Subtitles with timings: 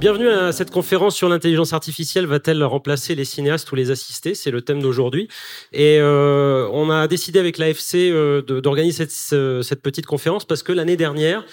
[0.00, 2.24] Bienvenue à cette conférence sur l'intelligence artificielle.
[2.26, 5.26] Va-t-elle remplacer les cinéastes ou les assister C'est le thème d'aujourd'hui.
[5.72, 10.96] Et euh, on a décidé avec l'AFC euh, d'organiser cette, petite conférence parce que l'année
[10.96, 11.44] dernière,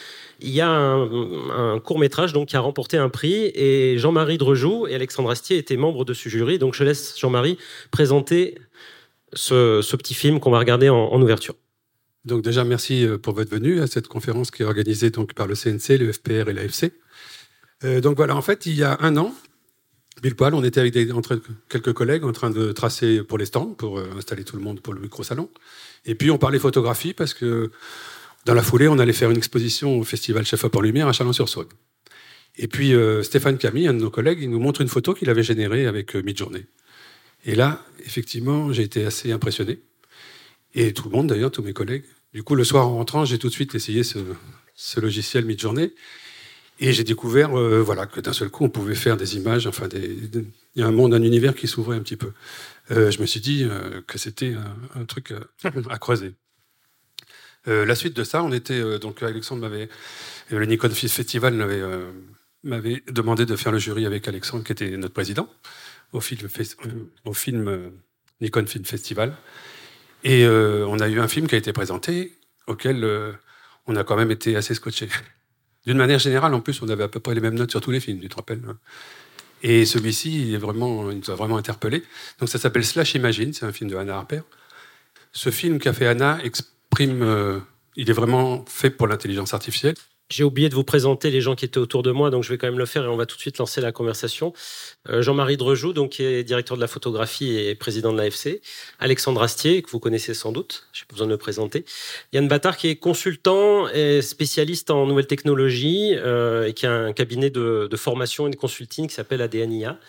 [0.41, 4.85] il y a un, court métrage donc qui a remporté un prix et Jean-Marie Drejoux
[4.85, 6.59] et Alexandre Astier étaient membres de ce jury.
[6.59, 7.57] Donc je laisse Jean-Marie
[7.89, 8.59] présenter
[9.33, 11.55] ce, petit film qu'on va regarder en, ouverture.
[12.25, 15.47] Donc déjà merci euh, pour votre venue à cette conférence qui est organisée donc par
[15.47, 16.91] le CNC, le FPR et l'AFC.
[17.83, 19.33] Euh, donc voilà, en fait, il y a un an,
[20.21, 23.99] pile poil, on était avec quelques collègues en train de tracer pour les stands, pour
[23.99, 25.49] euh, installer tout le monde pour le micro-salon.
[26.05, 27.71] Et puis on parlait photographie parce que
[28.45, 31.13] dans la foulée, on allait faire une exposition au Festival Chef Up en Lumière à
[31.13, 31.67] Chalon-sur-Saône.
[32.57, 35.29] Et puis euh, Stéphane Camille, un de nos collègues, il nous montre une photo qu'il
[35.29, 36.65] avait générée avec Midjourney.
[37.43, 39.79] Et là, effectivement, j'ai été assez impressionné.
[40.73, 42.05] Et tout le monde d'ailleurs, tous mes collègues.
[42.33, 44.19] Du coup, le soir en rentrant, j'ai tout de suite essayé ce,
[44.75, 45.93] ce logiciel Midjourney.
[46.79, 49.87] Et j'ai découvert euh, voilà, que d'un seul coup, on pouvait faire des images, enfin,
[49.93, 50.45] il
[50.75, 52.33] y a un monde, un univers qui s'ouvrait un petit peu.
[52.91, 54.55] Euh, je me suis dit euh, que c'était
[54.95, 55.33] un, truc
[55.89, 56.33] à creuser.
[57.65, 59.89] la suite de ça, on était, donc Alexandre m'avait,
[60.49, 61.53] le Nikon Film Festival
[62.63, 65.49] m'avait demandé de faire le jury avec Alexandre, qui était notre président,
[66.11, 66.49] au film,
[67.23, 67.91] au film
[68.41, 69.33] Nikon Film Festival.
[70.25, 72.37] Et on a eu un film qui a été présenté,
[72.67, 73.03] auquel
[73.87, 75.07] on a quand même été assez scotché.
[75.85, 77.91] D'une manière générale, en plus, on avait à peu près les mêmes notes sur tous
[77.91, 78.77] les films, tu te rappelles hein.
[79.63, 82.03] Et celui-ci, il, est vraiment, il nous a vraiment interpellé.
[82.39, 84.41] Donc ça s'appelle Slash Imagine, c'est un film de Hannah Harper.
[85.31, 87.59] Ce film qu'a fait Hannah exprime, euh,
[87.95, 89.95] il est vraiment fait pour l'intelligence artificielle.
[90.29, 92.57] J'ai oublié de vous présenter les gens qui étaient autour de moi, donc je vais
[92.57, 94.53] quand même le faire et on va tout de suite lancer la conversation.
[95.07, 98.59] Euh, Jean-Marie Drejoux, donc, qui est directeur de la photographie et président de l'AFC.
[98.97, 101.85] Alexandre Astier, que vous connaissez sans doute, je n'ai pas besoin de le présenter.
[102.33, 107.13] Yann Battard, qui est consultant et spécialiste en nouvelles technologies euh, et qui a un
[107.13, 109.99] cabinet de, de formation et de consulting qui s'appelle ADNIA.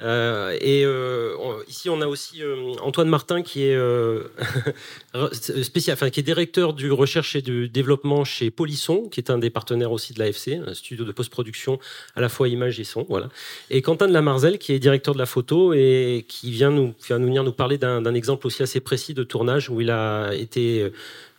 [0.00, 1.36] Euh, et euh,
[1.68, 3.78] ici, on a aussi euh, Antoine Martin qui est
[5.62, 9.38] spécial, enfin, qui est directeur du recherche et du développement chez Polisson, qui est un
[9.38, 11.78] des partenaires aussi de l'AFC, un studio de post-production
[12.16, 13.28] à la fois image et son, voilà.
[13.70, 17.26] Et Quentin de Lamarzel qui est directeur de la photo et qui vient vient nous
[17.26, 20.90] venir nous parler d'un exemple aussi assez précis de tournage où il a été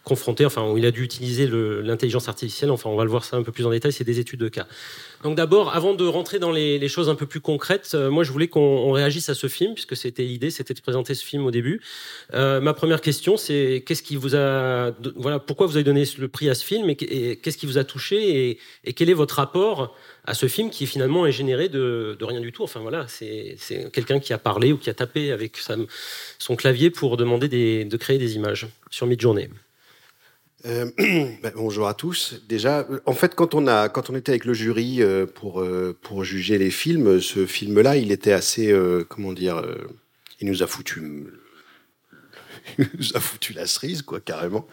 [0.03, 2.71] confronté, enfin, où il a dû utiliser l'intelligence artificielle.
[2.71, 4.49] Enfin, on va le voir ça un peu plus en détail, c'est des études de
[4.49, 4.67] cas.
[5.23, 8.31] Donc d'abord, avant de rentrer dans les, choses un peu plus concrètes, euh, moi je
[8.31, 11.51] voulais qu'on réagisse à ce film, puisque c'était l'idée, c'était de présenter ce film au
[11.51, 11.81] début.
[12.33, 16.27] Euh, ma première question, c'est qu'est-ce qui vous a, voilà, pourquoi vous avez donné le
[16.27, 19.95] prix à ce film et, qu'est-ce qui vous a touché et, quel est votre rapport
[20.25, 22.63] à ce film qui finalement est généré de, rien du tout?
[22.63, 23.55] Enfin voilà, c'est
[23.93, 25.57] quelqu'un qui a parlé ou qui a tapé avec
[26.37, 27.47] son clavier pour demander
[27.85, 29.49] de créer des images sur Midjourney.
[30.65, 32.35] Euh, ben, bonjour à tous.
[32.47, 35.63] Déjà, euh, en fait, quand on a, quand on était avec le jury euh, pour
[36.01, 38.73] pour juger les films, ce film-là, il était assez,
[39.09, 39.61] comment dire,
[40.39, 41.01] il nous a foutu,
[42.77, 44.67] il nous a foutu la cerise, quoi, carrément.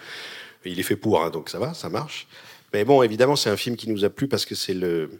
[0.65, 2.29] Il est fait pour, hein, donc ça va, ça marche.
[2.73, 5.11] Mais bon, évidemment, c'est un film qui nous a plu parce que c'est le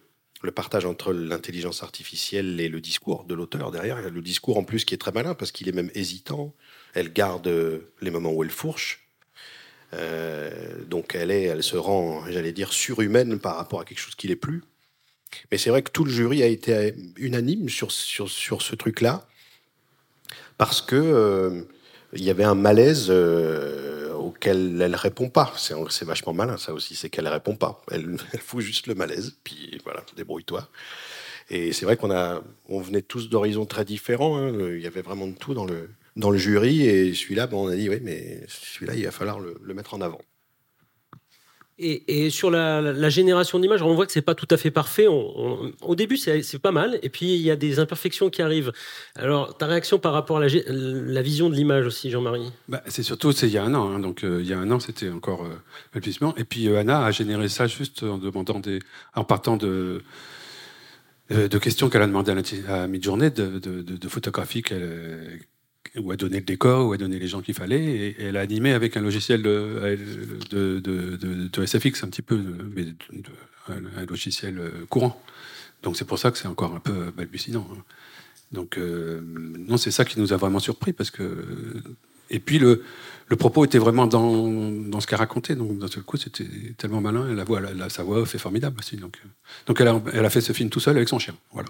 [0.43, 4.01] le partage entre l'intelligence artificielle et le discours de l'auteur derrière.
[4.01, 6.55] Le discours en plus qui est très malin parce qu'il est même hésitant.
[6.95, 7.47] Elle garde
[8.01, 9.00] les moments où elle fourche
[9.93, 14.29] donc elle, est, elle se rend, j'allais dire, surhumaine par rapport à quelque chose qui
[14.29, 14.63] n'est plus.
[15.51, 19.27] Mais c'est vrai que tout le jury a été unanime sur, sur, sur ce truc-là,
[20.59, 21.63] parce que euh,
[22.13, 25.53] il y avait un malaise euh, auquel elle répond pas.
[25.57, 27.83] C'est vachement malin, ça aussi, c'est qu'elle répond pas.
[27.91, 30.69] Elle, fout juste le malaise, puis voilà, débrouille-toi.
[31.49, 32.13] Et c'est vrai qu'on
[32.69, 34.37] on venait tous d'horizons très différents.
[34.39, 34.53] Hein.
[34.75, 35.91] Il y avait vraiment de tout dans le,
[36.21, 36.83] dans le jury.
[36.83, 40.01] Et celui-là, bon, on a dit, oui, mais celui-là, il va falloir le, mettre en
[40.01, 40.21] avant.
[41.83, 45.07] Et, sur la, génération d'images, on voit que c'est pas tout à fait parfait.
[45.07, 48.71] au début, c'est pas mal, et puis il y a des imperfections qui arrivent.
[49.17, 52.53] Alors, ta réaction par rapport à la, vision de l'image aussi, Jean-Marie?
[52.69, 53.91] Bah, C'est surtout, c'est il y a un an.
[53.91, 53.99] Hein.
[53.99, 57.11] donc, euh, il y a un an, c'était encore euh, Et puis, euh, Anna a
[57.13, 58.81] généré ça juste en demandant des,
[59.15, 60.03] en partant de
[61.33, 62.33] euh, de questions qu'elle a demandé
[62.69, 65.41] à, Midjourney, de, de, de, de photographies qu'elle
[65.97, 68.41] où a donné le décor, où a donné les gens qu'il fallait, et, elle a
[68.41, 69.99] animé avec un logiciel de,
[71.65, 72.41] SFX un petit peu,
[73.69, 75.21] un, logiciel euh, courant.
[75.83, 77.67] Donc c'est pour ça que c'est encore un peu balbutinant.
[77.73, 77.83] Hein.
[78.53, 81.45] Donc euh, non, c'est ça qui nous a vraiment surpris parce que
[82.31, 82.83] et puis le,
[83.39, 85.57] propos était vraiment dans, ce qu'elle racontait.
[85.57, 86.47] Donc d'un seul coup, c'était
[86.79, 87.45] tellement malin.
[87.89, 88.97] Sa voix fait formidable aussi.
[88.97, 89.29] Donc, euh,
[89.67, 91.35] donc elle a, elle a fait ce film tout seul avec son chien.
[91.53, 91.69] Voilà.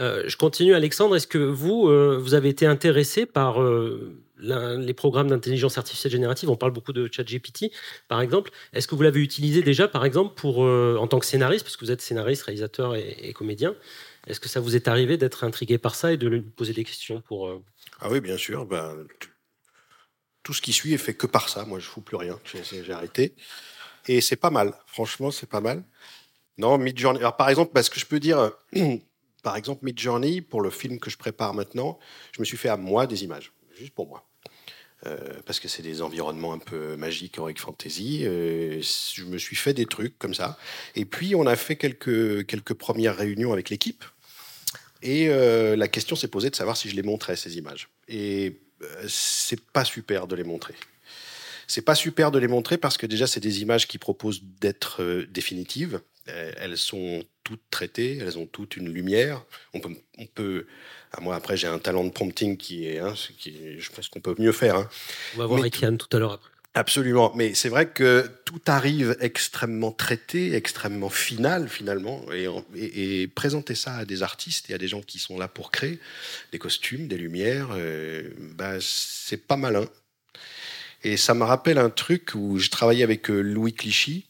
[0.00, 1.16] Euh, je continue, Alexandre.
[1.16, 6.50] Est-ce que vous, euh, vous avez été intéressé par euh, les programmes d'intelligence artificielle générative,
[6.50, 7.70] on parle beaucoup de ChatGPT,
[8.08, 8.50] par exemple.
[8.72, 11.84] Est-ce que vous l'avez utilisé déjà, par exemple, pour, en tant que scénariste, parce que
[11.84, 13.74] vous êtes scénariste, réalisateur et, comédien
[14.26, 16.84] Est-ce que ça vous est arrivé d'être intrigué par ça et de lui poser des
[16.84, 17.48] questions pour...
[18.00, 18.66] Ah oui, bien sûr.
[18.66, 19.06] Ben,
[20.42, 21.64] tout ce qui suit est fait que par ça.
[21.64, 22.38] Moi, je fous plus rien.
[22.44, 23.34] J'ai arrêté.
[24.06, 24.74] Et c'est pas mal.
[24.86, 25.84] Franchement, c'est pas mal.
[26.58, 27.20] Non, Midjourney.
[27.20, 28.50] Alors, par exemple, parce que je peux dire,
[29.44, 31.98] par exemple, Midjourney, pour le film que je prépare maintenant,
[32.32, 34.26] je me suis fait à moi des images, juste pour moi.
[35.06, 38.22] Euh, parce que c'est des environnements un peu magiques, heroic fantasy.
[38.24, 40.58] Euh, je me suis fait des trucs comme ça.
[40.96, 44.02] Et puis, on a fait quelques, quelques premières réunions avec l'équipe.
[45.02, 47.90] Et euh, la question s'est posée de savoir si je les montrais, ces images.
[48.08, 48.60] Et
[49.06, 50.74] c'est pas super de les montrer.
[51.66, 55.02] C'est pas super de les montrer parce que déjà, c'est des images qui proposent d'être
[55.02, 56.00] euh, définitives.
[56.26, 59.44] Elles sont toutes traitées, elles ont toutes une lumière.
[59.74, 60.66] On peut, on peut
[61.12, 64.20] ah, moi après j'ai un talent de prompting qui est, hein, qui je pense qu'on
[64.20, 64.76] peut mieux faire.
[64.76, 64.88] Hein.
[65.34, 66.50] On va voir avec Yann tout à l'heure après.
[66.76, 72.48] Absolument, mais c'est vrai que tout arrive extrêmement traité, extrêmement final finalement, et,
[73.22, 76.00] et, présenter ça à des artistes et à des gens qui sont là pour créer
[76.50, 79.86] des costumes, des lumières, euh, bah, c'est pas malin.
[81.04, 84.24] Et ça me rappelle un truc où je travaillais avec euh, Louis Clichy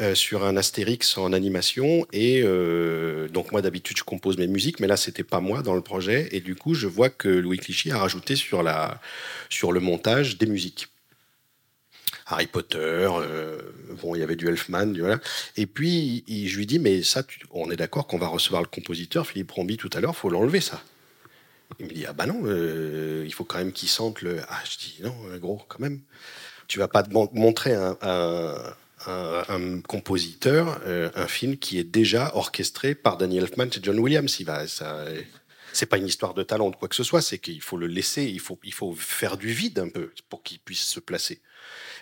[0.00, 2.04] euh, sur un Astérix en animation.
[2.12, 5.74] Et euh, donc moi d'habitude je compose mes musiques, mais là c'était pas moi dans
[5.74, 6.28] le projet.
[6.32, 9.00] Et du coup je vois que Louis Clichy a rajouté sur, la,
[9.48, 10.88] sur le montage des musiques.
[12.26, 13.08] Harry Potter,
[14.00, 15.18] bon, il y avait du Elfman, voilà.
[15.56, 19.26] Et puis, je lui dis, mais ça, on est d'accord qu'on va recevoir le compositeur,
[19.26, 20.80] Philippe Rombi, tout à l'heure, faut l'enlever, ça.
[21.78, 24.40] Il me dit Ah bah non, euh, il faut quand même qu'il sente le.
[24.48, 26.00] Ah, je dis Non, euh, gros, quand même.
[26.66, 27.96] Tu vas pas montrer un,
[29.06, 34.38] un, compositeur euh, un film qui est déjà orchestré par Daniel Elfman et John Williams.
[34.38, 35.04] Il va, ça,
[35.72, 37.88] c'est pas une histoire de talent ou quoi que ce soit, c'est qu'il faut le
[37.88, 41.40] laisser, il faut, il faut faire du vide un peu pour qu'il puisse se placer.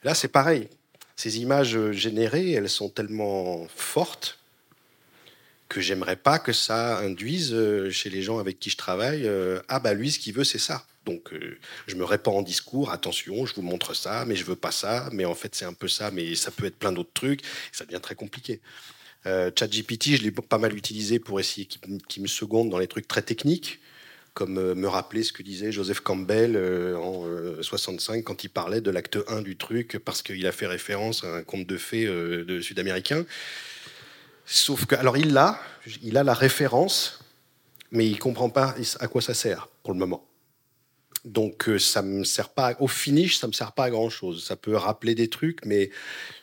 [0.03, 0.69] Là, c'est pareil.
[1.17, 4.38] Ces images générées, elles sont tellement fortes
[5.69, 9.61] que j'aimerais pas que ça induise euh, chez les gens avec qui je travaille euh,
[9.69, 10.87] ah bah lui ce qu'il veut c'est ça.
[11.05, 14.57] Donc euh, je me répands en discours attention je vous montre ça mais je veux
[14.57, 17.13] pas ça mais en fait c'est un peu ça mais ça peut être plein d'autres
[17.13, 17.43] trucs
[17.73, 18.61] ça devient très compliqué.
[19.25, 23.21] ChatGPT je l'ai pas mal utilisé pour essayer qu'il me seconde dans les trucs très
[23.21, 23.79] techniques
[24.33, 26.57] comme me rappeler ce que disait Joseph Campbell
[26.97, 27.27] en
[27.61, 31.35] 65 quand il parlait de l'acte 1 du truc parce qu'il a fait référence à
[31.35, 32.09] un conte de fées
[32.63, 33.27] sud-américain
[34.51, 35.61] Sauf que, alors il l'a,
[36.03, 37.23] il a la référence,
[37.91, 40.27] mais il comprend pas à quoi ça sert pour le moment.
[41.27, 44.43] Donc euh, ça me sert pas au finish, ça me sert pas à grand chose.
[44.43, 45.91] Ça peut rappeler des trucs, mais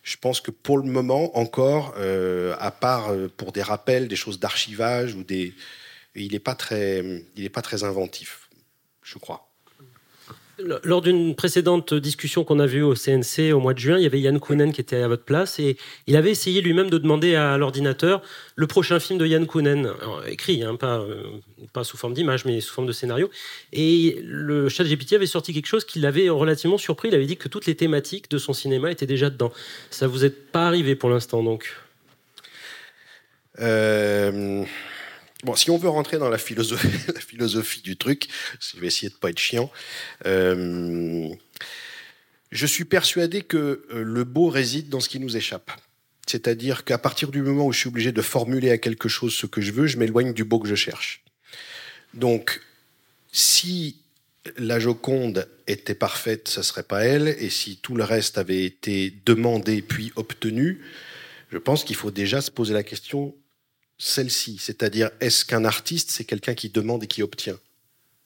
[0.04, 4.16] je pense que pour le moment encore, euh, à part euh, pour des rappels, des
[4.16, 5.56] choses d'archivage ou des,
[6.13, 8.50] il n'est pas très, il pas très inventif,
[9.01, 9.45] je crois.
[10.57, 14.06] Lors d'une précédente discussion qu'on a vue au CNC au mois de juin, il y
[14.06, 15.75] avait Yann Kounen qui était à votre place et
[16.07, 18.22] il avait essayé lui-même de demander à l'ordinateur
[18.56, 19.92] le prochain film de Yann Kounen,
[20.28, 21.24] écrit, hein, pas, euh,
[21.74, 23.30] pas sous forme d'image, mais sous forme de scénario.
[23.74, 27.10] Et le chat GPT avait sorti quelque chose qui l'avait relativement surpris.
[27.10, 29.51] Il avait dit que toutes les thématiques de son cinéma étaient déjà dedans.
[29.90, 31.75] Ça vous est pas arrivé pour l'instant, donc?
[33.60, 34.63] Euh...
[35.46, 39.30] Bon, si on veut rentrer dans la philosophie, du truc, je vais essayer de pas
[39.30, 39.72] être chiant.
[40.26, 41.30] Euh,
[42.52, 45.70] je suis persuadé que euh, le beau réside dans ce qui nous échappe.
[46.25, 49.46] C'est-à-dire qu'à partir du moment où je suis obligé de formuler à quelque chose ce
[49.46, 51.24] que je veux, je m'éloigne du beau que je cherche.
[52.16, 52.62] Donc,
[53.32, 53.98] si
[54.58, 59.14] la Joconde était parfaite, ce serait pas elle, et si tout le reste avait été
[59.28, 60.82] demandé puis obtenu,
[61.52, 63.36] je pense qu'il faut déjà se poser la question
[63.98, 67.60] celle-ci, c'est-à-dire est-ce qu'un artiste, c'est quelqu'un qui demande et qui obtient?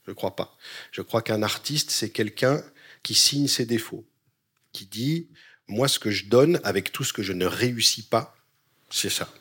[0.05, 0.57] Je ne crois pas.
[0.91, 2.63] Je crois qu'un artiste, c'est quelqu'un
[3.03, 4.05] qui signe ses défauts,
[4.71, 5.27] qui dit,
[5.67, 8.35] moi, ce que je donne avec tout ce que je ne réussis pas,
[8.89, 9.31] c'est ça.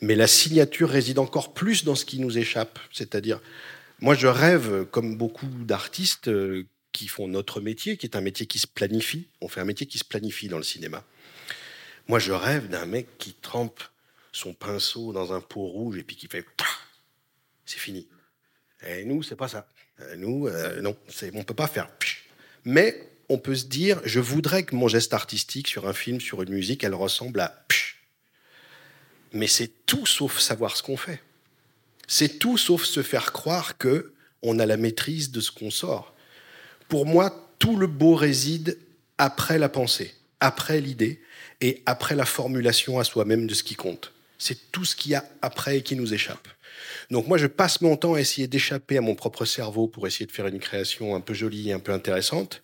[0.00, 3.40] Mais la signature réside encore plus dans ce qui nous échappe, c'est-à-dire,
[4.00, 8.46] moi, je rêve, comme beaucoup d'artistes euh, qui font notre métier, qui est un métier
[8.46, 11.04] qui se planifie, on fait un métier qui se planifie dans le cinéma.
[12.08, 13.82] Moi, je rêve d'un mec qui trempe
[14.36, 16.44] son pinceau dans un pot rouge et puis qui fait
[17.64, 18.06] c'est fini.
[18.86, 19.66] Et nous, c'est pas ça.
[20.00, 20.96] Euh, nous, euh, non,
[21.34, 21.88] on peut pas faire.
[22.64, 26.42] Mais on peut se dire, je voudrais que mon geste artistique sur un film, sur
[26.42, 27.66] une musique, elle ressemble à.
[29.32, 31.20] Mais c'est tout sauf savoir ce qu'on fait.
[32.06, 34.12] C'est tout sauf se faire croire que
[34.42, 36.14] on a la maîtrise de ce qu'on sort.
[36.88, 38.78] Pour moi, tout le beau réside
[39.18, 41.20] après la pensée, après l'idée
[41.60, 44.12] et après la formulation à soi-même de ce qui compte.
[44.38, 46.48] C'est tout ce qu'il y a après qui nous échappe.
[47.10, 50.26] Donc moi, je passe mon temps à essayer d'échapper à mon propre cerveau pour essayer
[50.26, 52.62] de faire une création un peu jolie un peu intéressante.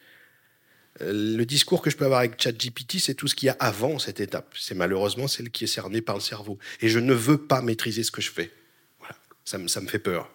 [1.00, 3.56] Euh, le discours que je peux avoir avec ChatGPT, c'est tout ce qu'il y a
[3.58, 4.54] avant cette étape.
[4.58, 6.58] C'est malheureusement celle qui est cernée par le cerveau.
[6.80, 8.52] Et je ne veux pas maîtriser ce que je fais.
[8.98, 9.16] Voilà.
[9.44, 10.30] Ça, me, ça me fait peur.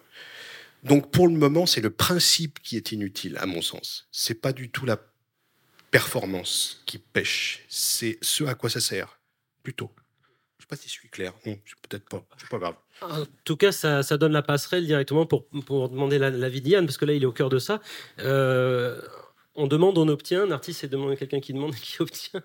[0.84, 4.08] Donc pour le moment, c'est le principe qui est inutile, à mon sens.
[4.12, 4.98] C'est pas du tout la
[5.90, 7.64] performance qui pêche.
[7.68, 9.18] C'est ce à quoi ça sert,
[9.62, 9.90] plutôt.
[10.68, 11.32] Je sais pas si je suis clair.
[11.46, 11.56] Non,
[11.88, 12.22] peut-être pas.
[12.36, 12.74] C'est pas grave.
[13.00, 16.98] En tout cas, ça, ça, donne la passerelle directement pour, pour demander l'avis d'Yann, parce
[16.98, 17.80] que là, il est au cœur de ça.
[18.18, 19.00] Euh,
[19.58, 20.44] on demande, on obtient.
[20.44, 22.40] Un artiste, c'est demander quelqu'un qui demande et qui obtient.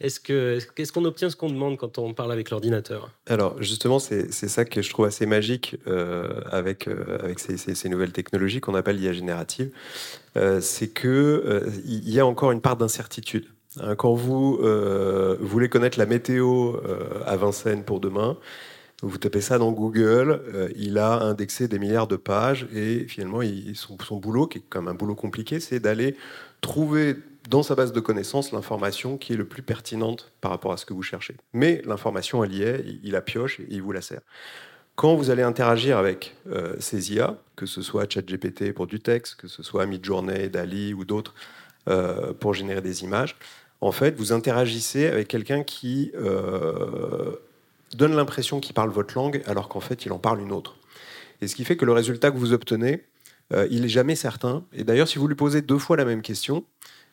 [0.00, 3.10] Est-ce que qu'est-ce qu'on obtient, ce qu'on demande quand on parle avec l'ordinateur?
[3.26, 7.88] Alors justement, c'est ça que je trouve assez magique euh, avec euh, avec ces, ces,
[7.88, 9.70] nouvelles technologies qu'on appelle l'IA générative,
[10.36, 13.46] euh, c'est que il y a encore une part d'incertitude.
[13.78, 14.58] Hein, quand vous
[15.40, 16.76] voulez connaître la météo
[17.24, 18.36] à Vincennes pour demain,
[19.02, 23.40] vous tapez ça dans Google, euh, il a indexé des milliards de pages et finalement,
[23.74, 26.16] son, boulot, qui est comme un boulot compliqué, c'est d'aller
[26.60, 27.16] trouver
[27.48, 30.84] dans sa base de connaissances l'information qui est le plus pertinente par rapport à ce
[30.84, 31.36] que vous cherchez.
[31.54, 34.20] Mais l'information, elle y est, il, la pioche et il vous la sert.
[34.96, 39.36] Quand vous allez interagir avec euh, ces IA, que ce soit ChatGPT pour du texte,
[39.36, 41.34] que ce soit Midjourney, Dali ou d'autres
[41.88, 43.36] euh, pour générer des images,
[43.80, 46.12] en fait, vous interagissez avec quelqu'un qui
[47.96, 50.76] donne l'impression qu'il parle votre langue alors qu'en fait il en parle une autre.
[51.40, 53.04] Et ce qui fait que le résultat que vous obtenez,
[53.52, 54.64] euh, il est jamais certain.
[54.72, 56.64] Et d'ailleurs, si vous lui posez deux fois la même question,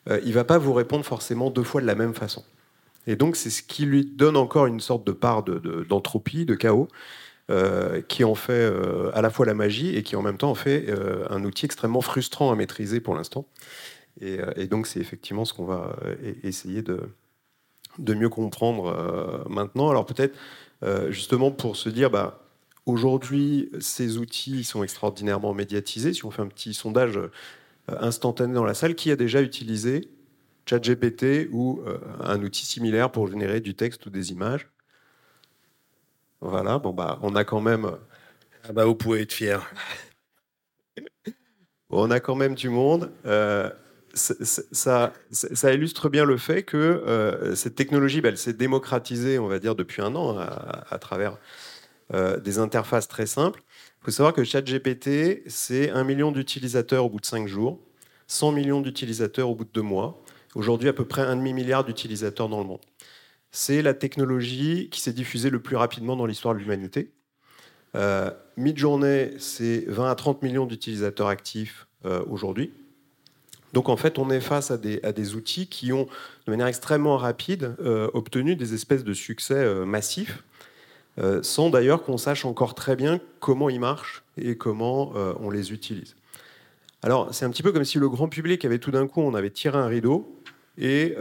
[0.08, 2.44] euh, il va pas vous répondre forcément deux fois de la même façon.
[3.06, 6.88] Et donc c'est ce qui lui donne encore une sorte de part d'entropie, de, chaos,
[7.50, 10.50] euh, qui en fait euh, à la fois la magie et qui en même temps
[10.50, 10.92] en fait
[11.30, 13.46] un outil extrêmement frustrant à maîtriser pour l'instant.
[14.20, 15.96] Et, et, donc c'est effectivement ce qu'on va
[16.42, 17.00] essayer de,
[17.98, 19.90] de mieux comprendre maintenant.
[19.90, 20.34] Alors peut-être
[20.84, 22.40] euh, justement pour se dire, bah,
[22.86, 26.12] aujourd'hui, ces outils sont extraordinairement médiatisés.
[26.14, 27.30] Si on fait un petit sondage euh,
[27.86, 30.08] instantané dans la salle, qui a déjà utilisé
[30.66, 34.68] ChatGPT ou euh, un outil similaire pour générer du texte ou des images?
[36.40, 37.90] Voilà, bon bah, on a quand même.
[38.64, 39.68] Ah bah, vous pouvez être fier.
[41.90, 43.10] on a quand même du monde
[44.18, 49.46] ça, ça, illustre bien le fait que euh, cette technologie, bah, elle s'est démocratisée, on
[49.46, 51.38] va dire, depuis un an à, travers
[52.12, 53.62] euh, des interfaces très simples.
[54.00, 57.80] Il faut savoir que ChatGPT, c'est un million d'utilisateurs au bout de cinq jours,
[58.26, 60.22] 100 millions d'utilisateurs au bout de deux mois.
[60.54, 62.80] Aujourd'hui, à peu près un demi-milliard d'utilisateurs dans le monde.
[63.50, 67.12] C'est la technologie qui s'est diffusée le plus rapidement dans l'histoire de l'humanité.
[67.94, 71.86] Euh, Midjourney, c'est 20 à 30 millions d'utilisateurs actifs
[72.28, 72.70] aujourd'hui.
[73.72, 76.06] Donc en fait, on est face à des, outils qui ont,
[76.46, 80.42] de manière extrêmement rapide, euh, obtenu des espèces de succès euh, massifs,
[81.18, 85.72] euh, sans d'ailleurs qu'on sache encore très bien comment ils marchent et comment on les
[85.72, 86.14] utilise.
[87.02, 89.34] Alors c'est un petit peu comme si le grand public avait tout d'un coup, on
[89.34, 90.40] avait tiré un rideau
[90.78, 91.16] et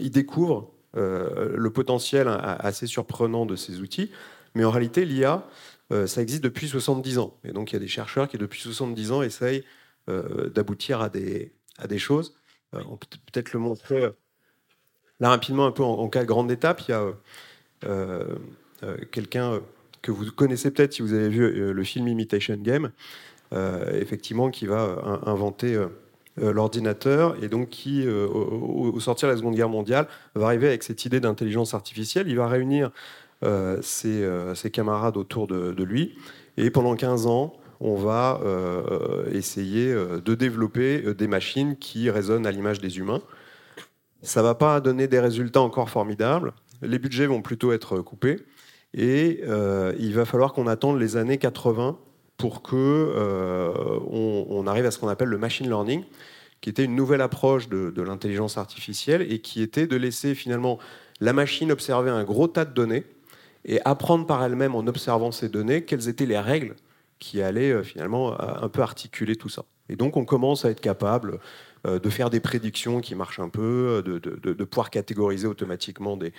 [0.00, 4.10] il découvre le potentiel assez surprenant de ces outils,
[4.56, 5.46] mais en réalité l'IA,
[6.06, 7.36] ça existe depuis 70 ans.
[7.44, 9.62] Et donc il y a des chercheurs qui depuis 70 ans essayent
[10.08, 12.34] d'aboutir à des, à des choses.
[12.74, 14.10] Euh, on peut peut-être le montrer euh,
[15.18, 16.82] là rapidement, un peu en, cas de grande étape.
[16.88, 17.06] Il y a
[17.84, 18.36] euh,
[19.10, 19.60] quelqu'un
[20.02, 22.90] que vous connaissez peut-être si vous avez vu le film Imitation Game,
[23.92, 25.78] effectivement, qui va inventer
[26.38, 31.04] l'ordinateur et donc qui, au, sortir de la Seconde Guerre mondiale, va arriver avec cette
[31.04, 32.28] idée d'intelligence artificielle.
[32.28, 32.92] Il va réunir
[33.82, 36.16] ses, camarades autour de, de, lui
[36.56, 42.10] et pendant 15 ans, on va euh, essayer euh, de développer euh, des machines qui
[42.10, 43.22] résonnent à l'image des humains.
[44.22, 46.52] Ça ne va pas donner des résultats encore formidables.
[46.82, 48.36] Les budgets vont plutôt être coupés.
[48.92, 49.44] Et
[50.00, 51.96] il va falloir qu'on attende les années 80
[52.36, 53.14] pour que
[54.10, 56.02] on, arrive à ce qu'on appelle le machine learning,
[56.60, 60.78] qui était une nouvelle approche de l'intelligence artificielle et qui était de laisser finalement
[61.20, 63.04] la machine observer un gros tas de données
[63.64, 66.74] et apprendre par elle-même en observant ces données quelles étaient les règles
[67.20, 69.64] qui allait euh, finalement un peu articuler tout ça.
[69.88, 71.38] Et donc on commence à être capable
[71.86, 76.32] euh, de faire des prédictions qui marchent un peu, de, de, pouvoir catégoriser automatiquement des,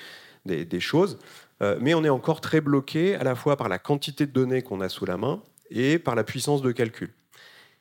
[0.46, 1.18] des, choses.
[1.62, 4.62] Euh, mais on est encore très bloqué à la fois par la quantité de données
[4.62, 7.14] qu'on a sous la main et par la puissance de calcul.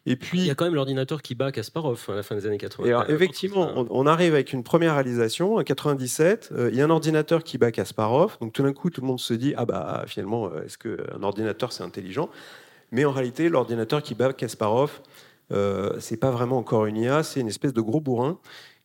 [0.07, 2.47] Et puis, il y a quand même l'ordinateur qui bat Kasparov à la fin des
[2.47, 3.07] années 80.
[3.09, 6.55] effectivement, on, arrive avec une première réalisation en 97.
[6.71, 8.39] il y a un ordinateur qui bat Kasparov.
[8.41, 11.73] Donc tout d'un coup, tout le monde se dit ah bah finalement, est-ce qu'un ordinateur
[11.73, 12.31] c'est intelligent?
[12.93, 15.01] Mais en réalité, l'ordinateur qui bat Kasparov,
[15.53, 18.39] euh, c'est pas vraiment encore une IA, c'est une espèce de gros bourrin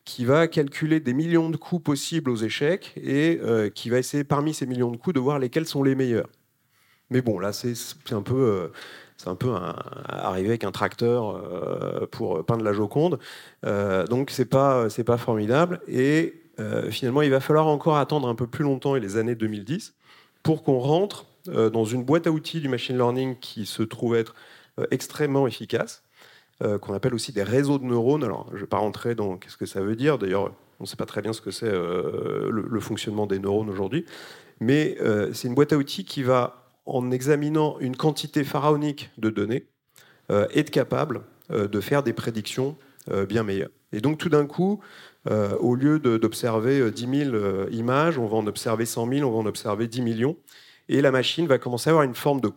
[0.04, 4.24] qui va calculer des millions de coups possibles aux échecs et euh, qui va essayer
[4.24, 6.28] parmi ces millions de coups de voir lesquels sont les meilleurs.
[7.10, 7.74] Mais bon, là, c'est
[8.12, 8.70] un peu
[9.24, 9.54] un peu
[10.08, 13.18] arriver avec un tracteur euh, pour peindre la Joconde.
[13.64, 15.80] Euh, donc c'est pas c'est pas formidable.
[15.88, 19.34] Et euh, finalement, il va falloir encore attendre un peu plus longtemps et les années
[19.34, 19.94] 2010
[20.42, 24.34] pour qu'on rentre dans une boîte à outils du machine learning qui se trouve être
[24.90, 26.02] extrêmement efficace,
[26.60, 28.24] qu'on appelle aussi des réseaux de neurones.
[28.24, 30.18] Alors, je ne vais pas rentrer dans qu'est-ce que ça veut dire.
[30.18, 34.04] D'ailleurs, on ne sait pas très bien ce que c'est le, fonctionnement des neurones aujourd'hui.
[34.60, 34.96] Mais
[35.32, 39.66] c'est une boîte à outils qui va en examinant une quantité pharaonique de données,
[40.30, 42.76] euh, être capable euh, de faire des prédictions
[43.10, 43.70] euh, bien meilleures.
[43.92, 44.80] Et donc tout d'un coup,
[45.60, 47.36] au lieu d'observer 10 000
[47.70, 50.36] images, on va en observer 100 000, on va en observer 10 millions,
[50.88, 52.50] et la machine va commencer à avoir une forme de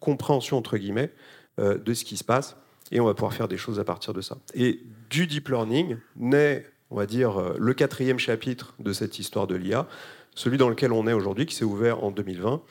[0.00, 1.12] compréhension, entre guillemets,
[1.58, 2.56] de ce qui se passe,
[2.90, 4.36] et on va pouvoir faire des choses à partir de ça.
[4.54, 9.54] Et du deep learning naît, on va dire, le quatrième chapitre de cette histoire de
[9.54, 9.86] l'IA,
[10.34, 12.62] celui dans lequel on est aujourd'hui, qui s'est ouvert en 2020,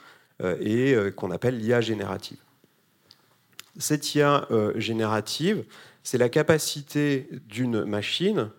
[0.41, 2.38] euh, et euh, qu'on appelle l'IA générative.
[3.77, 5.63] Cette IA euh, générative,
[6.03, 8.50] c'est la capacité d'une machine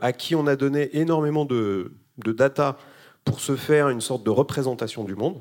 [0.00, 2.76] à qui on a donné énormément de, data
[3.24, 5.40] pour se faire une sorte de représentation du monde.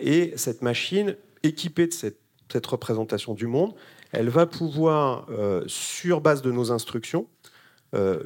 [0.00, 3.74] Et cette machine, équipée de cette, représentation du monde,
[4.12, 5.26] elle va pouvoir,
[5.66, 7.26] sur base de nos instructions,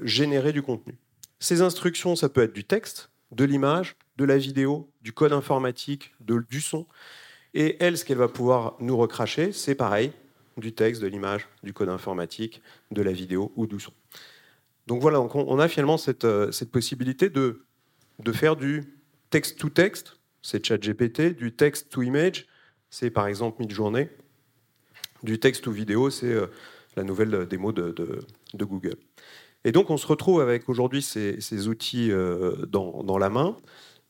[0.02, 0.98] générer du contenu.
[1.38, 6.14] Ces instructions, ça peut être du texte, de l'image, de la vidéo, du code informatique,
[6.20, 6.86] du son.
[7.54, 10.12] Et elle, ce qu'elle va pouvoir nous recracher, c'est pareil,
[10.58, 13.92] du texte, de l'image, du code informatique, de la vidéo ou du son.
[14.86, 17.64] Donc voilà, on a finalement cette, euh, cette possibilité de,
[18.18, 18.98] de faire du
[19.30, 22.46] texte-to-texte, c'est ChatGPT, du text-to-image,
[22.90, 24.08] c'est par exemple Midjourney,
[25.22, 26.46] du texte to vidéo, c'est euh,
[26.96, 27.94] la nouvelle démo de,
[28.54, 28.96] Google.
[29.64, 33.56] Et donc on se retrouve avec aujourd'hui ces, outils euh, dans, la main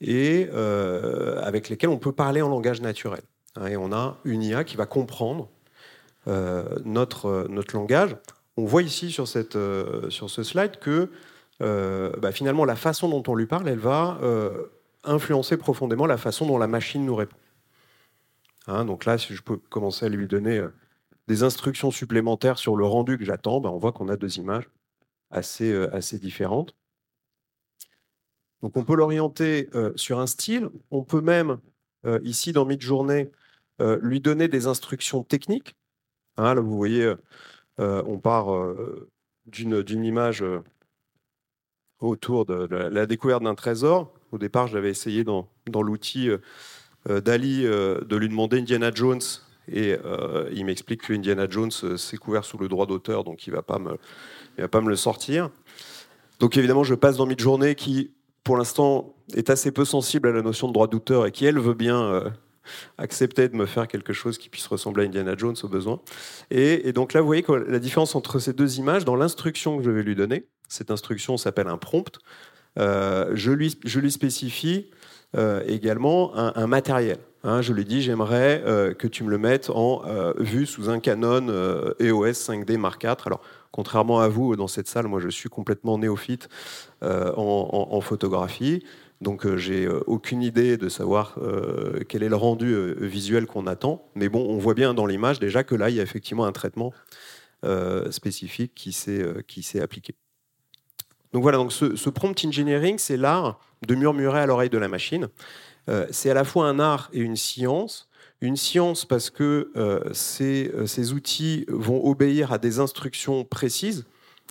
[0.01, 3.23] et euh, avec lesquels on peut parler en langage naturel.
[3.57, 5.51] Hein, et on a une IA qui va comprendre
[6.29, 8.17] euh, notre, notre langage.
[8.57, 11.11] On voit ici sur, cette, euh, sur ce slide que
[11.61, 14.19] bah, finalement la façon dont on lui parle, elle va
[15.05, 17.37] influencer profondément la façon dont la machine nous répond.
[18.67, 20.63] Hein, donc là, si je peux commencer à lui donner
[21.29, 24.69] des instructions supplémentaires sur le rendu que j'attends, bah, on voit qu'on a deux images
[25.31, 26.75] assez, assez différentes.
[28.63, 30.69] Donc on peut l'orienter euh, sur un style.
[30.91, 31.59] On peut même,
[32.07, 33.31] euh, ici dans Midjourney,
[33.81, 35.77] euh, lui donner des instructions techniques.
[36.37, 37.15] Hein, là, vous voyez,
[37.79, 38.49] on part
[39.47, 40.45] d'une image
[41.99, 44.13] autour de, la, découverte d'un trésor.
[44.33, 46.31] Au départ, je l'avais essayé dans, l'outil
[47.07, 49.21] d'Ali de lui demander Indiana Jones.
[49.73, 49.97] Et
[50.53, 53.63] il m'explique que Indiana Jones s'est couvert sous le droit d'auteur, donc il ne va,
[53.63, 55.51] pas me, le sortir.
[56.39, 58.11] Donc évidemment, je passe dans Midjourney qui
[58.45, 61.59] pour l'instant, est assez peu sensible à la notion de droit d'auteur et qui, elle,
[61.59, 62.31] veut bien euh,
[62.99, 66.01] accepter de me faire quelque chose qui puisse ressembler à Indiana Jones au besoin.
[66.51, 69.91] Et, donc là, vous voyez la différence entre ces deux images, dans l'instruction que je
[69.91, 72.19] vais lui donner, cette instruction s'appelle un prompt, euh,
[72.81, 74.91] je, lui, je lui spécifie
[75.37, 77.19] euh, également un, matériel.
[77.45, 77.63] Hein.
[77.63, 78.63] je lui dis, j'aimerais
[78.99, 80.03] que tu me le mettes en
[80.39, 81.47] vue sous un Canon
[82.01, 83.17] EOS 5D Mark IV.
[83.27, 83.41] Alors,
[83.73, 86.49] Contrairement à vous, dans cette salle, moi je suis complètement néophyte
[87.03, 88.85] euh, en, photographie.
[89.21, 91.39] Donc euh, j'ai euh, aucune idée de savoir
[92.09, 94.11] quel est le rendu visuel qu'on attend.
[94.15, 96.53] Mais bon, on voit bien dans l'image déjà que là, il y a effectivement un
[96.53, 96.93] traitement
[98.11, 100.15] spécifique qui s'est appliqué.
[101.33, 105.29] Donc voilà, donc ce, prompt engineering, c'est l'art de murmurer à l'oreille de la machine.
[106.11, 110.01] c'est à la fois un art et une science une science parce que euh,
[110.41, 114.07] euh, ces, outils vont obéir à des instructions précises.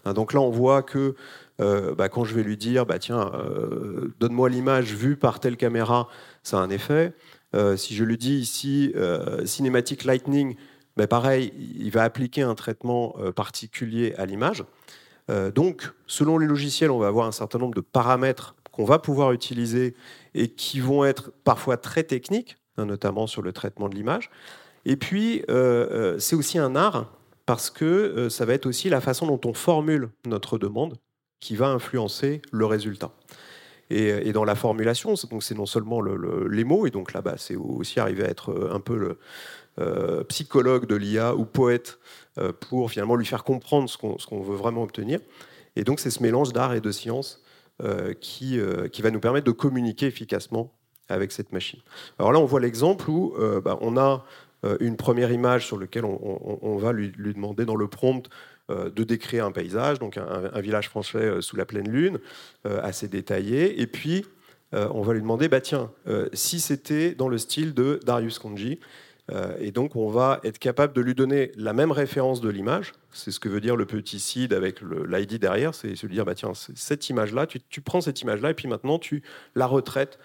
[0.05, 1.15] Hein, donc là, on voit que
[1.59, 3.31] euh, bah, quand je vais lui dire, bah, tiens,
[4.19, 6.07] donne-moi l'image vue par telle caméra,
[6.43, 7.13] ça a un effet.
[7.75, 8.93] si je lui dis ici
[9.45, 10.55] Cinematic Lightning,
[10.95, 14.63] bah, pareil, il va appliquer un traitement particulier à l'image.
[15.53, 19.31] Donc, selon les logiciels, on va avoir un certain nombre de paramètres qu'on va pouvoir
[19.31, 19.93] utiliser
[20.33, 22.57] et qui vont être parfois très techniques.
[22.79, 24.29] Hein, notamment sur le traitement de l'image.
[24.85, 27.11] Et puis, euh, euh, c'est aussi un art
[27.45, 30.95] parce que euh, ça va être aussi la façon dont on formule notre demande
[31.41, 33.11] qui va influencer le résultat.
[33.91, 38.23] Et, dans la formulation, c'est non seulement les mots, et donc là-bas, c'est aussi arriver
[38.23, 39.17] à être un peu
[39.75, 41.97] le psychologue de l'IA ou poète
[42.59, 45.19] pour finalement lui faire comprendre ce qu'on veut vraiment obtenir.
[45.75, 47.43] Et donc c'est ce mélange d'art et de science
[48.21, 48.59] qui,
[48.91, 50.71] qui va nous permettre de communiquer efficacement
[51.09, 51.79] avec cette machine.
[52.17, 54.25] Alors là, on voit l'exemple où euh, bah, on a
[54.63, 58.29] euh, une première image sur laquelle on, va lui, demander dans le prompt
[58.69, 62.19] euh, de décrire un paysage, donc un, village français sous la pleine lune,
[62.65, 63.81] assez détaillé.
[63.81, 64.25] Et puis,
[64.71, 65.91] on va lui demander, bah tiens,
[66.33, 68.79] si c'était dans le style de Darius Konji,
[69.59, 73.31] et donc on va être capable de lui donner la même référence de l'image, c'est
[73.31, 76.53] ce que veut dire le petit seed avec l'ID derrière, c'est se dire, bah tiens,
[76.53, 79.21] cette image-là, tu, prends cette image-là, et puis maintenant tu
[79.55, 80.17] la retraites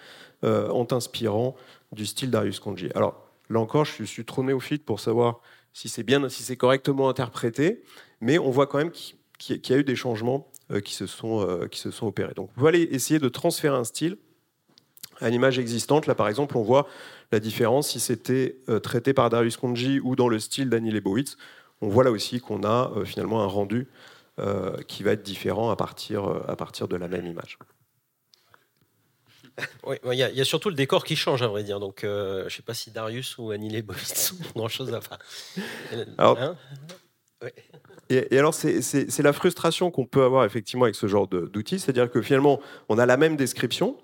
[0.43, 1.55] en t'inspirant
[1.93, 2.89] du style Darius Konji.
[2.95, 5.41] Alors là encore, je suis trop néophyte pour savoir
[5.75, 7.83] si c'est bien, si c'est correctement interprété,
[8.21, 8.93] mais on voit quand même
[9.39, 11.69] qu'il y a eu des changements euh, qui, se sont, euh,
[12.01, 12.33] opérés.
[12.35, 14.17] Donc vous allez essayer de transférer un style
[15.21, 16.07] à une image existante.
[16.07, 16.87] Là, par exemple, on voit
[17.33, 21.37] la différence si c'était euh, traité par Darius Konji ou dans le style d'Annie Leibowitz.
[21.81, 23.89] On voit là aussi qu'on a finalement un rendu
[24.89, 27.59] qui va être différent à partir, à partir de la même image.
[29.87, 31.79] Oui, il y, a surtout le décor qui change, à vrai dire.
[31.79, 35.19] Donc, je ne sais pas si Darius ou Annie Leibovitz ont grand-chose à faire.
[36.19, 36.57] Hein
[38.11, 42.23] et, alors, c'est la frustration qu'on peut avoir effectivement avec ce genre d'outils, c'est-à-dire que
[42.23, 43.97] finalement, on a la même description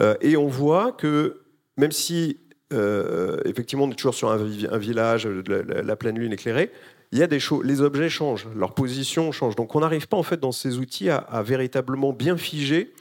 [0.00, 1.42] euh, et on voit que
[1.76, 2.38] même si
[2.72, 6.70] euh, effectivement on est toujours sur un, village, la, pleine lune éclairée,
[7.12, 9.54] il y a des choses, les objets changent, leur position change.
[9.54, 12.92] Donc, on n'arrive pas en fait dans ces outils à véritablement bien figer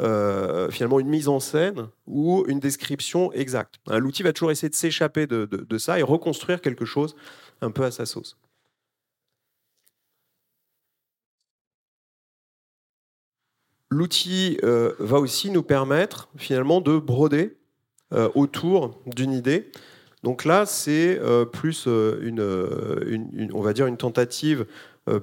[0.00, 3.76] euh, finalement une mise en scène ou une description exacte.
[3.88, 7.14] L'outil va toujours essayer de s'échapper de, ça et reconstruire quelque chose
[7.60, 8.36] un peu à sa sauce.
[13.88, 17.63] L'outil euh, va aussi nous permettre finalement de broder euh,
[18.34, 19.70] autour d'une idée.
[20.22, 21.20] Donc là, c'est
[21.52, 24.66] plus une, on va dire une tentative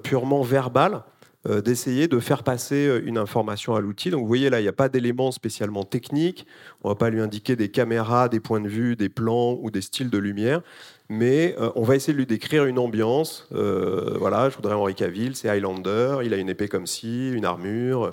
[0.03, 1.03] purement verbale
[1.49, 4.11] euh, d'essayer de faire passer euh, une information à l'outil.
[4.11, 6.45] Donc vous voyez là, il n'y a pas d'éléments spécialement techniques.
[6.83, 9.71] On ne va pas lui indiquer des caméras, des points de vue, des plans ou
[9.71, 10.61] des styles de lumière.
[11.09, 13.47] Mais euh, on va essayer de lui décrire une ambiance.
[13.49, 18.11] voilà, je voudrais Henri Cavill, c'est Highlander, il a une épée comme ci, une armure.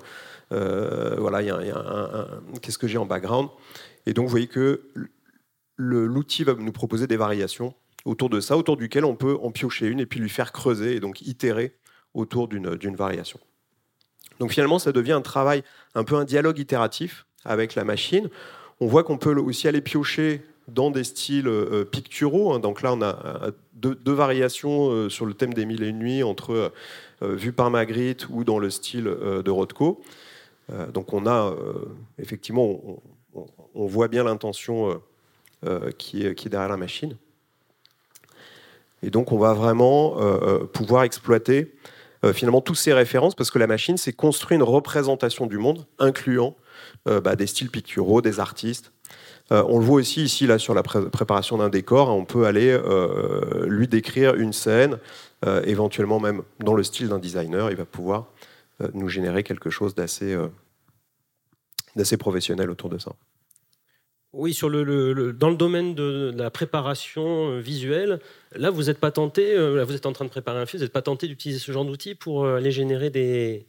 [0.51, 2.27] voilà, il y a, un,
[2.63, 3.51] qu'est-ce que j'ai en background?
[4.09, 4.81] Et donc vous voyez que
[5.77, 7.75] l'outil va nous proposer des variations
[8.07, 10.97] autour de ça, autour duquel on peut en piocher une et puis lui faire creuser
[10.97, 11.77] et donc itérer
[12.15, 13.39] autour d'une variation.
[14.41, 15.63] Donc finalement, ça devient un travail,
[15.95, 18.31] un peu un dialogue itératif avec la machine.
[18.81, 22.55] On voit qu'on peut aussi aller piocher dans des styles euh, picturaux.
[22.55, 22.61] Hein.
[22.61, 25.99] Donc là, on a euh, deux, variations euh, sur le thème des mille et une
[25.99, 26.73] nuits, entre
[27.21, 30.01] vu par Magritte ou dans le style de Rothko.
[30.95, 31.53] donc on a,
[32.19, 33.03] effectivement,
[33.87, 35.01] voit bien l'intention
[35.99, 37.17] qui, est, qui est derrière la machine.
[39.03, 40.17] Et donc on va vraiment
[40.73, 41.73] pouvoir exploiter
[42.25, 45.87] euh, finalement toutes ces références parce que la machine s'est construit une représentation du monde
[46.01, 46.57] incluant
[47.07, 48.93] euh, bah, des styles picturaux, des artistes.
[49.53, 52.11] Euh, on le voit aussi ici là sur la préparation d'un décor.
[52.11, 52.77] Hein, on peut aller
[53.67, 54.99] lui décrire une scène,
[55.65, 57.71] éventuellement même dans le style d'un designer.
[57.71, 58.27] Il va pouvoir
[58.95, 60.37] nous générer quelque chose d'assez
[62.19, 63.13] professionnel autour de ça.
[64.35, 68.21] Oui, sur le, dans le domaine de, la préparation euh, visuelle,
[68.55, 70.85] là, vous n'êtes pas tenté, euh, vous êtes en train de préparer un film, vous
[70.85, 73.67] n'êtes pas tenté d'utiliser ce genre d'outil pour euh, aller générer des,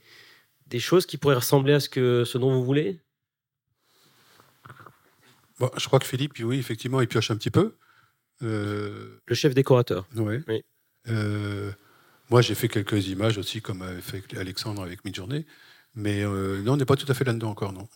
[0.67, 3.00] des choses qui pourraient ressembler à ce, que, ce dont vous voulez?
[5.60, 7.76] Bon, Je crois que Philippe, oui, effectivement, il pioche un petit peu.
[8.41, 10.08] Le chef décorateur.
[10.15, 10.39] oui.
[12.30, 15.45] moi, j'ai fait quelques images aussi, comme avait fait Alexandre avec Midjourney.
[15.95, 17.88] Mais non, on n'est pas tout à fait là-dedans encore, non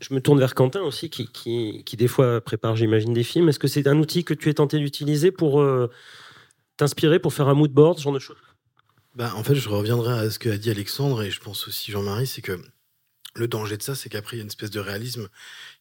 [0.00, 3.48] je me tourne vers Quentin aussi, qui, des fois prépare, j'imagine, des films.
[3.48, 5.90] Est-ce que c'est un outil que tu es tenté d'utiliser pour euh,
[6.76, 8.38] t'inspirer, pour faire un mood board, ce genre de choses?
[9.14, 12.26] Bah, En fait, je reviendrai à ce qu'a dit Alexandre, et je pense aussi Jean-Marie,
[12.26, 12.58] c'est que
[13.34, 15.28] le danger de ça, c'est qu'après, il y a une espèce de réalisme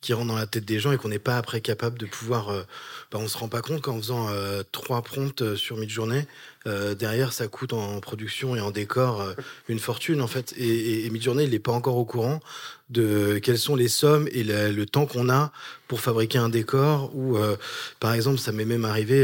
[0.01, 2.49] qui rentre dans la tête des gens et qu'on n'est pas après capable de pouvoir.
[2.49, 2.63] Euh,
[3.11, 6.27] bah, on se rend pas compte qu'en faisant euh, trois prompts sur mid-journée,
[6.67, 9.33] euh, derrière, ça coûte en production et en décor euh,
[9.69, 10.53] une fortune, en fait.
[10.57, 12.41] Et, et, Midjourney, il n'est pas encore au courant
[12.89, 15.51] de quelles sont les sommes et le temps qu'on a
[15.87, 17.15] pour fabriquer un décor.
[17.15, 17.55] Ou, euh,
[17.99, 19.23] par exemple, ça m'est même arrivé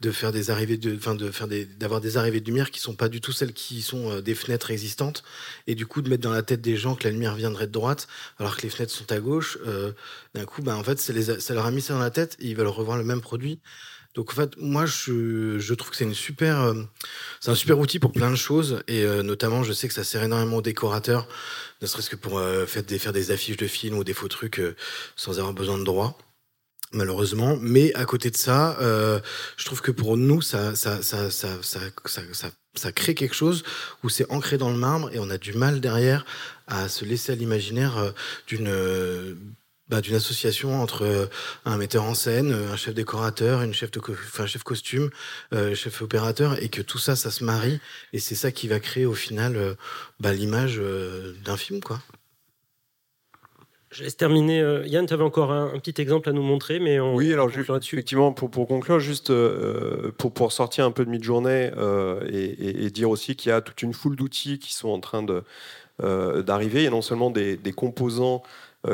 [0.00, 3.20] de faire des arrivées de, faire d'avoir des arrivées de lumière qui sont pas du
[3.20, 5.22] tout celles qui sont des fenêtres existantes,
[5.68, 7.72] et du coup de mettre dans la tête des gens que la lumière viendrait de
[7.72, 8.08] droite,
[8.40, 9.56] alors que les fenêtres sont à gauche.
[10.34, 12.56] d'un coup, ben, en fait, ça leur a mis ça dans la tête et ils
[12.56, 13.60] veulent revoir le même produit.
[14.16, 16.84] Donc en fait, moi je, trouve que euh,
[17.40, 20.04] c'est un super outil pour plein de choses et euh, notamment je sais que ça
[20.04, 21.28] sert énormément aux décorateurs,
[21.82, 24.62] ne serait-ce que pour euh, faire, des, affiches de films ou des faux trucs
[25.16, 26.18] sans avoir besoin de droit
[26.92, 27.58] malheureusement.
[27.60, 30.72] Mais à côté de ça, je trouve que pour nous, ça
[32.94, 33.64] crée quelque chose
[34.02, 36.24] où c'est ancré dans le marbre et on a du mal derrière
[36.66, 38.14] à se laisser à l'imaginaire
[38.46, 39.36] d'une
[39.88, 41.26] bah, d'une association entre euh,
[41.64, 45.10] un metteur en scène, euh, un chef décorateur, une chef de enfin, chef costume,
[45.52, 47.80] euh, chef opérateur, et que tout ça, ça se marie,
[48.12, 49.76] et c'est ça qui va créer au final
[50.20, 50.80] bah, l'image
[51.44, 52.00] d'un film, quoi.
[53.96, 54.60] Je laisse terminer.
[54.60, 57.48] Euh, Yann, tu avais encore un, petit exemple à nous montrer, mais on, oui, alors
[57.48, 62.20] juste, effectivement, pour, pour, conclure, juste euh, pour, pour sortir un peu de mid-journée euh,
[62.30, 66.80] et, dire aussi qu'il y a toute une foule d'outils qui sont en train d'arriver.
[66.80, 68.42] Il y a non seulement des, des composants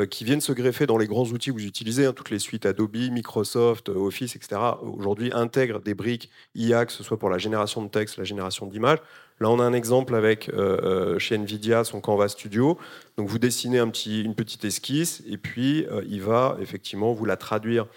[0.09, 2.65] qui viennent se greffer dans les grands outils que vous utilisez, hein, toutes les suites
[2.65, 4.59] Adobe, Microsoft, Office, etc.
[4.81, 8.65] Aujourd'hui, intègrent des briques IA, que ce soit pour la génération de texte, la génération
[8.65, 8.99] d'images.
[9.39, 10.79] Là, on a un exemple avec euh,
[11.15, 12.77] euh, chez Nvidia son Canva Studio.
[13.17, 17.87] Donc, vous dessinez une petite esquisse et puis euh, il va effectivement vous la traduire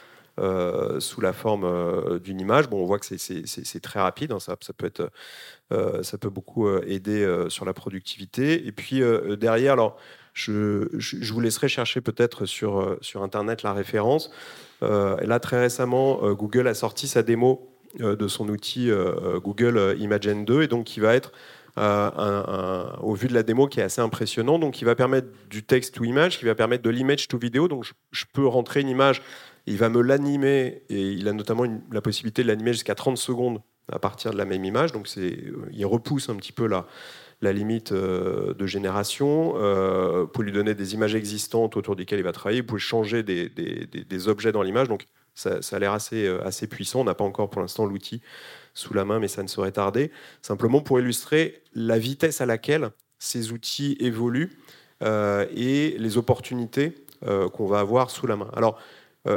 [0.99, 2.69] sous la forme d'une image.
[2.69, 4.93] Bon, on voit que c'est très rapide, hein, ça, peut
[6.03, 8.67] ça peut beaucoup aider sur la productivité.
[8.67, 9.01] Et puis
[9.39, 9.97] derrière, alors,
[10.37, 14.31] je, vous laisserai chercher peut-être sur, sur Internet la référence.
[14.83, 19.97] là, très récemment, Google a sorti sa démo euh, de son outil euh, euh, Google
[19.99, 21.33] Imagen 2 et donc qui va être
[21.79, 24.59] au vu de la démo qui est assez impressionnant.
[24.59, 27.69] Donc, il va permettre du texte to image, qui va permettre de l'image to vidéo.
[27.69, 29.21] Donc, je, peux rentrer une image,
[29.67, 33.61] il va me l'animer et il a notamment la possibilité de l'animer jusqu'à 30 secondes
[33.93, 34.93] à partir de la même image.
[34.93, 36.87] Donc, il repousse un petit peu la,
[37.41, 39.55] la limite de génération.
[39.57, 42.61] Euh, pour lui donner des images existantes autour desquelles il va travailler.
[42.61, 44.89] Vous pouvez changer des, objets dans l'image.
[44.89, 47.01] Donc, ça, a l'air assez, euh, assez puissant.
[47.01, 48.23] On n'a pas encore pour l'instant l'outil
[48.75, 50.11] sous la main, mais ça ne saurait tarder.
[50.43, 54.59] Simplement pour illustrer la vitesse à laquelle ces outils évoluent
[55.03, 56.95] euh, et les opportunités
[57.27, 58.51] euh, qu'on va avoir sous la main.
[58.55, 58.79] Alors,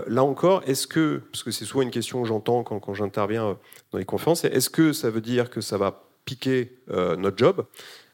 [0.06, 3.58] là encore, est-ce que, parce que c'est souvent une question que j'entends quand, quand j'interviens
[3.92, 7.66] dans les conférences, est-ce que ça veut dire que ça va piquer notre job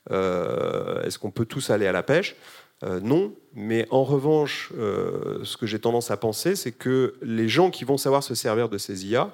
[0.10, 2.36] Est-ce qu'on peut tous aller à la pêche?
[2.84, 7.48] Euh, non, mais en revanche, euh, ce que j'ai tendance à penser, c'est que les
[7.48, 9.32] gens qui vont savoir se servir de ces IA,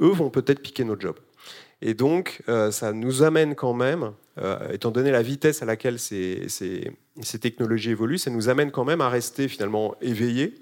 [0.00, 1.16] eux, vont peut-être piquer notre job.
[1.82, 4.12] Et donc, euh, ça nous amène quand même,
[4.72, 9.00] étant donné la vitesse à laquelle ces, ces, technologies évoluent, ça nous amène quand même
[9.00, 10.54] à rester finalement éveillés,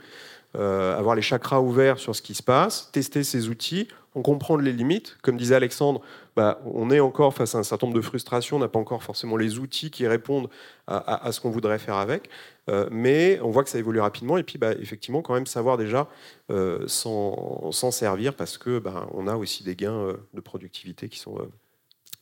[0.55, 4.73] avoir les chakras ouverts sur ce qui se passe, tester ces outils, on comprend les
[4.73, 5.19] limites.
[5.23, 6.01] Comme disait Alexandre,
[6.37, 9.03] bah, on est encore face à un certain nombre de frustrations, on n'a pas encore
[9.03, 10.49] forcément les outils qui répondent
[10.87, 12.31] à, ce qu'on voudrait faire avec,
[12.71, 15.77] euh, mais on voit que ça évolue rapidement et puis bah, effectivement quand même savoir
[15.77, 16.09] déjà
[16.51, 21.19] euh, s'en servir parce que bah, on a aussi des gains euh, de productivité qui
[21.19, 21.39] sont,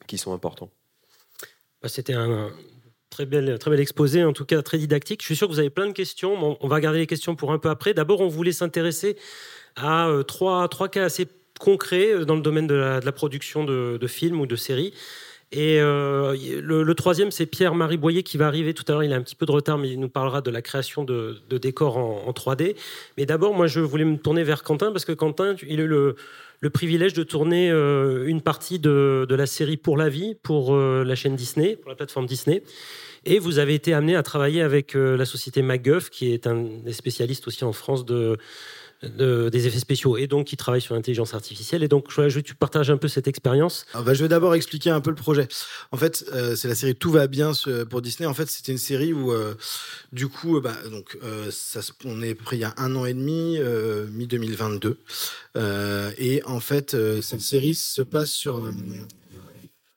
[0.09, 0.71] qui sont importants.
[1.87, 2.51] C'était un,
[3.14, 5.20] Très bel, très bel exposé, en tout cas très didactique.
[5.20, 6.59] Je suis sûr que vous avez plein de questions.
[6.61, 7.94] On va garder les questions pour un peu après.
[7.94, 9.16] D'abord, on voulait s'intéresser
[9.77, 11.29] à trois, trois cas assez
[11.61, 14.92] concret euh, dans le domaine de la, production de, films ou de séries.
[15.57, 19.05] Et euh, le, troisième, c'est Pierre-Marie Boyer qui va arriver tout à l'heure.
[19.05, 21.38] Il a un petit peu de retard, mais il nous parlera de la création de,
[21.49, 22.75] décors en, 3D.
[23.17, 25.87] Mais d'abord, moi, je voulais me tourner vers Quentin parce que Quentin, il a eu
[25.87, 26.17] le,
[26.71, 31.37] privilège de tourner euh, une partie de, la série Pour la vie, pour la chaîne
[31.37, 32.64] Disney, pour la plateforme Disney.
[33.25, 36.93] Et vous avez été amené à travailler avec la société MacGuff, qui est un des
[36.93, 38.38] spécialistes aussi en France de
[39.09, 41.83] des effets spéciaux et donc qui travaille sur l'intelligence artificielle.
[41.83, 43.87] Et donc, je que tu partages un peu cette expérience.
[43.95, 45.49] Bah, je vais d'abord expliquer un peu le projet.
[45.93, 47.53] En fait, euh, c'est la série Tout va bien
[47.90, 48.27] pour Disney.
[48.27, 49.55] En fait, c'était une série où, euh,
[50.12, 53.14] du coup, bah, donc, euh, ça, on est prêt il y a un an et
[53.14, 53.59] demi,
[54.11, 54.99] mi 2022.
[56.19, 58.62] et en fait, cette série se passe sur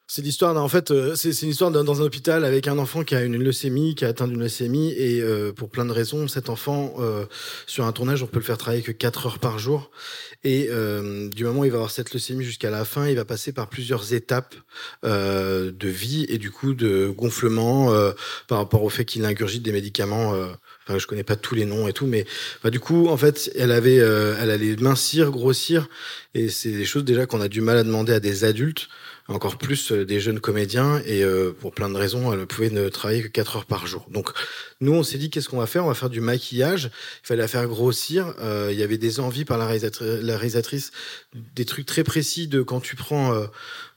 [0.09, 3.13] c'est l'histoire en fait, euh, c'est une histoire dans un hôpital avec un enfant qui
[3.13, 6.49] a une leucémie, qui a atteint d'une leucémie, et euh, pour plein de raisons, cet
[6.49, 7.25] enfant, euh,
[7.65, 9.91] sur un tournage, on peut le faire travailler que 4 heures par jour.
[10.45, 10.69] Et
[11.31, 13.67] du moment où il va avoir cette leucémie jusqu'à la fin, il va passer par
[13.67, 14.55] plusieurs étapes
[15.03, 17.91] de vie et du coup de gonflement
[18.47, 20.35] par rapport au fait qu'il ingurgite des médicaments.
[20.85, 22.25] Enfin, je connais pas tous les noms et tout, mais
[22.63, 25.89] bah, du coup, en fait, elle avait, elle allait mincir, grossir,
[26.33, 28.87] et c'est des choses déjà qu'on a du mal à demander à des adultes
[29.29, 32.87] encore plus euh, des jeunes comédiens et euh, pour plein de raisons, elle pouvait ne
[32.87, 34.05] travailler que 4 heures par jour.
[34.09, 34.29] Donc
[34.79, 35.83] nous, on s'est dit qu'est-ce qu'on va faire?
[35.83, 36.89] On va faire du maquillage.
[37.23, 38.33] Il fallait la faire grossir.
[38.39, 40.91] Euh, il y avait des envies par la, réalisatrice,
[41.55, 43.47] des trucs très précis de quand tu prends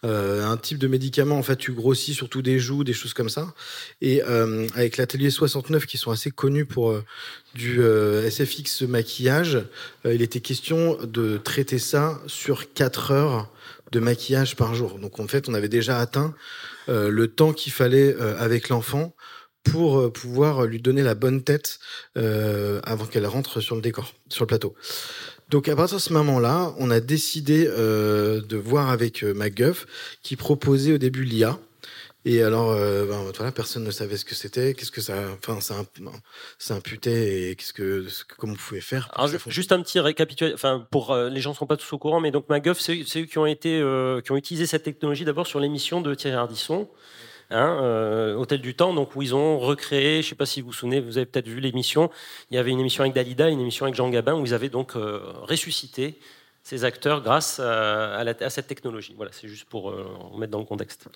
[0.02, 3.54] un type de médicament, en fait, tu grossis surtout des joues, des choses comme ça.
[4.00, 6.98] Et avec l'atelier 69, qui sont assez connus pour
[7.54, 7.80] du
[8.30, 9.62] SFX maquillage,
[10.04, 13.50] il était question de traiter ça sur 4 heures
[13.90, 14.98] de maquillage par jour.
[14.98, 16.34] Donc en fait, on avait déjà atteint
[16.88, 19.14] euh, le temps qu'il fallait euh, avec l'enfant
[19.64, 21.78] pour euh, pouvoir lui donner la bonne tête
[22.14, 24.74] avant qu'elle rentre sur le décor, sur le plateau.
[25.48, 29.86] Donc à partir de ce moment-là, on a décidé de voir avec MacGuff
[30.22, 31.58] qui proposait au début l'IA.
[32.26, 35.58] Et alors, euh, ben, voilà, personne ne savait ce que c'était, qu'est-ce que ça, enfin,
[35.60, 38.06] ça, imputait et qu'est-ce que,
[38.36, 39.10] comment vous pouvez faire.
[39.14, 41.98] Alors, juste un petit récapitulatif, enfin, pour euh, les gens ne sont pas tous au
[41.98, 45.24] courant, mais donc MacGuff, c'est eux qui ont été, euh, qui ont utilisé cette technologie
[45.24, 46.90] d'abord sur l'émission de Thierry Ardisson.
[47.50, 50.68] hein, Hôtel du Temps, donc où ils ont recréé, je ne sais pas si vous
[50.68, 52.10] vous souvenez, vous avez peut-être vu l'émission,
[52.50, 54.68] il y avait une émission avec Dalida, une émission avec Jean Gabin, où ils avaient
[54.68, 56.18] donc ressuscité
[56.62, 59.14] ces acteurs grâce à, à, cette technologie.
[59.16, 59.84] Voilà, c'est juste pour
[60.32, 61.08] remettre dans le contexte.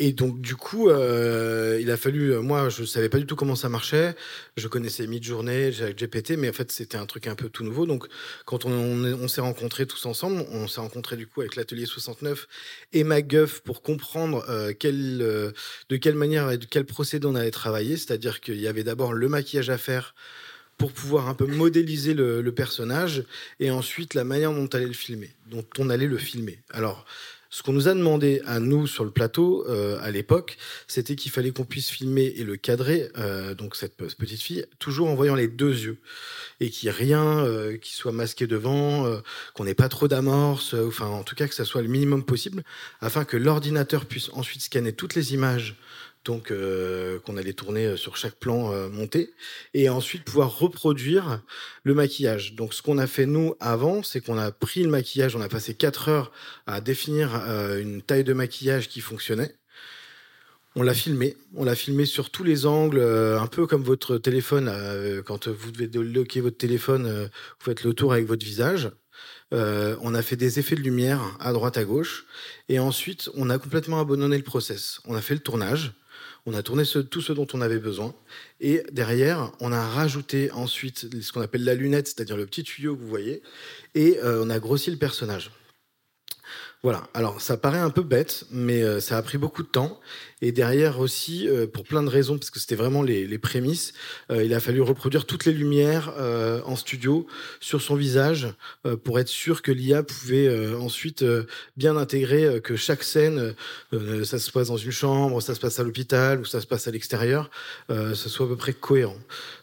[0.00, 2.32] Et donc, du coup, euh, il a fallu.
[2.32, 4.14] Euh, moi, je savais pas du tout comment ça marchait.
[4.56, 7.84] Je connaissais Midjourney, GPT, mais en fait, c'était un truc un peu tout nouveau.
[7.84, 8.06] Donc,
[8.44, 12.46] quand on, s'est rencontrés tous ensemble, on s'est rencontrés du coup avec l'atelier 69
[12.92, 14.72] et MacGuff pour comprendre euh,
[15.88, 17.96] de quelle manière et de quel procédé on allait travailler.
[17.96, 20.14] C'est-à-dire qu'il y avait d'abord le maquillage à faire
[20.76, 23.24] pour pouvoir un peu modéliser le, le, personnage
[23.58, 26.60] et ensuite la manière dont on allait le filmer, dont on allait le filmer.
[26.70, 27.04] Alors,
[27.50, 31.32] ce qu'on nous a demandé à nous sur le plateau euh, à l'époque, c'était qu'il
[31.32, 35.34] fallait qu'on puisse filmer et le cadrer, euh, donc cette petite fille, toujours en voyant
[35.34, 35.98] les deux yeux.
[36.60, 39.18] Et qu'il n'y ait rien euh, qui soit masqué devant,
[39.54, 42.62] qu'on n'ait pas trop d'amorce, enfin en tout cas que ça soit le minimum possible,
[43.00, 45.76] afin que l'ordinateur puisse ensuite scanner toutes les images
[46.28, 49.32] donc euh, qu'on allait tourner euh, sur chaque plan euh, monté,
[49.72, 51.40] et ensuite pouvoir reproduire
[51.84, 52.54] le maquillage.
[52.54, 55.48] Donc ce qu'on a fait nous avant, c'est qu'on a pris le maquillage, on a
[55.48, 56.30] passé 4 heures
[56.66, 57.34] à définir
[57.80, 59.54] une taille de maquillage qui fonctionnait.
[60.76, 64.70] On l'a filmé, on l'a filmé sur tous les angles, un peu comme votre téléphone.
[65.24, 68.90] quand vous devez loquer votre téléphone, vous faites le tour avec votre visage.
[69.50, 72.26] on a fait des effets de lumière à droite à gauche
[72.68, 75.00] et ensuite on a complètement abandonné le process.
[75.06, 75.94] On a fait le tournage,
[76.46, 78.14] on a tourné tout ce dont on avait besoin.
[78.60, 82.96] Et derrière, on a rajouté ensuite ce qu'on appelle la lunette, c'est-à-dire le petit tuyau
[82.96, 83.42] que vous voyez.
[83.94, 85.50] Et euh, on a grossi le personnage.
[86.84, 89.98] Voilà, alors ça paraît un peu bête, mais euh, ça a pris beaucoup de temps.
[90.42, 93.94] Et derrière aussi, euh, pour plein de raisons, parce que c'était vraiment les, prémices,
[94.30, 96.12] euh, il a fallu reproduire toutes les lumières
[96.64, 97.26] en studio
[97.60, 98.48] sur son visage
[99.02, 101.24] pour être sûr que l'IA pouvait ensuite
[101.76, 103.54] bien intégrer que chaque scène,
[104.24, 106.88] ça se passe dans une chambre, ça se passe à l'hôpital ou ça se passe
[106.88, 107.50] à l'extérieur,
[107.88, 109.18] ce soit à peu près cohérent.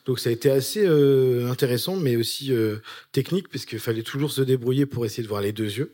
[0.05, 2.51] Donc ça a été assez intéressant, mais aussi
[3.11, 5.91] technique, puisqu'il fallait toujours se débrouiller pour essayer de voir les deux yeux.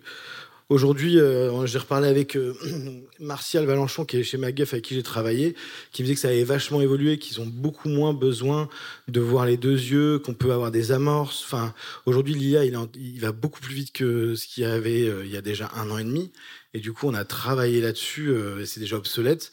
[0.71, 2.53] Aujourd'hui, euh, j'ai reparlé avec euh,
[3.19, 5.53] Martial Valenchon, qui est chez MacGuff, avec qui j'ai travaillé,
[5.91, 8.69] qui me disait que ça avait vachement évolué, qu'ils ont beaucoup moins besoin
[9.09, 11.43] de voir les deux yeux, qu'on peut avoir des amorces.
[11.43, 11.73] Enfin,
[12.05, 15.35] aujourd'hui, l'IA, il, va beaucoup plus vite que ce qu'il y avait euh, il y
[15.35, 16.31] a déjà un an et demi.
[16.73, 19.51] Et du coup, on a travaillé là-dessus, et c'est déjà obsolète.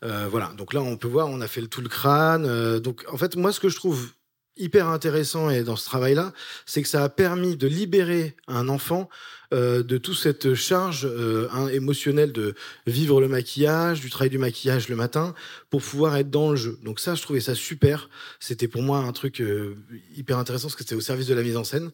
[0.00, 2.78] voilà, donc là, on peut voir, on a fait tout le crâne.
[2.78, 4.08] donc, en fait, moi, ce que je trouve
[4.56, 6.32] hyper intéressant et dans ce travail-là,
[6.66, 9.08] c'est que ça a permis de libérer un enfant
[9.52, 12.54] euh, de toute cette charge euh, émotionnelle de
[12.86, 15.34] vivre le maquillage, du travail du maquillage le matin,
[15.70, 16.78] pour pouvoir être dans le jeu.
[16.82, 18.08] Donc ça, je trouvais ça super.
[18.40, 19.76] C'était pour moi un truc euh,
[20.16, 21.90] hyper intéressant parce que c'était au service de la mise en scène.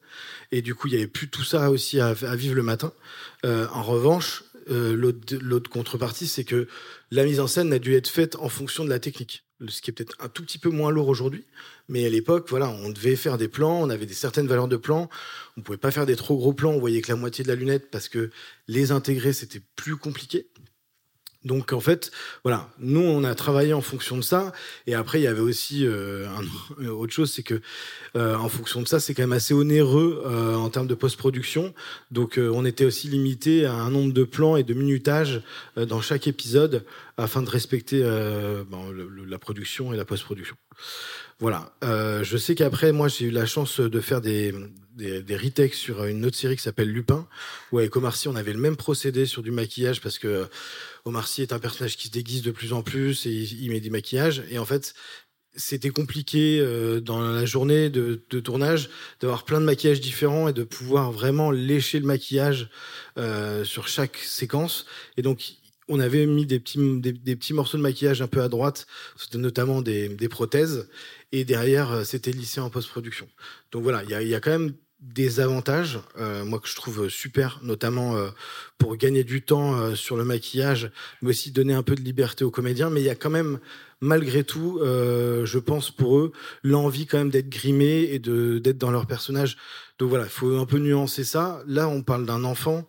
[0.53, 2.93] Et du coup, il y avait plus tout ça aussi à, à vivre le matin.
[3.45, 6.69] en revanche, l'autre contrepartie, c'est que
[7.11, 9.91] la mise en scène a dû être faite en fonction de la technique ce qui
[9.91, 11.45] est peut-être un tout petit peu moins lourd aujourd'hui,
[11.91, 14.77] mais à l'époque, voilà, on devait faire des plans, on avait des certaines valeurs de
[14.77, 15.11] plans,
[15.57, 17.57] on pouvait pas faire des trop gros plans, on voyait que la moitié de la
[17.57, 18.31] lunette parce que
[18.69, 20.47] les intégrer c'était plus compliqué.
[21.43, 22.11] Donc en fait,
[22.45, 24.53] voilà, nous on a travaillé en fonction de ça.
[24.87, 26.27] Et après, il y avait aussi euh,
[26.91, 27.63] autre chose, c'est que
[28.15, 31.73] euh, en fonction de ça, c'est quand même assez onéreux euh, en termes de post-production.
[32.11, 35.43] Donc on était aussi limité à un nombre de plans et de minutage
[35.77, 36.85] dans chaque épisode
[37.17, 40.57] afin de respecter la production et la post-production.
[41.41, 41.73] Voilà.
[41.85, 44.55] Euh, je sais qu'après, moi, j'ai eu la chance de faire des,
[44.97, 47.27] des, des sur une autre série qui s'appelle Lupin,
[47.73, 50.47] où avec Omar Sy, on avait le même procédé sur du maquillage, parce que
[51.07, 53.81] Omar Sy est un personnage qui se déguise de plus en plus et il, met
[53.81, 54.43] des maquillages.
[54.51, 54.95] Et en fait,
[55.57, 60.53] c'était compliqué euh, dans la journée de, de tournage d'avoir plein de maquillages différents et
[60.53, 62.69] de pouvoir vraiment lécher le maquillage
[63.17, 64.85] euh, sur chaque séquence.
[65.17, 65.55] Et donc,
[65.91, 68.87] on avait mis des petits, morceaux de maquillage un peu à droite,
[69.35, 70.89] notamment des, prothèses,
[71.33, 73.29] et derrière, euh, c'était lissé en post-production.
[73.73, 77.59] Donc voilà, il y a, quand même des avantages, euh, moi que je trouve super,
[77.63, 78.29] notamment euh,
[78.79, 80.91] pour gagner du temps sur le maquillage,
[81.23, 82.89] mais aussi donner un peu de liberté aux comédiens.
[82.89, 83.59] Mais il y a quand même,
[84.01, 89.07] malgré tout, je pense pour eux, l'envie quand même d'être grimé et d'être dans leur
[89.07, 89.57] personnage.
[89.99, 91.63] Donc voilà, il faut un peu nuancer ça.
[91.67, 92.87] Là, on parle d'un enfant.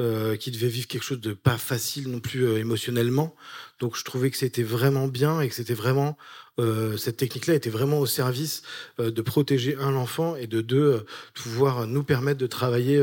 [0.00, 3.34] Euh, qui devait vivre quelque chose de pas facile non plus euh, émotionnellement.
[3.78, 6.16] Donc je trouvais que c'était vraiment bien et que c'était vraiment
[6.58, 8.62] euh, cette technique-là était vraiment au service
[8.98, 12.98] de protéger un enfant et de deux pouvoir nous permettre de travailler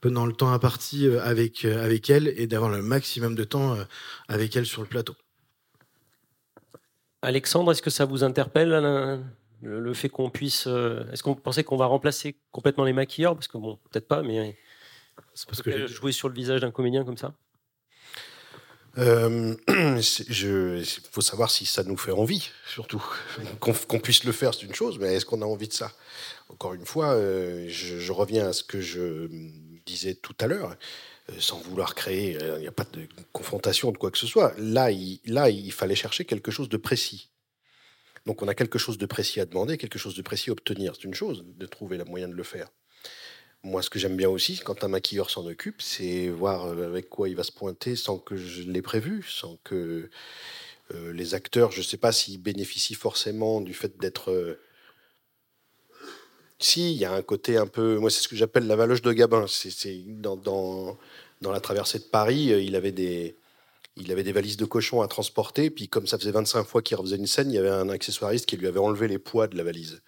[0.00, 3.76] pendant le temps imparti avec avec elle et d'avoir le maximum de temps
[4.26, 5.14] avec elle sur le plateau.
[7.20, 9.22] Alexandre, est-ce que ça vous interpelle
[9.60, 13.34] le, fait qu'on puisse Est-ce qu'on pensait qu'on va remplacer complètement les maquilleurs?
[13.34, 14.56] Parce que bon, peut-être pas, mais
[15.34, 17.34] c'est parce que j'ai joué sur le visage d'un comédien comme ça
[18.98, 23.02] Euh, Il faut savoir si ça nous fait envie, surtout.
[23.58, 25.92] Qu'on puisse le faire, c'est une chose, mais est-ce qu'on a envie de ça?
[26.50, 29.28] Encore une fois, euh, je, je, reviens à ce que je
[29.86, 30.76] disais tout à l'heure.
[31.30, 34.54] Euh, sans vouloir créer, il n'y a pas de confrontation de quoi que ce soit.
[34.58, 37.30] Là il, là, il fallait chercher quelque chose de précis.
[38.26, 40.94] Donc on a quelque chose de précis à demander, quelque chose de précis à obtenir.
[40.94, 42.68] C'est une chose de trouver le moyen de le faire.
[43.64, 47.08] Moi, ce que j'aime bien aussi, quand un maquilleur s'en occupe, c'est voir euh, avec
[47.08, 50.10] quoi il va se pointer sans que je l'ai prévu, sans que
[50.94, 54.32] euh, les acteurs, je ne sais pas s'ils bénéficient forcément du fait d'être...
[54.32, 54.60] Euh,
[56.58, 57.98] si, il y a un côté un peu...
[57.98, 59.46] Moi, c'est ce que j'appelle la valoche de Gabin.
[59.48, 60.98] C'est dans, dans,
[61.40, 63.36] dans, la traversée de Paris, il avait des...
[63.96, 66.96] Il avait des valises de cochon à transporter, puis comme ça faisait 25 fois qu'il
[66.96, 69.56] refaisait une scène, il y avait un accessoiriste qui lui avait enlevé les poids de
[69.56, 70.00] la valise.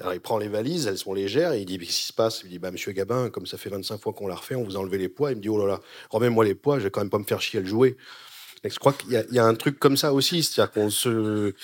[0.00, 2.42] Alors il prend les valises, elles sont légères, et il dit Qu'est-ce qui se passe?
[2.44, 4.76] Il dit bah, Monsieur Gabin, comme ça fait 25 fois qu'on l'a refait, on vous
[4.76, 5.32] a enlevé les poids.
[5.32, 5.80] Il me dit Oh là là,
[6.10, 7.96] remets-moi les poids, je vais quand même pas me faire chier à le jouer.
[8.64, 11.54] Et je crois qu'il y, a un truc comme ça aussi, c'est-à-dire qu'on se.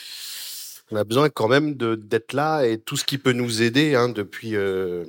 [0.90, 4.08] On a besoin quand même d'être là et tout ce qui peut nous aider hein,
[4.08, 4.54] depuis.
[4.56, 5.04] Euh,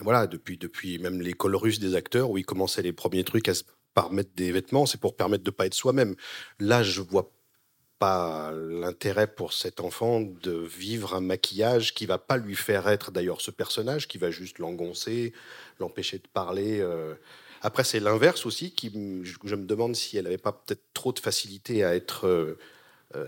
[0.00, 3.54] voilà, depuis, depuis même l'école russe des acteurs où ils commençaient les premiers trucs à
[3.54, 3.62] se
[3.94, 6.16] par mettre des vêtements, c'est pour permettre de pas être soi-même.
[6.58, 7.30] Là, je vois
[7.98, 13.10] pas l'intérêt pour cet enfant de vivre un maquillage qui va pas lui faire être
[13.10, 15.32] d'ailleurs ce personnage, qui va juste l'engoncer,
[15.78, 16.80] l'empêcher de parler.
[16.80, 17.14] Euh.
[17.62, 18.90] Après, c'est l'inverse aussi, qui
[19.24, 22.58] je me demande si elle n'avait pas peut-être trop de facilité à être euh,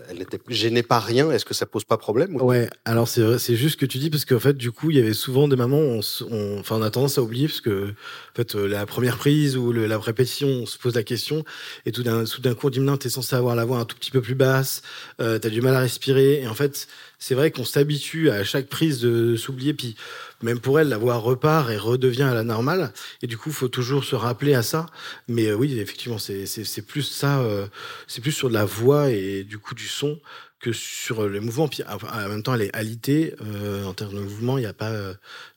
[0.09, 1.31] elle n'était gênée par rien.
[1.31, 4.09] Est-ce que ça pose pas problème Ouais, alors c'est c'est juste ce que tu dis
[4.09, 6.81] parce qu'en fait, du coup, il y avait souvent des mamans, on, on, enfin, on
[6.81, 10.47] a tendance à oublier parce que en fait, euh, la première prise ou la répétition,
[10.47, 11.43] on se pose la question
[11.85, 12.25] et tout d'un
[12.55, 14.81] coup, on dit non, t'es censé avoir la voix un tout petit peu plus basse,
[15.21, 16.87] euh, t'as du mal à respirer et en fait,
[17.19, 19.95] c'est vrai qu'on s'habitue à chaque prise de s'oublier puis
[20.43, 22.93] même pour elle, la voix repart et redevient à la normale.
[23.21, 24.85] Et du coup, faut toujours se rappeler à ça.
[25.27, 27.67] Mais euh, oui, effectivement, c'est plus ça, euh,
[28.07, 30.19] c'est plus sur de la voix et du coup du son
[30.59, 31.67] que sur le mouvement.
[31.67, 33.35] Puis en même temps, elle est alitée.
[33.41, 34.93] Euh, en termes de mouvement, il n'y a pas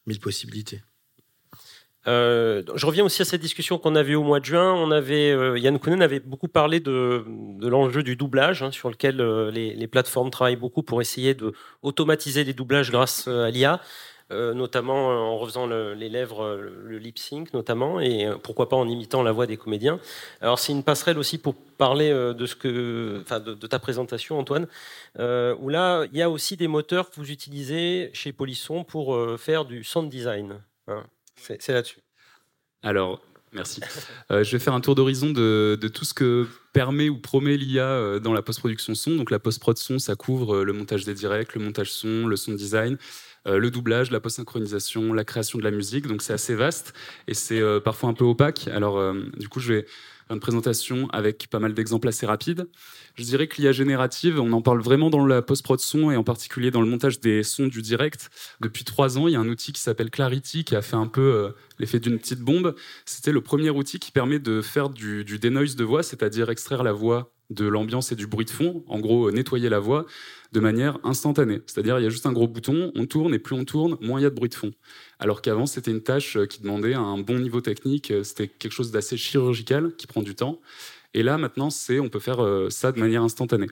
[0.06, 0.82] mille possibilités.
[2.07, 4.72] Je reviens aussi à cette discussion qu'on avait au mois de juin.
[4.74, 5.30] On avait,
[5.61, 7.24] Yann Kounen avait beaucoup parlé de,
[7.61, 9.20] l'enjeu du doublage, hein, sur lequel
[9.53, 13.80] les, les, plateformes travaillent beaucoup pour essayer de automatiser les doublages grâce à l'IA.
[14.32, 18.76] Euh, notamment euh, en refaisant les lèvres, euh, le, lip sync notamment, et pourquoi pas
[18.76, 19.98] en imitant la voix des comédiens.
[20.40, 24.68] Alors c'est une passerelle aussi pour parler de ce que, de, ta présentation, Antoine,
[25.18, 29.64] où là il y a aussi des moteurs que vous utilisez chez Polisson pour faire
[29.64, 30.61] du sound design.
[30.86, 31.05] Hein.
[31.41, 32.01] C'est là-dessus.
[32.82, 33.20] Alors,
[33.53, 33.80] Merci.
[34.30, 38.32] je vais faire un tour d'horizon de, tout ce que permet ou promet l'IA dans
[38.32, 39.16] la post-production son.
[39.16, 42.57] Donc la post-prod son, ça couvre le montage des directs, le montage son, le sound
[42.57, 42.97] design,
[43.47, 46.07] euh, le doublage, la post-synchronisation, la création de la musique.
[46.07, 46.93] Donc c'est assez vaste
[47.26, 48.68] et c'est euh, parfois un peu opaque.
[48.68, 49.86] Alors euh, du coup, je vais
[50.31, 52.68] une présentation avec pas mal d'exemples assez rapides.
[53.16, 56.24] Je dirais que l'IA générative, on en parle vraiment dans la post-prod son et en
[56.24, 58.31] particulier dans le montage des sons du direct.
[58.61, 61.07] Depuis trois ans, il y a un outil qui s'appelle Clarity qui a fait un
[61.07, 62.74] peu l'effet d'une petite bombe.
[63.05, 66.83] C'était le premier outil qui permet de faire du, du denoise de voix, c'est-à-dire extraire
[66.83, 70.07] la voix de l'ambiance et du bruit de fond, en gros nettoyer la voix
[70.53, 71.61] de manière instantanée.
[71.66, 74.20] C'est-à-dire il y a juste un gros bouton, on tourne et plus on tourne, moins
[74.20, 74.72] il y a de bruit de fond.
[75.18, 78.72] Alors qu'avant c'était une tâche euh, qui demandait un bon niveau technique, euh, c'était quelque
[78.72, 80.61] chose d'assez chirurgical qui prend du temps.
[81.14, 83.68] Et là maintenant c'est on peut faire euh, ça de manière instantanée.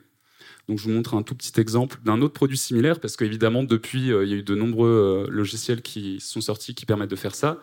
[0.67, 4.07] Donc je vous montre un tout petit exemple d'un autre produit similaire parce qu'évidemment depuis
[4.09, 7.59] il y a eu de nombreux logiciels qui sont sortis qui permettent de faire ça.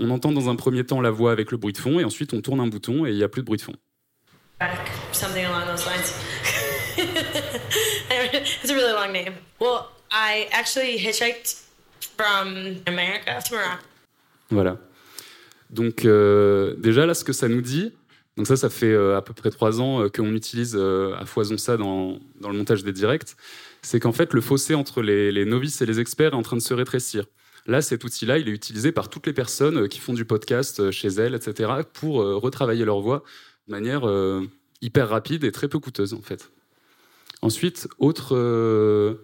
[0.00, 2.32] On entend dans un premier temps la voix avec le bruit de fond et ensuite
[2.32, 3.76] on tourne un bouton et il n'y a plus de bruit de fond.
[5.12, 6.14] Something along those lines.
[6.96, 9.34] it's a really long name.
[9.58, 11.62] Well, I actually hitchhiked
[12.16, 13.56] from America to.
[14.50, 14.78] Voilà.
[15.70, 17.92] Donc euh, déjà là, ce que ça nous dit,
[18.36, 21.26] donc ça, ça fait euh, à peu près trois ans euh, qu'on utilise euh, à
[21.26, 23.36] foison ça dans, dans, le montage des directs,
[23.82, 26.56] c'est qu'en fait le fossé entre les, les, novices et les experts est en train
[26.56, 27.26] de se rétrécir.
[27.66, 31.08] Là, cet outil-là, il est utilisé par toutes les personnes qui font du podcast chez
[31.08, 33.22] elles, etc., pour retravailler leur voix
[33.72, 34.04] manière
[34.82, 36.50] hyper rapide et très peu coûteuse en fait.
[37.42, 39.14] Ensuite, euh,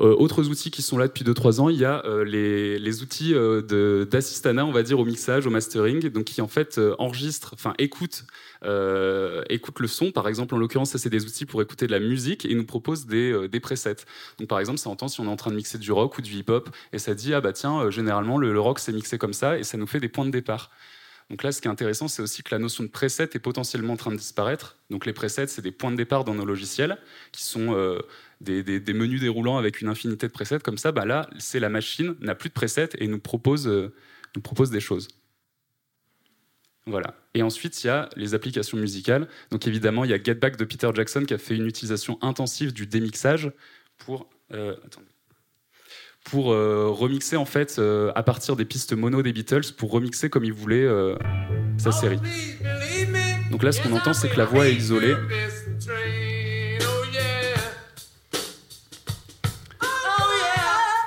[0.00, 3.02] euh, autres outils qui sont là depuis 2-3 ans, il y a euh, les, les,
[3.02, 3.32] outils
[4.10, 8.24] d'assistana, on va dire, au mixage, au mastering, donc qui en fait enregistrent, enfin écoutent,
[9.48, 10.10] écoute le son.
[10.10, 12.66] Par exemple, en l'occurrence, ça c'est des outils pour écouter de la musique et nous
[12.66, 14.04] proposent des, des presets.
[14.40, 16.22] Donc par exemple, ça entend si on est en train de mixer du rock ou
[16.22, 19.32] du hip-hop et ça dit ah bah tiens, généralement le, le rock c'est mixé comme
[19.32, 20.72] ça et ça nous fait des points de départ.
[21.30, 23.92] Donc là, ce qui est intéressant, c'est aussi que la notion de preset est potentiellement
[23.92, 24.78] en train de disparaître.
[24.88, 26.96] Donc les presets, c'est des points de départ dans nos logiciels,
[27.32, 27.98] qui sont euh,
[28.40, 30.60] des, menus déroulants avec une infinité de presets.
[30.60, 33.92] Comme ça, bah là, c'est la machine n'a plus de presets et nous propose, euh,
[34.36, 35.08] nous propose des choses.
[36.86, 37.14] Voilà.
[37.34, 39.28] Et ensuite, il y a les applications musicales.
[39.50, 42.18] Donc évidemment, il y a Get Back de Peter Jackson qui a fait une utilisation
[42.22, 43.52] intensive du démixage
[43.98, 44.76] pour, euh,
[46.30, 50.30] pour euh, remixer en fait euh, à partir des pistes mono des Beatles pour remixer
[50.30, 50.86] comme il voulait
[51.78, 52.20] sa série.
[53.50, 55.14] Donc là, ce qu'on entend, c'est que la voix est isolée.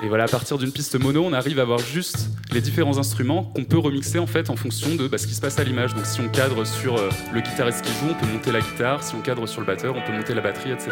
[0.02, 3.44] Et voilà, à partir d'une piste mono, on arrive à avoir juste les différents instruments
[3.44, 5.94] qu'on peut remixer en fait en fonction de bah, ce qui se passe à l'image.
[5.94, 9.04] Donc si on cadre sur euh, le guitariste qui joue, on peut monter la guitare.
[9.04, 10.90] Si on cadre sur le batteur, on peut monter la batterie, etc.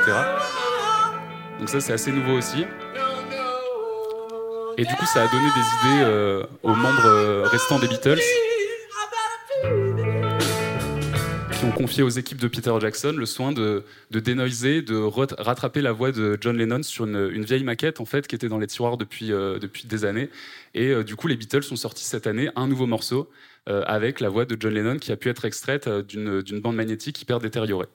[1.58, 2.64] Donc ça, c'est assez nouveau aussi.
[4.80, 8.18] Et du coup, ça a donné des idées euh, aux membres euh, restants des Beatles
[11.58, 15.92] qui ont confié aux équipes de Peter Jackson le soin de, dénoiser, de rattraper la
[15.92, 18.96] voix de John Lennon sur une, vieille maquette en fait qui était dans les tiroirs
[18.96, 20.30] depuis, euh, depuis des années.
[20.72, 23.28] Et du coup, les Beatles ont sorti cette année un nouveau morceau
[23.66, 27.38] avec la voix de John Lennon qui a pu être extraite d'une bande magnétique hyper
[27.38, 27.88] détériorée.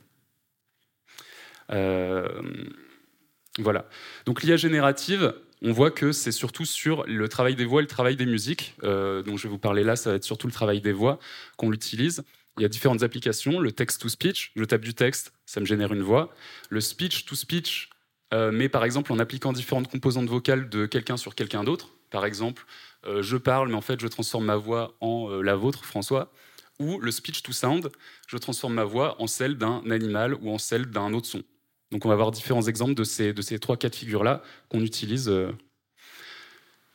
[3.57, 3.89] voilà.
[4.27, 5.33] Donc l'IA générative,
[5.65, 8.75] on voit que c'est surtout sur le travail des voix et le travail des musiques.
[8.81, 11.19] dont je vais vous parler là, ça va être surtout le travail des voix
[11.57, 12.23] qu'on l'utilise.
[12.57, 13.59] Il y a différentes applications.
[13.59, 16.33] Le text-to-speech, je tape du texte, ça me génère une voix.
[16.69, 17.89] Le speech-to-speech,
[18.33, 21.89] euh, mais par exemple en appliquant différentes composantes vocales de quelqu'un sur quelqu'un d'autre.
[22.11, 22.65] Par exemple,
[23.05, 26.31] euh, je parle, mais en fait je transforme ma voix en euh, la vôtre, François.
[26.79, 27.89] Ou le speech-to-sound,
[28.27, 31.43] je transforme ma voix en celle d'un animal ou en celle d'un autre son.
[31.91, 35.31] Donc on va avoir différents exemples de ces, trois cas de figure-là qu'on utilise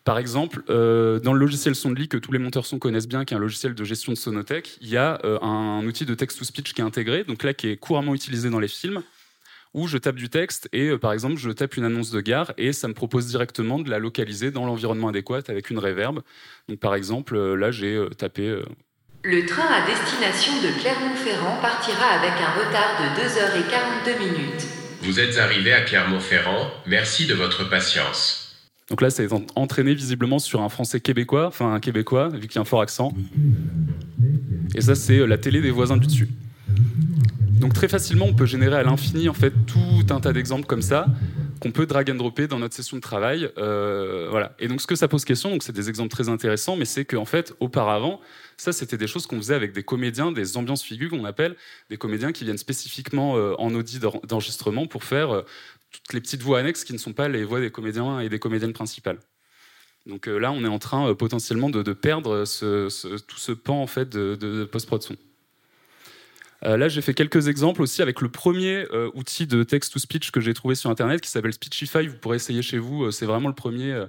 [0.04, 3.34] par exemple, euh, dans le logiciel Soundly que tous les monteurs son connaissent bien, qui
[3.34, 6.72] est un logiciel de gestion de sonothèque, il y a euh, un outil de text-to-speech
[6.72, 9.02] qui est intégré, donc là qui est couramment utilisé dans les films,
[9.74, 12.52] où je tape du texte et euh, par exemple je tape une annonce de gare
[12.56, 16.22] et ça me propose directement de la localiser dans l'environnement adéquat avec une reverb.
[16.68, 18.62] Donc par exemple là j'ai tapé.
[19.22, 24.79] Le train à destination de Clermont-Ferrand partira avec un retard de 2h42 minutes.
[25.02, 28.54] Vous êtes arrivé à Clermont-Ferrand, merci de votre patience.
[28.90, 32.58] Donc là, c'est entraîné visiblement sur un français québécois, enfin un québécois, vu qu'il y
[32.58, 33.14] a un fort accent.
[34.74, 36.28] Et ça, c'est euh, la télé des voisins du dessus.
[37.60, 40.82] Donc très facilement, on peut générer à l'infini en fait tout un tas d'exemples comme
[40.82, 41.06] ça
[41.60, 43.50] qu'on peut drag and dropper dans notre session de travail.
[43.58, 44.54] Euh, voilà.
[44.58, 47.04] Et donc ce que ça pose question, donc c'est des exemples très intéressants, mais c'est
[47.04, 48.20] qu'en fait, auparavant,
[48.56, 51.56] ça c'était des choses qu'on faisait avec des comédiens, des ambiances figures qu'on appelle,
[51.90, 55.44] des comédiens qui viennent spécifiquement euh, en audit d'enregistrement pour faire
[55.90, 58.38] toutes les petites voix annexes qui ne sont pas les voix des comédiens et des
[58.38, 59.18] comédiennes principales.
[60.06, 63.86] Donc euh, là, on est en train euh, potentiellement de, perdre tout ce pan en
[63.86, 65.16] fait de, post-prod son.
[66.64, 70.54] Euh, là, j'ai fait quelques exemples aussi avec le premier outil de text-to-speech que j'ai
[70.54, 72.06] trouvé sur Internet qui s'appelle Speechify.
[72.06, 74.04] Vous pourrez essayer chez vous, c'est vraiment le premier.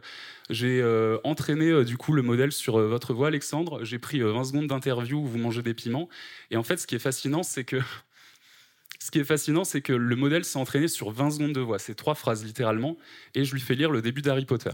[0.49, 0.84] J'ai
[1.24, 3.84] entraîné du coup le modèle sur votre voix, Alexandre.
[3.84, 6.10] J'ai pris 20 secondes d'interview où vous mangez des piments.
[6.49, 7.78] Et en fait, ce qui est fascinant, c'est que
[8.99, 11.80] ce qui est fascinant, c'est que le modèle s'est entraîné sur 20 secondes de voix.
[11.80, 12.97] C'est trois phrases littéralement.
[13.34, 14.72] Et je lui fais lire le début d'Harry Potter.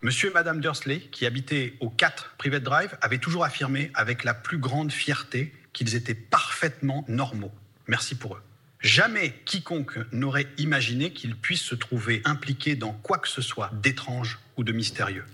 [0.00, 4.32] Monsieur et Madame Dursley, qui habitaient au 4 Private Drive, avaient toujours affirmé avec la
[4.32, 7.52] plus grande fierté qu'ils étaient parfaitement normaux.
[7.86, 8.42] Merci pour eux.
[8.80, 14.40] Jamais quiconque n'aurait imaginé qu'ils puissent se trouver impliqués dans quoi que ce soit d'étrange
[14.56, 15.24] ou de mystérieux.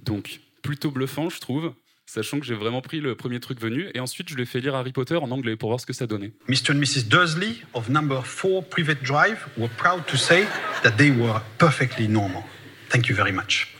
[0.00, 1.72] Donc, plutôt bluffant, je trouve
[2.06, 4.60] sachant que j'ai vraiment pris le premier truc venu, et ensuite je lui ai fait
[4.60, 6.32] lire Harry Potter en anglais pour voir ce que ça donnait.
[6.48, 6.72] Mr.
[6.72, 7.04] and Mrs.
[7.08, 10.44] Dursley of number 4 Private Drive were proud to say
[10.82, 12.42] that they were perfectly normal.
[12.90, 13.74] Thank you very much.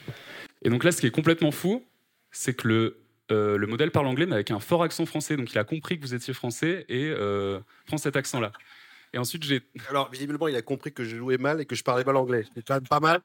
[0.63, 1.85] Et donc là, ce qui est complètement fou,
[2.33, 5.53] c'est que le, euh, le modèle parle anglais, mais avec un fort accent français, donc
[5.53, 8.53] il a compris que vous étiez français et euh, prend cet accent-là.
[9.13, 9.63] Et ensuite, j'ai.
[9.89, 12.45] Alors, visiblement, il a compris que je jouais mal et que je parlais mal anglais.
[12.55, 13.21] C'est quand même pas mal.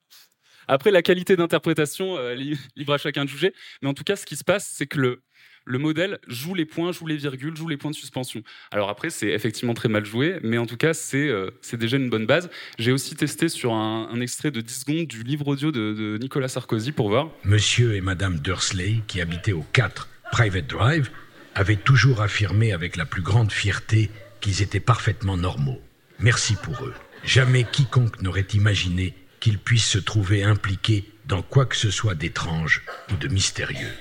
[0.68, 3.54] Après, la qualité d'interprétation, euh, libre à chacun de juger.
[3.82, 5.24] Mais en tout cas, ce qui se passe, c'est que le,
[5.66, 8.42] le modèle joue les points, joue les virgules, joue les points de suspension.
[8.72, 12.10] Alors après, c'est effectivement très mal joué, mais en tout cas, c'est euh, déjà une
[12.10, 12.50] bonne base.
[12.78, 16.48] J'ai aussi testé sur un, extrait de 10 secondes du livre audio de, de, Nicolas
[16.48, 17.30] Sarkozy pour voir.
[17.44, 21.10] Monsieur et Madame Dursley, qui habitaient au 4 Private Drive,
[21.56, 24.10] avaient toujours affirmé avec la plus grande fierté
[24.42, 25.82] qu'ils étaient parfaitement normaux.
[26.20, 26.94] Merci pour eux.
[27.24, 32.84] Jamais quiconque n'aurait imaginé qu'il puisse se trouver impliqué dans quoi que ce soit d'étrange
[33.12, 33.94] ou de mystérieux.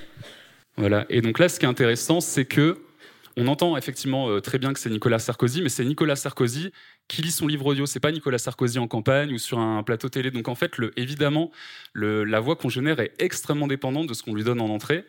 [1.09, 2.77] Et donc là, ce qui est intéressant, c'est que
[3.37, 6.71] on entend effectivement euh, très bien que c'est Nicolas Sarkozy, mais c'est Nicolas Sarkozy
[7.07, 7.85] qui lit son livre audio.
[7.85, 10.31] C'est pas Nicolas Sarkozy en campagne ou sur un plateau télé.
[10.31, 11.51] Donc en fait, évidemment,
[11.93, 15.05] la voix qu'on génère est extrêmement dépendante de ce qu'on lui donne en entrée.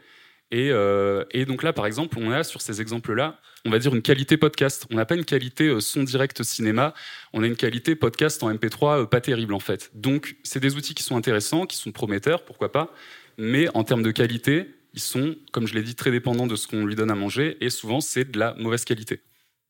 [0.52, 4.02] Euh, et, donc là, par exemple, on a sur ces exemples-là, on va dire une
[4.02, 4.86] qualité podcast.
[4.90, 6.94] On n'a pas une qualité euh, son direct cinéma,
[7.32, 9.90] on a une qualité podcast en MP3 euh, pas terrible en fait.
[9.94, 12.92] Donc c'est des outils qui sont intéressants, qui sont prometteurs, pourquoi pas,
[13.38, 16.66] mais en termes de qualité, ils sont, comme je l'ai dit, très dépendants de ce
[16.66, 19.22] qu'on lui donne à manger, et souvent c'est de la mauvaise qualité.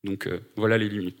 [0.03, 1.19] Donc euh, voilà les limites.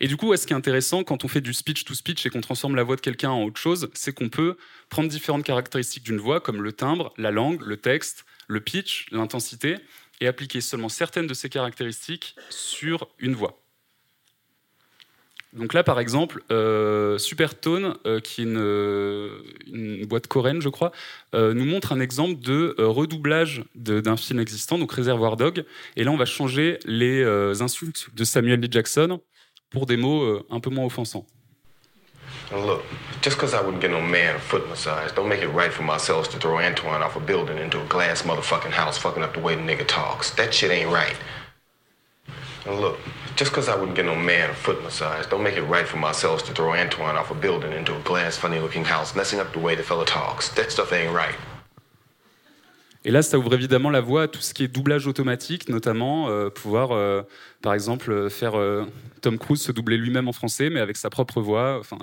[0.00, 2.30] Et du coup, ce qui est intéressant quand on fait du speech to speech et
[2.30, 4.56] qu'on transforme la voix de quelqu'un en autre chose, c'est qu'on peut
[4.88, 9.76] prendre différentes caractéristiques d'une voix, comme le timbre, la langue, le texte, le pitch, l'intensité,
[10.20, 13.61] et appliquer seulement certaines de ces caractéristiques sur une voix.
[15.52, 20.92] Donc là, par exemple, euh, Supertone, euh, qui est une, boîte coréenne, je crois,
[21.34, 25.64] euh, nous montre un exemple de redoublage d'un film existant, donc Réservoir Dog.
[25.96, 27.22] Et là, on va changer les
[27.60, 28.68] insultes de Samuel L.
[28.72, 29.20] Jackson
[29.70, 31.26] pour des mots un peu moins offensants.
[32.50, 32.82] Look,
[33.22, 35.84] just because I wouldn't get no man a foot massage, don't make it right for
[35.84, 39.40] myself to throw Antoine off a building into a glass motherfucking house, fucking up the
[39.40, 40.32] way the nigga talks.
[40.32, 41.16] That shit ain't right.
[42.66, 42.98] Now look,
[43.34, 45.98] just because I wouldn't get no man a foot massage, don't make it right for
[45.98, 49.58] myself to throw Antoine off a building into a glass, funny-looking house, messing up the
[49.58, 50.48] way the fella talks.
[50.50, 51.36] That stuff ain't right.
[53.04, 56.28] Et là, ça ouvre évidemment la voie à tout ce qui est doublage automatique, notamment
[56.28, 57.22] euh, pouvoir, euh,
[57.60, 58.84] par exemple, faire euh,
[59.22, 61.78] Tom Cruise se doubler lui-même en français, mais avec sa propre voix.
[61.80, 61.98] Enfin,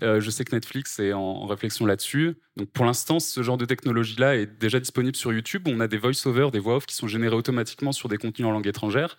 [0.00, 2.36] je sais que Netflix est en, réflexion là-dessus.
[2.56, 5.66] Donc, pour l'instant, ce genre de technologie-là est déjà disponible sur YouTube.
[5.66, 8.52] On a des voice-overs, des voix off qui sont générés automatiquement sur des contenus en
[8.52, 9.16] langue étrangère.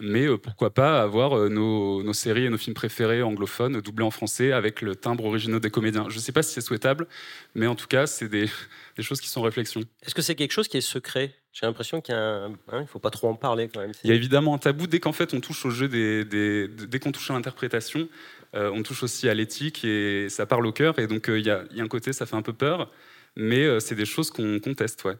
[0.00, 4.52] Mais pourquoi pas avoir nos, nos, séries et nos films préférés anglophones doublés en français
[4.52, 6.06] avec le timbre original des comédiens.
[6.08, 7.06] Je ne sais pas si c'est souhaitable,
[7.54, 8.48] mais en tout cas, c'est des,
[8.96, 9.82] des choses qui sont en réflexion.
[10.02, 11.34] Est-ce que c'est quelque chose qui est secret?
[11.52, 13.92] J'ai l'impression qu'il ne hein, faut pas trop en parler quand même.
[14.04, 16.98] Il y a évidemment un tabou dès qu'en fait on touche au jeu, des, dès
[16.98, 18.08] qu'on touche à l'interprétation,
[18.54, 20.98] euh, on touche aussi à l'éthique et ça parle au cœur.
[20.98, 22.90] Et donc euh, il y, a, y, a un côté, ça fait un peu peur,
[23.36, 25.16] mais euh, c'est des choses qu'on conteste, ouais.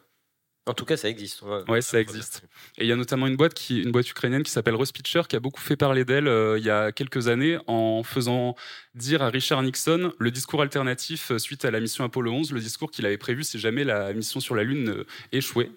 [0.65, 1.43] En tout cas, ça existe.
[1.67, 2.45] Ouais, ça existe.
[2.79, 5.35] Et il y a notamment une boîte, qui, une boîte ukrainienne qui s'appelle Rospitcher qui
[5.35, 8.55] a beaucoup fait parler d'elle euh, il y a quelques années en faisant
[8.95, 12.61] dire à Richard Nixon le discours alternatif euh, suite à la mission Apollo 11, le
[12.61, 15.73] discours qu'il avait prévu si jamais la mission sur la Lune euh, échouait.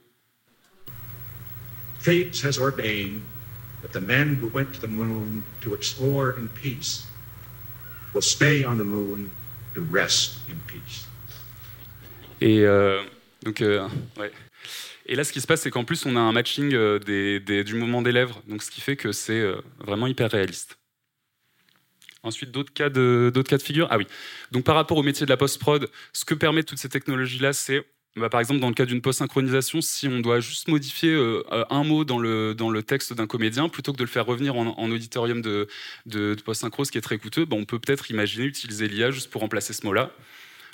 [1.98, 3.22] Fate has ordained
[3.82, 7.08] that the men who went to the moon to explore in peace
[8.14, 9.30] will stay on the moon
[9.74, 11.08] to rest in peace.
[12.40, 12.64] Et
[13.46, 14.32] ouais.
[15.08, 17.76] Et là, ce qui se passe, c'est qu'en plus, on a un matching euh, du
[17.76, 20.78] mouvement des lèvres, donc ce qui fait que c'est euh, vraiment hyper réaliste.
[22.24, 23.32] Ensuite, d'autres cas, de,
[23.62, 23.88] figure.
[23.92, 24.08] Ah oui.
[24.52, 27.86] Donc, par rapport au métier de la post-prod, ce que permettent toutes ces technologies-là, c'est,
[28.16, 31.84] bah, par exemple, dans le cas d'une post-synchronisation, si on doit juste modifier euh, un
[31.84, 35.68] mot dans le, texte d'un comédien, plutôt que de le faire revenir en, auditorium de,
[36.08, 39.30] de, post-synchro, ce qui est très coûteux, bah, on peut peut-être imaginer utiliser l'IA juste
[39.30, 40.12] pour remplacer ce mot-là.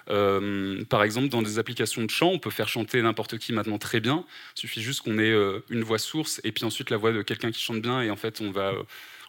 [0.10, 3.78] Euh, par exemple, dans des applications de chant, on peut faire chanter n'importe qui maintenant
[3.78, 4.26] très bien.
[4.56, 7.22] Il suffit juste qu'on ait euh, une voix source et puis ensuite la voix de
[7.22, 8.74] quelqu'un qui chante bien et en fait on va,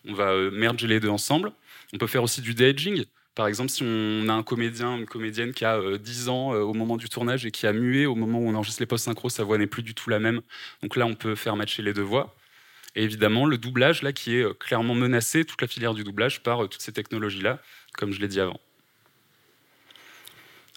[0.07, 1.53] on va euh, merger les deux ensemble.
[1.93, 5.53] On peut faire aussi du de Par exemple, si on a un comédien, une comédienne
[5.53, 8.49] qui a 10 ans au moment du tournage et qui a mué au moment où
[8.49, 10.41] on enregistre les post-synchro, sa voix n'est plus du tout la même.
[10.83, 12.35] Donc là, on peut faire matcher les deux voix.
[12.95, 16.69] Et évidemment, le doublage, là, qui est clairement menacé, toute la filière du doublage, par
[16.69, 17.61] toutes ces technologies-là,
[17.95, 18.61] comme je l'ai dit avant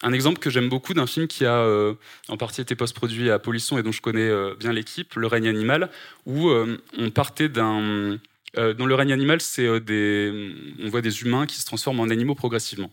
[0.02, 1.94] un exemple que j'aime beaucoup d'un film qui a euh,
[2.28, 5.48] en partie été post-produit à Polisson et dont je connais euh, bien l'équipe, Le règne
[5.48, 5.90] animal,
[6.26, 8.18] où euh, on partait d'un.
[8.54, 12.90] dans Le règne animal, c'est on voit des humains qui se transforment en animaux progressivement.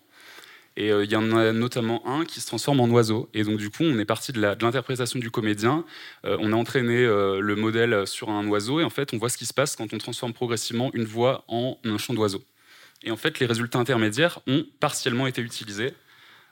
[0.75, 3.29] Et il y en a notamment un qui se transforme en oiseau.
[3.35, 5.85] Et donc, du coup, on est parti de l'interprétation du comédien.
[6.23, 8.79] on a entraîné le modèle sur un oiseau.
[8.79, 11.43] Et en fait, on voit ce qui se passe quand on transforme progressivement une voix
[11.47, 12.43] en un chant d'oiseau.
[13.03, 15.93] Et en fait, les résultats intermédiaires ont partiellement été utilisés.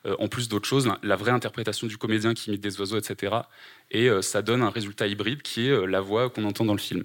[0.05, 3.35] Euh, en plus d'autres choses, la vraie interprétation du comédien qui imite des oiseaux, etc.
[3.91, 6.73] Et euh, ça donne un résultat hybride qui est euh, la voix qu'on entend dans
[6.73, 7.03] le film.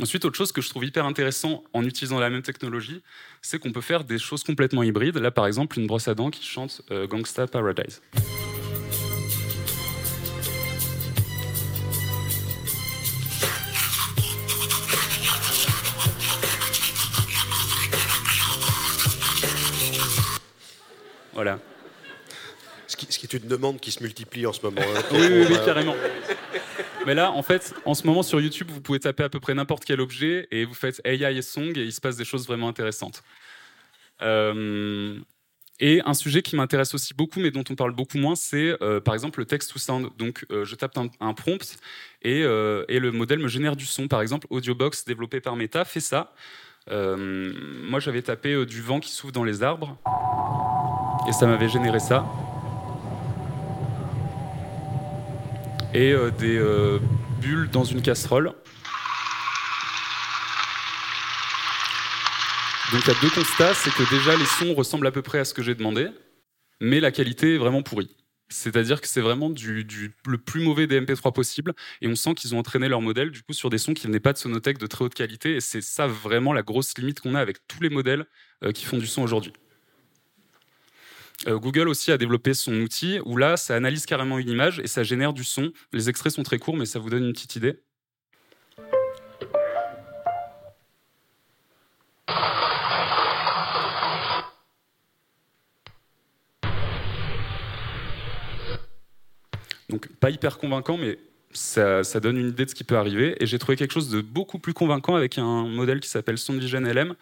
[0.00, 3.02] Ensuite, autre chose que je trouve hyper intéressant en utilisant la même technologie,
[3.42, 5.18] c'est qu'on peut faire des choses complètement hybrides.
[5.18, 8.00] Là, par exemple, une brosse à dents qui chante Gangsta Paradise.
[21.34, 21.58] Voilà.
[22.86, 24.82] Ce qui, est une demande qui se multiplie en ce moment.
[24.82, 25.94] Hein, oui, oui, oui, carrément.
[27.06, 29.54] Mais là, en fait, en ce moment sur YouTube, vous pouvez taper à peu près
[29.54, 32.46] n'importe quel objet et vous faites AI et song et il se passe des choses
[32.46, 33.22] vraiment intéressantes.
[34.20, 35.18] Euh,
[35.80, 39.00] et un sujet qui m'intéresse aussi beaucoup, mais dont on parle beaucoup moins, c'est euh,
[39.00, 40.10] par exemple le text to sound.
[40.18, 41.78] Donc, euh, je tape un, prompt
[42.22, 44.06] et, et, le modèle me génère du son.
[44.06, 46.34] Par exemple, Audiobox développé par Meta fait ça.
[46.90, 49.96] Moi, j'avais tapé du vent qui souffle dans les arbres
[51.28, 52.26] et ça m'avait généré ça.
[55.94, 56.98] Et euh, des euh,
[57.40, 58.52] bulles dans une casserole.
[62.92, 65.38] Donc il y a deux constats, c'est que déjà les sons ressemblent à peu près
[65.38, 66.08] à ce que j'ai demandé,
[66.80, 68.14] mais la qualité est vraiment pourrie.
[68.52, 71.74] C'est-à-dire que c'est vraiment le plus mauvais des MP3 possible.
[72.00, 74.20] Et on sent qu'ils ont entraîné leur modèle du coup sur des sons qui venaient
[74.20, 75.56] pas de sonothèque de très haute qualité.
[75.56, 78.26] Et c'est ça vraiment la grosse limite qu'on a avec tous les modèles
[78.64, 79.52] euh, qui font du son aujourd'hui.
[81.48, 84.86] Euh, Google aussi a développé son outil où là, ça analyse carrément une image et
[84.86, 85.72] ça génère du son.
[85.92, 87.80] Les extraits sont très courts, mais ça vous donne une petite idée.
[99.92, 101.18] Donc pas hyper convaincant, mais
[101.52, 103.36] ça, donne une idée de ce qui peut arriver.
[103.40, 106.80] Et j'ai trouvé quelque chose de beaucoup plus convaincant avec un modèle qui s'appelle SoundVision
[106.80, 107.14] LM,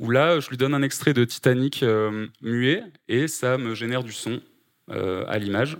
[0.00, 4.02] où là, je lui donne un extrait de Titanic euh, muet et ça me génère
[4.02, 4.40] du son
[4.90, 5.76] euh, à l'image.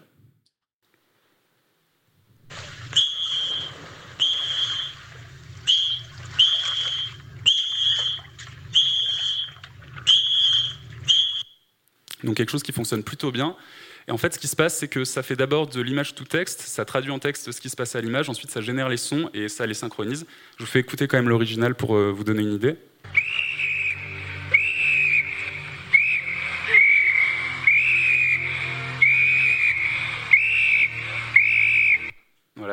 [12.22, 13.56] Donc quelque chose qui fonctionne plutôt bien.
[14.08, 16.24] Et en fait, ce qui se passe, c'est que ça fait d'abord de l'image tout
[16.24, 18.96] texte, ça traduit en texte ce qui se passe à l'image, ensuite ça génère les
[18.96, 20.26] sons et ça les synchronise.
[20.56, 22.76] Je vous fais écouter quand même l'original pour euh, vous donner une idée.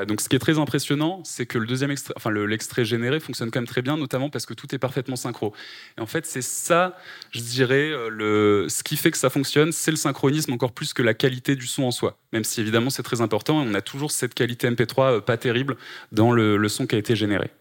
[0.03, 3.21] Donc ce qui est très impressionnant, c'est que le deuxième extrait, enfin le- l'extrait généré
[3.21, 5.53] fonctionne quand même très bien, notamment parce que tout est parfaitement synchro.
[5.97, 6.97] Et en fait, c'est ça,
[7.31, 10.91] je dirais, euh, le, ce qui fait que ça fonctionne, c'est le synchronisme encore plus
[10.93, 12.17] que la qualité du son en soi.
[12.33, 15.77] Même si évidemment c'est très important, on a toujours cette qualité MP3 euh, pas terrible
[16.11, 17.51] dans le, le son qui a été généré.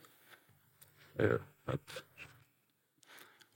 [1.21, 1.81] Euh, hop.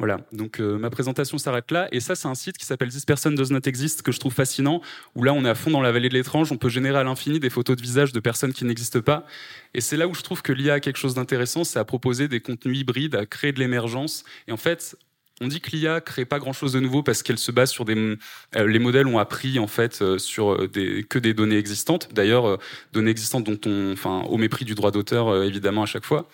[0.00, 1.88] Voilà, donc euh, ma présentation s'arrête là.
[1.90, 4.32] Et ça, c'est un site qui s'appelle This Person Does Not Exist que je trouve
[4.32, 4.80] fascinant,
[5.16, 7.02] où là, on est à fond dans la vallée de l'étrange, on peut générer à
[7.02, 9.26] l'infini des photos de visage de personnes qui n'existent pas.
[9.74, 12.28] Et c'est là où je trouve que l'IA a quelque chose d'intéressant, c'est à proposer
[12.28, 14.22] des contenus hybrides, à créer de l'émergence.
[14.46, 14.96] Et en fait,
[15.40, 17.84] on dit que l'IA crée pas grand chose de nouveau parce qu'elle se base sur
[17.84, 17.96] des.
[17.96, 22.10] euh, les modèles ont appris en fait euh, sur des, que des données existantes.
[22.14, 22.60] D'ailleurs,
[22.92, 26.28] données existantes dont on, enfin, au mépris du droit d'auteur évidemment à chaque fois.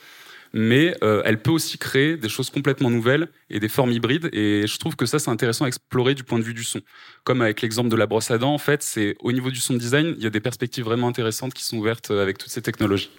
[0.56, 4.30] Mais euh, elle peut aussi créer des choses complètement nouvelles et des formes hybrides.
[4.32, 6.80] Et je trouve que ça c'est intéressant à explorer du point de vue du son.
[7.24, 9.74] Comme avec l'exemple de la brosse à dents, en fait, c'est au niveau du son
[9.74, 13.10] design, il y a des perspectives vraiment intéressantes qui sont ouvertes avec toutes ces technologies.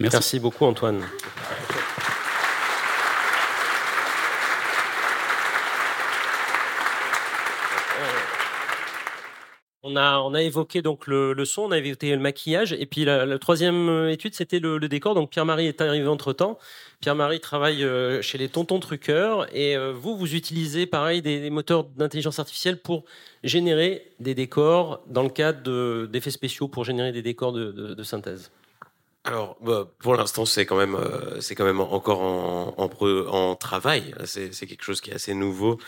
[0.00, 0.16] Merci.
[0.16, 1.02] Merci beaucoup Antoine.
[9.84, 13.04] On a, on a évoqué donc le, son, on a évoqué le maquillage, et puis
[13.04, 15.14] la, troisième euh, étude, c'était le, décor.
[15.14, 16.58] Donc Pierre-Marie est arrivé entre-temps.
[17.00, 21.50] Pierre-Marie travaille euh, chez les Tontons Truqueurs, et euh, vous, vous utilisez pareil des, des
[21.50, 23.04] moteurs d'intelligence artificielle pour
[23.44, 28.50] générer des décors dans le cadre de- d'effets spéciaux, pour générer des décors de, synthèse.
[29.22, 30.96] Alors, bah, pour l'instant, c'est quand même,
[31.40, 34.14] c'est quand même encore en, travail.
[34.24, 35.78] C'est quelque chose qui est assez nouveau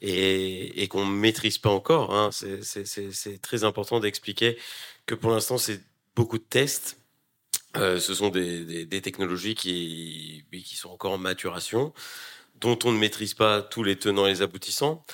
[0.00, 2.14] et, qu'on ne maîtrise pas encore.
[2.14, 2.30] hein.
[2.32, 4.58] C'est, très important d'expliquer
[5.06, 5.80] que pour l'instant, c'est
[6.14, 6.98] beaucoup de tests.
[7.76, 11.92] Euh, ce sont des, technologies qui, qui sont encore en maturation,
[12.56, 15.04] dont on ne maîtrise pas tous les tenants et les aboutissants.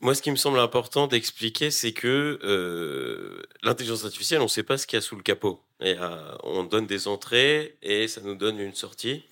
[0.00, 4.62] Moi, ce qui me semble important d'expliquer, c'est que euh, l'intelligence artificielle, on ne sait
[4.62, 5.62] pas ce qu'il y a sous le capot.
[5.82, 9.24] Euh, on donne des entrées et ça nous donne une sortie.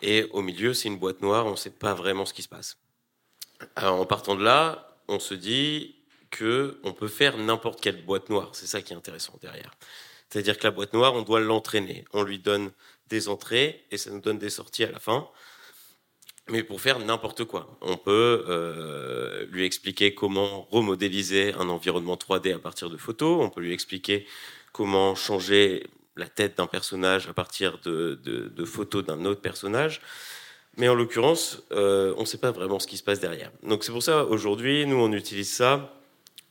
[0.00, 2.48] Et au milieu, c'est une boîte noire, on ne sait pas vraiment ce qui se
[2.48, 2.78] passe.
[3.76, 5.96] Alors, en partant de là, on se dit
[6.30, 8.50] que on peut faire n'importe quelle boîte noire.
[8.52, 9.70] C'est ça qui est intéressant derrière.
[10.28, 12.04] C'est-à-dire que la boîte noire, on doit l'entraîner.
[12.12, 12.70] On lui donne
[13.08, 15.28] des entrées et ça nous donne des sorties à la fin
[16.50, 17.78] mais pour faire n'importe quoi.
[17.80, 23.50] On peut euh, lui expliquer comment remodéliser un environnement 3D à partir de photos, on
[23.50, 24.26] peut lui expliquer
[24.72, 25.86] comment changer
[26.16, 30.00] la tête d'un personnage à partir de photos d'un autre personnage.
[30.78, 33.50] Mais en l'occurrence, euh, on ne sait pas vraiment ce qui se passe derrière.
[33.64, 35.92] Donc c'est pour ça, aujourd'hui, nous, on utilise ça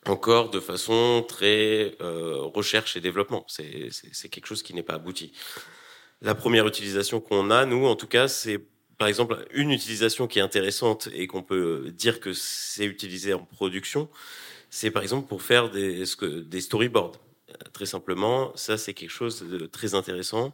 [0.05, 3.45] encore de façon très euh, recherche et développement.
[3.47, 5.31] C'est quelque chose qui n'est pas abouti.
[6.21, 8.59] La première utilisation qu'on a, nous, en tout cas, c'est
[8.97, 13.39] par exemple une utilisation qui est intéressante et qu'on peut dire que c'est utilisé en
[13.39, 14.09] production,
[14.69, 17.19] c'est par exemple pour faire des, des storyboards.
[17.73, 20.53] Très simplement, ça c'est quelque chose de très intéressant.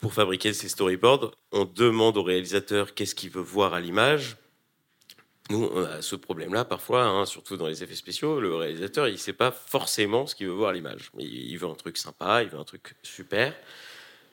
[0.00, 4.36] Pour fabriquer ces storyboards, on demande au réalisateur qu'est-ce qu'il veut voir à l'image.
[5.50, 8.40] Nous, on a ce problème-là parfois, hein, surtout dans les effets spéciaux.
[8.40, 11.10] Le réalisateur, il ne sait pas forcément ce qu'il veut voir à l'image.
[11.18, 13.54] Il veut un truc sympa, il veut un truc super.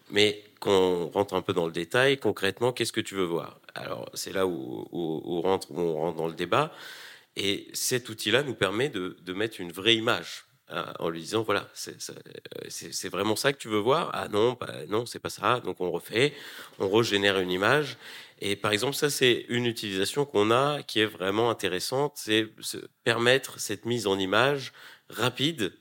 [0.10, 3.60] Mais quand on rentre un peu dans le détail, concrètement, qu'est-ce que tu veux voir?
[3.76, 6.72] Alors, c'est là où, on rentre, où on rentre dans le débat.
[7.36, 10.46] Et cet outil-là nous permet de, mettre une vraie image
[11.00, 11.92] en lui disant voilà, euh,
[12.70, 15.60] c'est- vraiment ça que tu veux voir Ah non, bah, non, c'est pas ça.
[15.62, 16.34] Donc on refait,
[16.80, 17.98] on régénère une image.
[18.40, 22.48] Et par exemple, ça, c'est une utilisation qu'on a qui est vraiment intéressante, c'est
[23.04, 24.74] permettre cette mise en image
[25.10, 25.74] rapide.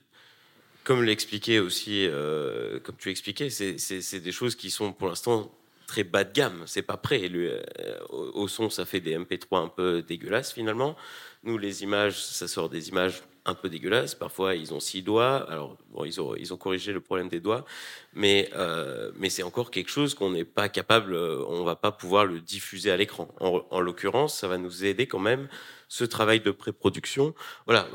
[0.83, 5.51] Comme l'expliquait aussi, euh, comme tu expliquais, c'est- des choses qui sont pour l'instant
[5.85, 6.63] très bas de gamme.
[6.65, 7.29] C'est pas prêt.
[7.33, 7.61] Euh,
[8.09, 10.95] au son, ça fait des MP3 un peu dégueulasses finalement.
[11.43, 14.13] Nous, les images, ça sort des images un peu dégueulasses.
[14.13, 15.49] Parfois, ils ont six doigts.
[15.49, 17.65] Alors, bon, ils ont, ils ont corrigé le problème des doigts,
[18.13, 21.91] mais, euh, mais c'est encore quelque chose qu'on n'est pas capable, euh, on va pas
[21.91, 23.33] pouvoir le diffuser à l'écran.
[23.39, 25.47] En, en l'occurrence, ça va nous aider quand même,
[25.87, 27.33] ce travail de pré-production.
[27.65, 27.87] Voilà,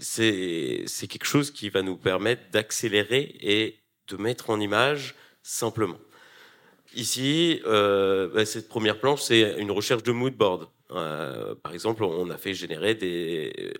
[0.00, 5.98] c'est quelque chose qui va nous permettre d'accélérer et de mettre en image simplement.
[6.94, 10.68] Ici, euh, bah, cette première planche, c'est une recherche de mood board.
[10.90, 13.74] Euh, par exemple, on a fait générer des.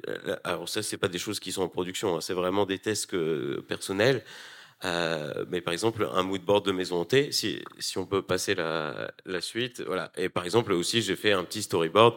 [0.44, 3.16] Alors ça, c'est pas des choses qui sont en production, hein, c'est vraiment des tests
[3.66, 4.24] personnels.
[4.84, 7.62] Euh, mais par exemple, un mood board de maison hantée, si,
[7.96, 10.12] on peut passer la, suite, voilà.
[10.16, 12.16] Et par exemple aussi, j'ai fait un petit storyboard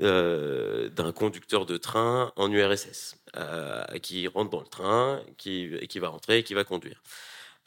[0.00, 5.98] euh, d'un conducteur de train en URSS euh, qui rentre dans le train, qui, qui
[5.98, 7.00] va rentrer et qui va conduire.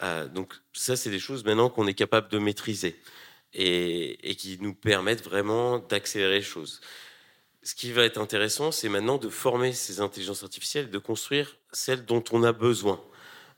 [0.04, 3.00] Euh, donc ça, c'est des choses maintenant qu'on est capable de maîtriser
[3.54, 6.82] et, qui nous permettent vraiment d'accélérer les choses.
[7.64, 12.06] Ce qui va être intéressant, c'est maintenant de former ces intelligences artificielles, de construire celles
[12.06, 13.02] dont on a besoin.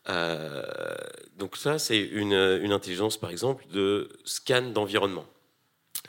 [0.07, 0.95] Euh,
[1.37, 5.27] donc ça, c'est une, intelligence, par exemple, de scan d'environnement.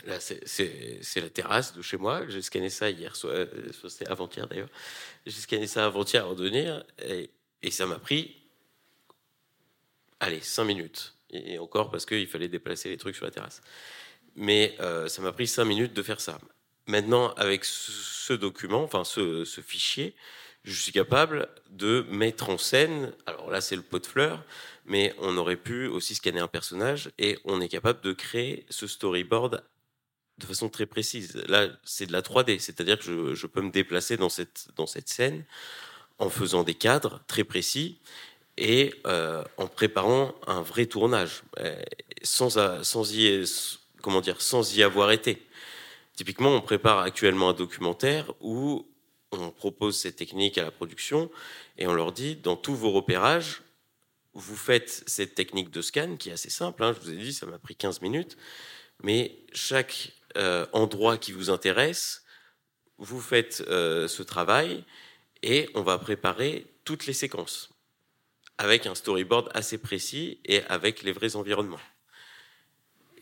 [0.07, 2.23] Là, c'est- la terrasse de chez moi.
[2.29, 4.71] J'ai scanné ça hier, euh, soit c'était avant-hier d'ailleurs.
[5.27, 7.31] J'ai scanné ça avant-hier avant de venir, et,
[7.63, 8.37] et ça m'a pris,
[10.21, 11.15] allez, cinq minutes.
[11.33, 13.61] Et encore parce qu'il fallait déplacer les trucs sur la terrasse.
[14.37, 16.39] Mais euh, ça m'a pris cinq minutes de faire ça.
[16.87, 20.15] Maintenant, avec ce, document, enfin ce, ce fichier,
[20.65, 23.13] je suis capable de mettre en scène.
[23.27, 24.45] Alors là, c'est le pot de fleurs,
[24.85, 28.87] mais on aurait pu aussi scanner un personnage et on est capable de créer ce
[28.87, 29.63] storyboard
[30.39, 31.37] de façon très précise.
[31.49, 34.87] Là, c'est de la 3D, c'est-à-dire que je, je peux me déplacer dans cette, dans
[34.87, 35.45] cette scène
[36.19, 37.99] en faisant des cadres très précis
[38.61, 41.83] et euh, en préparant un vrai tournage, euh,
[42.23, 43.43] sans, a- sans, y,
[44.03, 45.43] comment dire, sans y avoir été.
[46.15, 48.87] Typiquement, on prépare actuellement un documentaire où
[49.33, 51.31] on propose cette technique à la production
[51.79, 53.63] et on leur dit, dans tous vos repérages,
[54.35, 57.33] vous faites cette technique de scan qui est assez simple, hein, je vous ai dit,
[57.33, 58.37] ça m'a pris 15 minutes,
[59.03, 62.23] mais chaque euh, endroit qui vous intéresse,
[62.99, 64.85] vous faites euh, ce travail
[65.43, 67.70] et on va préparer toutes les séquences
[68.61, 71.81] avec un storyboard assez précis et avec les vrais environnements.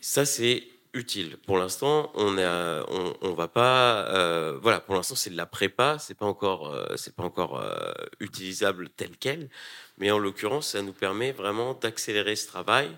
[0.01, 1.37] Ça, c'est utile.
[1.37, 2.85] Pour l'instant, on a,
[3.21, 6.93] on, va pas, euh, voilà, pour l'instant, c'est de la prépa, c'est pas encore, euh,
[7.15, 9.49] pas encore euh, utilisable tel quel,
[9.97, 12.89] mais en l'occurrence, ça nous permet vraiment d'accélérer ce travail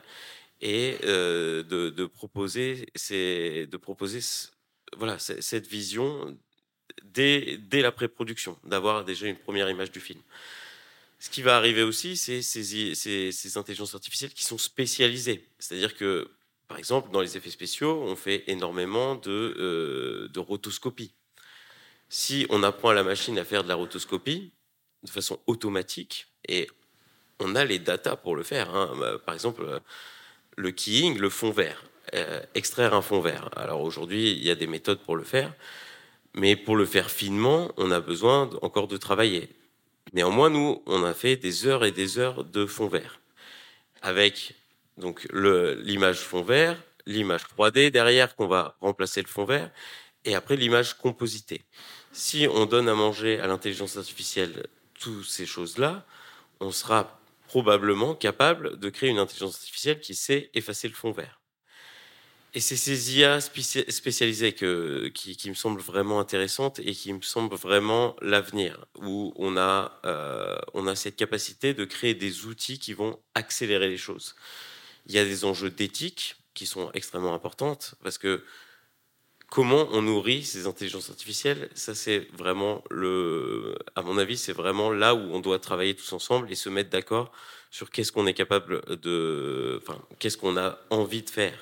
[0.62, 4.20] et de, proposer, ces, de proposer,
[4.98, 6.36] voilà, cette vision
[7.04, 10.22] dès, dès la pré-production, d'avoir déjà une première image du film.
[11.22, 15.48] Ce qui va arriver aussi, c'est ces, intelligences artificielles qui sont spécialisées.
[15.60, 16.32] C'est-à-dire que,
[16.68, 21.14] par exemple, dans les effets spéciaux, on fait énormément de, euh, de rotoscopie.
[22.10, 24.52] Si on apprend à la machine à faire de la rotoscopie
[25.04, 26.68] de façon automatique, et
[27.40, 28.92] on a les datas pour le faire, hein.
[29.00, 29.80] Bah, par exemple, euh,
[30.58, 31.84] le keying, le fond vert,
[32.16, 33.48] euh, extraire un fond vert.
[33.56, 35.54] Alors aujourd'hui, il y a des méthodes pour le faire,
[36.34, 39.50] mais pour le faire finement, on a besoin encore de travailler.
[40.14, 43.22] Néanmoins, nous, on a fait des heures et des heures de fond vert.
[44.02, 44.56] Avec
[44.98, 49.72] donc l'image fond vert, l'image 3D derrière qu'on va remplacer le fond vert,
[50.26, 51.64] et après l'image compositée.
[52.12, 54.68] Si on donne à manger à l'intelligence artificielle
[55.00, 56.06] toutes ces choses-là,
[56.60, 61.41] on sera probablement capable de créer une intelligence artificielle qui sait effacer le fond vert.
[62.54, 67.56] Et c'est ces IA spéci- spécialisées qui me semblent vraiment intéressantes et qui me semblent
[67.56, 72.94] vraiment l'avenir, où on a, euh, on a cette capacité de créer des outils qui
[72.94, 74.36] vont accélérer les choses.
[75.08, 78.44] Il y a des enjeux d'éthique qui sont extrêmement importantes, parce que
[79.50, 84.92] comment on nourrit ces intelligences artificielles, ça c'est vraiment le, à mon avis, c'est vraiment
[84.92, 87.32] là où on doit travailler tous ensemble et se mettre d'accord
[87.70, 91.58] sur qu'est-ce qu'on est capable de, enfin, qu'est-ce qu'on a envie de faire.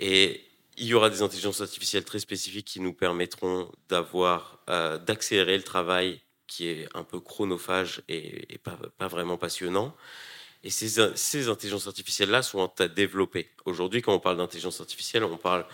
[0.00, 0.40] Et
[0.78, 5.62] il y aura des intelligences artificielles très spécifiques qui nous permettront d'avoir, euh, d'accélérer le
[5.62, 9.94] travail qui est un peu chronophage et, pas, vraiment passionnant.
[10.64, 13.50] Et ces, ces intelligences artificielles-là sont à développer.
[13.66, 15.66] Aujourd'hui, quand on parle d'intelligence artificielle, on parle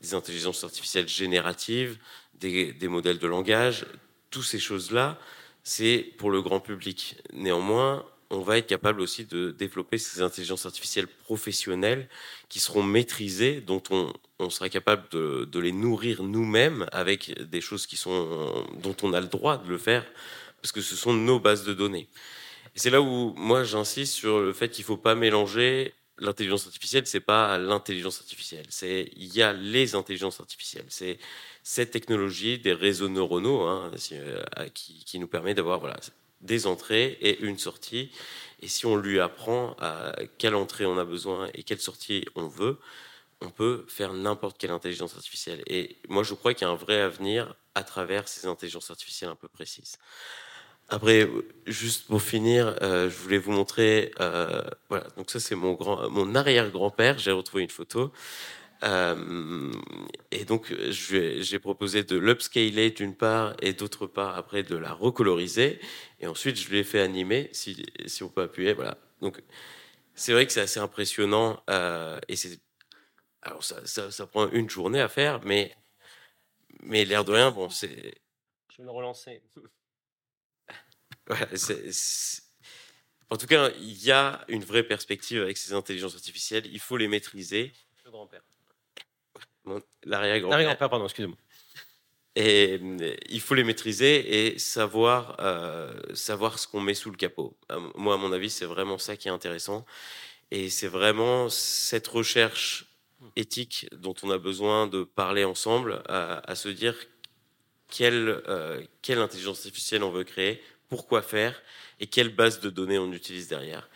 [0.00, 1.98] des intelligences artificielles génératives,
[2.34, 3.86] des modèles de langage,
[4.30, 5.18] toutes ces choses-là,
[5.64, 7.16] c'est pour le grand public.
[7.32, 12.08] Néanmoins, on va être capable aussi de développer ces intelligences artificielles professionnelles
[12.54, 17.60] qui seront maîtrisées, dont on, on sera capable de, de les nourrir nous-mêmes avec des
[17.60, 20.06] choses qui sont, dont on a le droit de le faire
[20.62, 22.08] parce que ce sont nos bases de données.
[22.76, 26.66] Et c'est là où moi j'insiste sur le fait qu'il ne faut pas mélanger l'intelligence
[26.66, 31.18] artificielle, c'est pas l'intelligence artificielle, c'est il y a les intelligences artificielles, c'est
[31.64, 35.96] cette technologie des réseaux neuronaux hein, euh, qui, qui, nous permet d'avoir voilà,
[36.44, 38.10] des entrées et une sortie.
[38.62, 42.46] Et si on lui apprend à quelle entrée on a besoin et quelle sortie on
[42.46, 42.78] veut,
[43.40, 45.62] on peut faire n'importe quelle intelligence artificielle.
[45.66, 49.30] Et moi, je crois qu'il y a un vrai avenir à travers ces intelligences artificielles
[49.30, 49.98] un peu précises.
[50.88, 51.28] Après,
[51.66, 54.12] juste pour finir, euh, je voulais vous montrer.
[54.20, 57.18] Euh, voilà, donc ça c'est mon grand, mon arrière-grand-père.
[57.18, 58.12] J'ai retrouvé une photo.
[58.84, 59.72] Euh,
[60.30, 65.80] et donc j'ai proposé de l'upscaler d'une part et d'autre part après de la recoloriser.
[66.20, 67.48] Et ensuite je l'ai fait animer.
[67.52, 68.98] Si, si on peut appuyer, voilà.
[69.20, 69.42] Donc
[70.14, 71.62] c'est vrai que c'est assez impressionnant.
[72.28, 72.60] et c'est
[73.42, 75.76] alors ça, ça, ça, prend une journée à faire, mais
[76.82, 78.14] mais l'air de rien, bon c'est.
[78.70, 79.42] Je vais le relancer.
[83.30, 86.66] En tout cas, il y a une vraie perspective avec ces intelligences artificielles.
[86.66, 87.72] Il faut les maîtriser.
[88.04, 88.42] Le grand-père.
[89.66, 90.50] L'arrière-grand-père.
[90.50, 91.36] L'arrière-grand-père, pardon, excusez-moi.
[92.36, 92.80] Et
[93.28, 97.56] il faut les maîtriser et savoir, euh, savoir ce qu'on met sous le capot.
[97.70, 99.86] Euh, moi, à mon avis, c'est vraiment ça qui est intéressant.
[100.50, 102.86] Et c'est vraiment cette recherche
[103.36, 106.96] éthique dont on a besoin de parler ensemble, à, se dire
[107.88, 111.62] quelle, euh, quelle intelligence artificielle on veut créer, pourquoi faire
[112.00, 113.88] et quelle base de données on utilise derrière.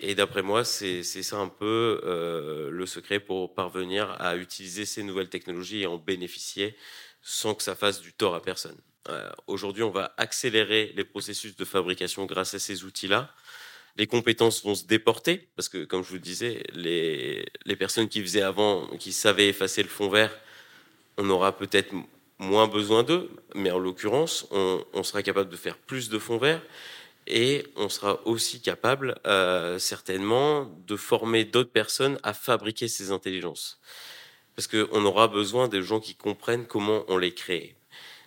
[0.00, 5.02] Et d'après moi, c'est ça un peu euh, le secret pour parvenir à utiliser ces
[5.02, 6.76] nouvelles technologies et en bénéficier
[7.22, 8.76] sans que ça fasse du tort à personne.
[9.08, 13.32] Euh, aujourd'hui, on va accélérer les processus de fabrication grâce à ces outils-là.
[13.96, 17.46] Les compétences vont se déporter parce que, comme je vous le disais, les,
[17.78, 20.36] personnes qui faisaient avant, qui savaient effacer le fond vert,
[21.16, 21.94] on aura peut-être
[22.38, 26.62] moins besoin d'eux, mais en l'occurrence, on, sera capable de faire plus de fonds verts
[27.26, 33.80] et on sera aussi capable, euh, certainement, de former d'autres personnes à fabriquer ces intelligences.
[34.56, 37.76] Parce qu'on aura besoin de gens qui comprennent comment on les crée.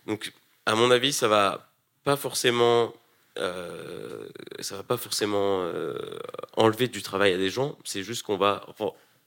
[0.08, 0.34] Donc,
[0.66, 1.72] à mon avis, ça va
[2.04, 2.93] pas forcément,
[3.38, 4.28] euh,
[4.60, 6.20] ça va pas forcément euh,
[6.56, 7.78] enlever du travail à des gens.
[7.84, 8.66] C'est juste qu'on va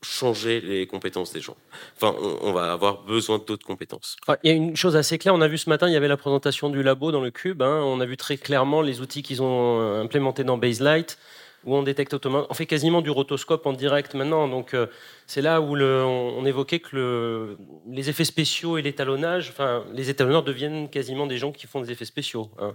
[0.03, 1.57] changer les compétences des gens.
[1.97, 4.17] Enfin, on, va avoir besoin d'autres compétences.
[4.43, 6.09] Il y a une chose assez claire, on a vu ce matin, il y avait
[6.09, 7.83] la présentation du labo dans le cube, hein.
[7.85, 11.19] on a vu très clairement les outils qu'ils ont euh, implémentés dans Baselight,
[11.65, 14.87] où on détecte automatiquement, on fait quasiment du rotoscope en direct maintenant, donc euh,
[15.27, 17.59] c'est là où le, on, évoquait que le,
[17.91, 21.91] les effets spéciaux et l'étalonnage, enfin, les étalonneurs deviennent quasiment des gens qui font des
[21.91, 22.51] effets spéciaux.
[22.59, 22.75] Hein.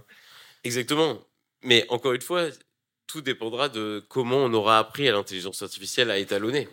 [0.62, 1.18] Exactement,
[1.64, 2.44] mais encore une fois,
[3.08, 6.68] tout dépendra de comment on aura appris à l'intelligence artificielle à étalonner.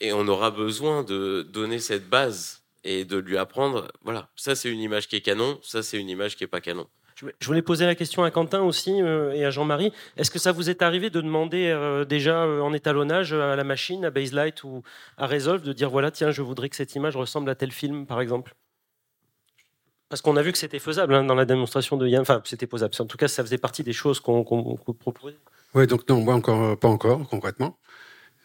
[0.00, 4.70] Et on aura besoin de donner cette base et de lui apprendre, voilà, ça c'est
[4.70, 6.86] une image qui est canon, ça c'est une image qui n'est pas canon.
[7.18, 9.90] Je voulais poser la question à Quentin aussi euh, et à Jean-Marie.
[10.18, 13.64] Est-ce que ça vous est arrivé de demander euh, déjà euh, en étalonnage à la
[13.64, 14.82] machine, à Baselight ou
[15.16, 18.04] à Resolve, de dire voilà, tiens, je voudrais que cette image ressemble à tel film,
[18.04, 18.54] par exemple?
[20.10, 22.20] Parce qu'on a vu que c'était faisable hein, dans la démonstration de Yann.
[22.20, 22.94] Enfin, c'était faisable.
[22.98, 24.44] En tout cas, ça faisait partie des choses qu'on
[25.00, 25.38] proposait.
[25.74, 27.78] Oui, donc non, moi encore pas encore concrètement.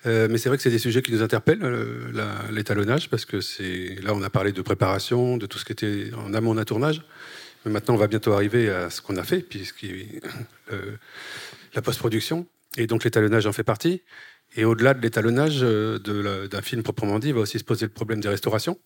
[0.05, 3.39] Euh, mais c'est vrai que c'est des sujets qui nous interpellent, euh, l'étalonnage, parce que
[3.41, 6.63] c'est là on a parlé de préparation, de tout ce qui était en amont d'un
[6.63, 7.03] tournage.
[7.65, 9.85] Mais maintenant, on va bientôt arriver à ce qu'on a fait, puisque
[10.71, 10.97] euh,
[11.75, 12.47] la post-production.
[12.77, 14.01] Et donc l'étalonnage en fait partie.
[14.55, 18.19] Et au-delà de l'étalonnage d'un film proprement dit, il va aussi se poser le problème
[18.19, 18.79] des restaurations,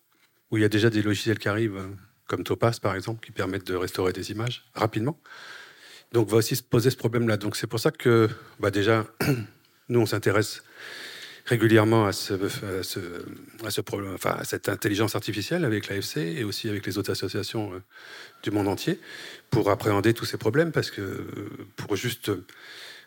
[0.50, 1.80] où il y a déjà des logiciels qui arrivent,
[2.28, 5.18] comme Topaz par exemple, qui permettent de restaurer des images rapidement.
[6.12, 7.36] Donc va aussi se poser ce problème-là.
[7.36, 8.28] Donc c'est pour ça que
[8.60, 9.06] bah déjà,
[9.88, 10.62] nous on s'intéresse
[11.46, 12.34] régulièrement à, ce,
[13.80, 17.82] problème, enfin, à cette intelligence artificielle avec l'AFC et aussi avec les autres associations euh,
[18.42, 19.00] du monde entier
[19.50, 21.24] pour appréhender tous ces problèmes, parce que
[21.76, 22.32] pour juste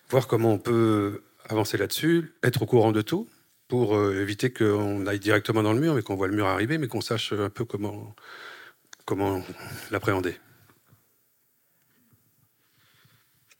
[0.09, 3.27] voir comment on peut avancer là-dessus, être au courant de tout,
[3.67, 6.77] pour euh, éviter qu'on aille directement dans le mur et qu'on voit le mur arriver,
[6.77, 8.15] mais qu'on sache un peu comment,
[9.05, 9.43] comment
[9.91, 10.37] l'appréhender.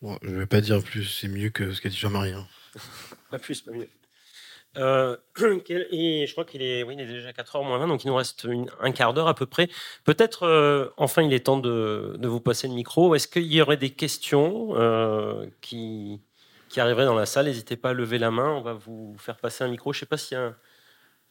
[0.01, 2.32] je ne vais pas dire plus, c'est mieux que ce qu'a dit Jean-Marie.
[2.32, 2.47] Hein.
[3.30, 3.88] Pas plus, pas mieux.
[4.77, 8.15] Euh, je crois qu'il est, oui, il est déjà 4h moins 20, donc il nous
[8.15, 8.47] reste
[8.80, 9.69] un quart d'heure à peu près.
[10.03, 13.15] Peut-être, euh, enfin, il est temps de, vous passer le micro.
[13.15, 16.21] Est-ce qu'il y aurait des questions euh, qui,
[16.77, 17.45] arriveraient dans la salle?
[17.45, 19.91] N'hésitez pas à lever la main, on va vous faire passer un micro.
[19.93, 20.55] Je ne sais pas s'il y a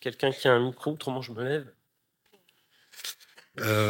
[0.01, 1.73] quelqu'un qui a un micro, autrement je me lève.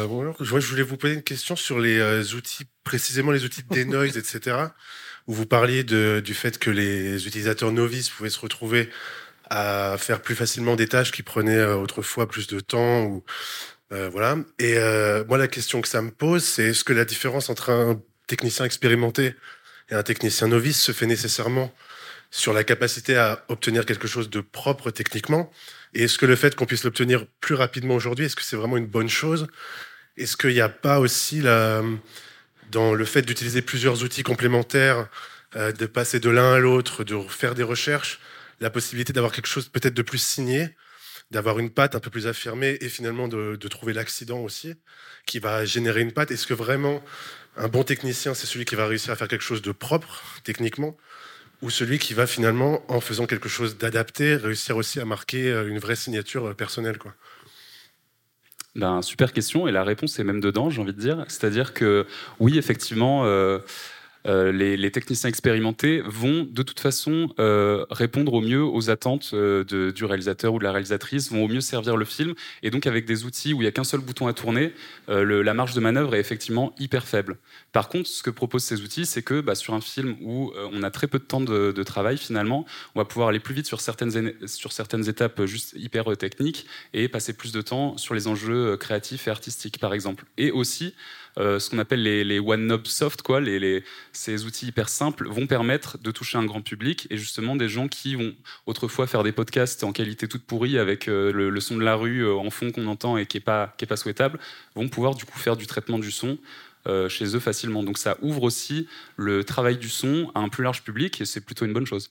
[0.07, 4.17] bonjour, je voulais vous poser une question sur les outils, précisément les outils de denoise,
[4.17, 4.69] etc.,
[5.29, 8.89] où vous parliez du fait que les utilisateurs novices pouvaient se retrouver
[9.51, 13.23] à faire plus facilement des tâches qui prenaient euh, autrefois plus de temps ou
[13.91, 14.37] euh, voilà.
[14.57, 17.69] Et euh, moi, la question que ça me pose, c'est est-ce que la différence entre
[17.69, 19.35] un technicien expérimenté
[19.91, 21.71] et un technicien novice se fait nécessairement
[22.31, 25.51] sur la capacité à obtenir quelque chose de propre techniquement?
[25.93, 28.77] Et est-ce que le fait qu'on puisse l'obtenir plus rapidement aujourd'hui, est-ce que c'est vraiment
[28.77, 29.45] une bonne chose?
[30.17, 31.83] Est-ce qu'il n'y a pas aussi la,
[32.69, 35.07] dans le fait d'utiliser plusieurs outils complémentaires,
[35.55, 38.19] euh, de passer de l'un à l'autre, de faire des recherches,
[38.59, 40.75] la possibilité d'avoir quelque chose peut-être de plus signé,
[41.31, 44.75] d'avoir une patte un peu plus affirmée et finalement de, trouver l'accident aussi
[45.25, 47.03] qui va générer une patte Est-ce que vraiment
[47.57, 50.97] un bon technicien, c'est celui qui va réussir à faire quelque chose de propre techniquement
[51.61, 55.67] ou celui qui va finalement, en faisant quelque chose d'adapté, réussir aussi à marquer euh,
[55.67, 57.13] une vraie signature euh, personnelle quoi?
[58.79, 61.25] Ben, super question, et la réponse est même dedans, j'ai envie de dire.
[61.27, 62.07] C'est-à-dire que
[62.39, 63.59] oui, effectivement, euh,
[64.27, 69.63] euh, les, techniciens expérimentés vont de toute façon euh, répondre au mieux aux attentes euh,
[69.91, 73.05] du réalisateur ou de la réalisatrice, vont au mieux servir le film, et donc avec
[73.05, 74.73] des outils où il n'y a qu'un seul bouton à tourner,
[75.07, 77.37] la marge de manœuvre est effectivement hyper faible.
[77.71, 80.83] Par contre, ce que proposent ces outils, c'est que bah, sur un film où on
[80.83, 82.65] a très peu de temps de, de, travail, finalement,
[82.95, 87.07] on va pouvoir aller plus vite sur certaines, sur certaines étapes juste hyper techniques et
[87.07, 90.25] passer plus de temps sur les enjeux créatifs et artistiques, par exemple.
[90.37, 90.93] Et aussi,
[91.37, 93.41] euh, ce qu'on appelle les, les, one knob soft, quoi,
[94.11, 97.87] ces outils hyper simples vont permettre de toucher un grand public et justement des gens
[97.87, 101.83] qui vont autrefois faire des podcasts en qualité toute pourrie avec euh, le, son de
[101.83, 104.39] la rue euh, en fond qu'on entend et qui est pas pas souhaitable,
[104.75, 106.37] vont pouvoir du coup faire du traitement du son
[107.07, 107.83] chez eux facilement.
[107.83, 111.41] Donc ça ouvre aussi le travail du son à un plus large public et c'est
[111.41, 112.09] plutôt une bonne chose.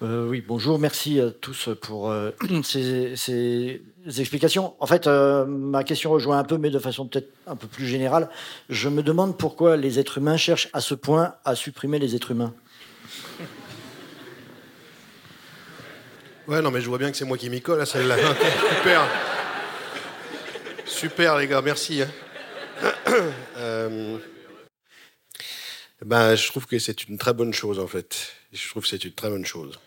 [0.00, 2.30] Euh, oui, bonjour, merci à tous pour euh,
[2.62, 4.76] ces, explications.
[4.78, 7.86] En fait, euh, ma question rejoint un peu, mais de façon peut-être un peu plus
[7.86, 8.30] générale.
[8.68, 12.30] Je me demande pourquoi les êtres humains cherchent à ce point à supprimer les êtres
[12.30, 12.54] humains.
[16.46, 18.16] Ouais, non, mais je vois bien que c'est moi qui m'y colle à celle-là.
[18.76, 19.04] Super.
[20.86, 22.02] Super, les gars, merci.
[22.02, 22.08] Hein.
[26.04, 28.32] ben, je trouve que c'est une très bonne chose, en fait.
[28.52, 29.78] Je trouve que c'est une très bonne chose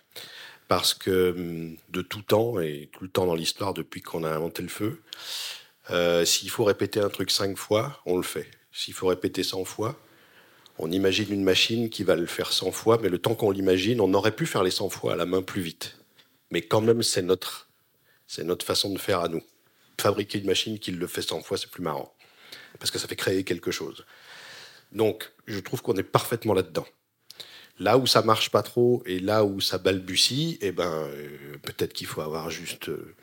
[0.71, 4.29] parce que hum, de tout temps, et tout le temps dans l'histoire depuis qu'on a
[4.29, 5.01] inventé le feu,
[5.89, 8.49] euh, s'il faut répéter un truc cinq fois, on le fait.
[8.71, 9.99] S'il faut répéter 100 fois,
[10.77, 13.99] on imagine une machine qui va le faire 100 fois, mais le temps qu'on l'imagine,
[13.99, 15.97] on aurait pu faire les 100 fois à la main plus vite.
[16.51, 17.67] Mais quand même, c'est notre,
[18.25, 19.41] c'est notre façon de faire à nous.
[19.99, 22.15] Fabriquer une machine qui le fait 100 fois, c'est plus marrant,
[22.79, 24.05] parce que ça fait créer quelque chose.
[24.93, 26.87] Donc, je trouve qu'on est parfaitement là-dedans.
[27.79, 31.93] Là où ça marche pas trop et là où ça balbutie, eh ben, euh, peut-être
[31.93, 33.15] qu'il faut avoir juste, euh,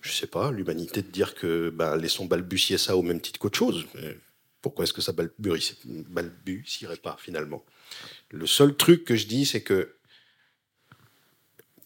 [0.00, 3.58] je sais pas, l'humanité de dire que ben, laissons balbutier ça au même titre qu'autre
[3.58, 3.86] chose.
[4.62, 7.62] Pourquoi est-ce que ça balbutierait pas finalement?
[8.30, 9.94] Le seul truc que je dis, c'est que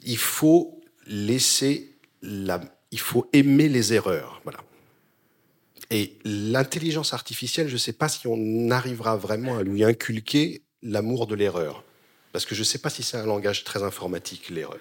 [0.02, 2.60] il faut laisser la,
[2.90, 4.60] il faut aimer les erreurs, voilà.
[5.90, 11.26] Et l'intelligence artificielle, je ne sais pas si on arrivera vraiment à lui inculquer l'amour
[11.26, 11.84] de l'erreur
[12.32, 14.78] parce que je ne sais pas si c'est un langage très informatique, l'erreur.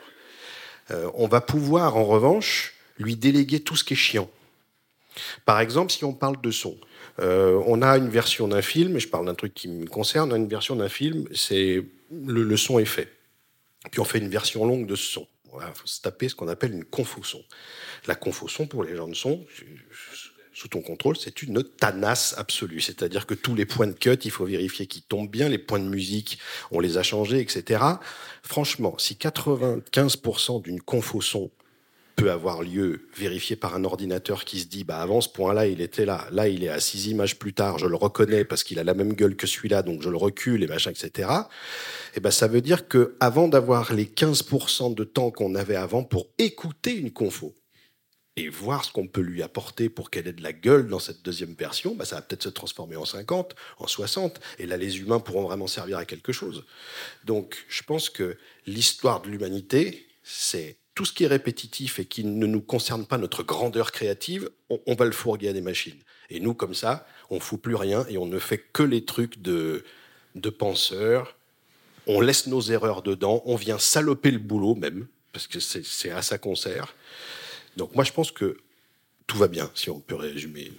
[0.92, 4.30] Euh, on va pouvoir, en revanche, lui déléguer tout ce qui est chiant.
[5.46, 6.78] Par exemple, si on parle de son,
[7.20, 10.32] euh, on a une version d'un film, et je parle d'un truc qui me concerne,
[10.32, 13.12] on a une version d'un film, c'est le, son est fait.
[13.92, 15.28] Puis on fait une version longue de ce son.
[15.46, 17.44] Il voilà, faut se taper ce qu'on appelle une confo son.
[18.06, 19.44] La confo son, pour les gens de son,
[20.58, 22.82] sous ton contrôle, c'est une tanasse absolue.
[22.82, 25.78] C'est-à-dire que tous les points de cut, il faut vérifier qu'ils tombent bien, les points
[25.78, 26.40] de musique,
[26.72, 27.84] on les a changés, etc.
[28.42, 31.52] Franchement, si 95% d'une confo son
[32.16, 35.82] peut avoir lieu vérifié par un ordinateur qui se dit bah avant ce point-là il
[35.82, 38.80] était là là il est à six images plus tard je le reconnais parce qu'il
[38.80, 41.30] a la même gueule que celui-là donc je le recule et machin etc
[42.16, 46.04] et ben ça veut dire que avant d'avoir les 15% de temps qu'on avait avant
[46.04, 47.54] pour écouter une confo
[48.38, 51.24] et voir ce qu'on peut lui apporter pour qu'elle ait de la gueule dans cette
[51.24, 55.00] deuxième version, bah, ça va peut-être se transformer en 50, en 60, et là les
[55.00, 56.64] humains pourront vraiment servir à quelque chose.
[57.26, 58.38] Donc je pense que
[58.68, 63.18] l'histoire de l'humanité, c'est tout ce qui est répétitif et qui ne nous concerne pas
[63.18, 66.00] notre grandeur créative, on, on va le fourguer à des machines.
[66.30, 69.42] Et nous, comme ça, on fout plus rien et on ne fait que les trucs
[69.42, 69.84] de,
[70.36, 71.36] de penseurs,
[72.06, 76.22] on laisse nos erreurs dedans, on vient saloper le boulot même, parce que c'est à
[76.22, 76.94] ça qu'on sert.
[77.78, 78.58] Donc moi je pense que
[79.28, 80.72] tout va bien, si on peut résumer.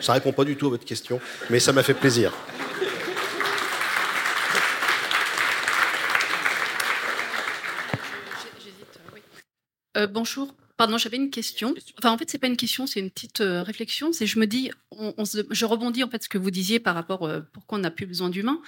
[0.00, 1.20] Ça répond pas du tout à votre question,
[1.50, 2.32] mais ça m'a fait plaisir.
[9.96, 10.54] Euh, bonjour.
[10.76, 11.74] Pardon, j'avais une question.
[11.98, 14.14] Enfin, en fait, c'est pas une question, c'est une petite euh, réflexion.
[14.14, 14.70] C'est, je me dis,
[15.50, 18.06] je rebondis en fait ce que vous disiez par rapport euh, pourquoi on n'a plus
[18.06, 18.62] besoin d'humains.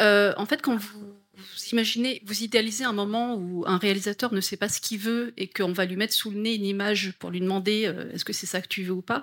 [0.00, 4.40] Euh, en fait, quand vous vous imaginez, vous idéalisez un moment où un réalisateur ne
[4.40, 7.12] sait pas ce qu'il veut et qu'on va lui mettre sous le nez une image
[7.18, 9.22] pour lui demander euh, est-ce que c'est ça que tu veux ou pas.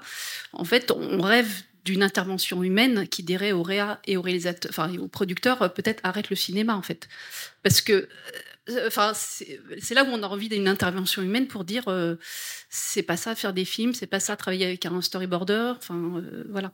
[0.54, 4.96] En fait, on rêve d'une intervention humaine qui dirait au réa et au réalisateur, enfin
[4.98, 7.10] au producteur, euh, peut-être arrête le cinéma en fait,
[7.64, 8.08] parce que
[8.70, 11.86] euh, enfin c'est là où on a envie d'une intervention humaine pour dire
[12.70, 16.74] c'est pas ça faire des films, c'est pas ça travailler avec un storyboarder, enfin voilà.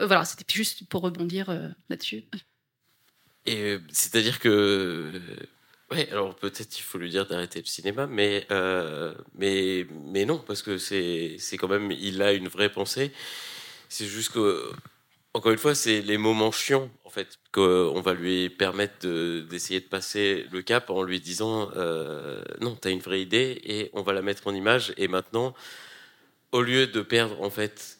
[0.00, 1.50] voilà, c'était juste pour rebondir
[1.88, 2.24] là-dessus.
[3.46, 4.48] Et euh, c'est-à-dire que.
[4.48, 5.20] euh,
[5.90, 10.38] Ouais, alors peut-être il faut lui dire d'arrêter le cinéma, mais, euh, mais, mais non,
[10.38, 11.90] parce que c'est quand même.
[11.90, 13.12] Il a une vraie pensée.
[13.88, 14.70] C'est juste que.
[15.34, 19.80] Encore une fois, c'est les moments chiants, en fait, qu'on va lui permettre de- d'essayer
[19.80, 21.70] de, passer le cap en lui disant
[22.60, 24.94] Non, tu as une vraie idée et on va la mettre en image.
[24.98, 25.54] Et maintenant,
[26.52, 27.98] au lieu de perdre, en fait,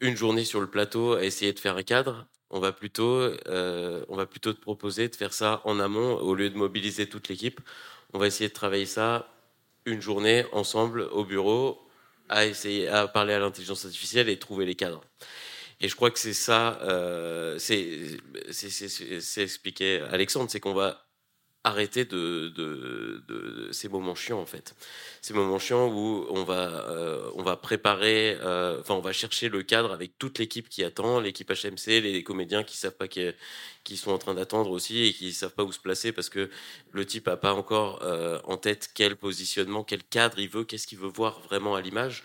[0.00, 3.18] une journée sur le plateau à essayer de faire un cadre, on va plutôt,
[3.48, 7.08] euh, on va plutôt te proposer de faire ça en amont au lieu de mobiliser
[7.08, 7.60] toute l'équipe.
[8.12, 9.28] On va essayer de travailler ça
[9.86, 11.80] une journée ensemble au bureau
[12.28, 15.02] à essayer à parler à l'intelligence artificielle et trouver les cadres.
[15.80, 21.03] Et je crois que c'est ça, euh, c'est expliqué Alexandre, c'est qu'on va
[21.64, 22.52] arrêter de,
[23.72, 24.74] ces moments chiants en fait.
[25.22, 29.48] Ces moments chiants où on va, euh, on va préparer, euh, enfin on va chercher
[29.48, 33.26] le cadre avec toute l'équipe qui attend, l'équipe HMC, les comédiens qui savent pas qui,
[33.82, 36.50] qui sont en train d'attendre aussi et qui savent pas où se placer parce que
[36.92, 40.86] le type a pas encore euh, en tête quel positionnement, quel cadre il veut, qu'est-ce
[40.86, 42.24] qu'il veut voir vraiment à l'image.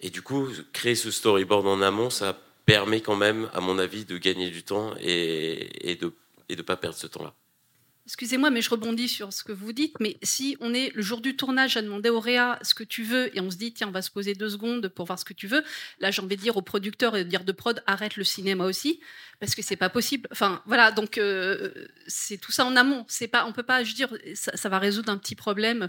[0.00, 4.04] Et du coup, créer ce storyboard en amont, ça permet quand même, à mon avis,
[4.04, 6.12] de gagner du temps et, de
[6.50, 7.34] et de pas perdre ce temps-là.
[8.08, 9.94] Excusez-moi, mais je rebondis sur ce que vous dites.
[10.00, 13.02] Mais si on est le jour du tournage à demander au Réa ce que tu
[13.02, 15.26] veux et on se dit, tiens, on va se poser deux secondes pour voir ce
[15.26, 15.62] que tu veux,
[16.00, 18.64] là, j'ai envie de dire au producteur et de dire de prod, arrête le cinéma
[18.64, 18.98] aussi,
[19.40, 20.26] parce que c'est pas possible.
[20.32, 21.70] Enfin, voilà, donc euh,
[22.06, 23.04] c'est tout ça en amont.
[23.08, 25.86] C'est pas, on peut pas, je veux dire, ça, va résoudre un petit problème.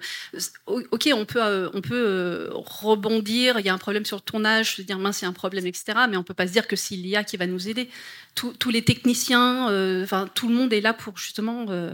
[0.66, 3.60] O- Ok, on peut, euh, on peut euh, rebondir.
[3.60, 5.34] Il y a un problème sur le tournage, se dire mince, il y a un
[5.34, 6.00] problème, etc.
[6.10, 7.90] Mais on peut pas se dire que c'est l'IA qui va nous aider.
[8.36, 11.94] Tous- les techniciens, euh, enfin, tout le monde est là pour justement euh,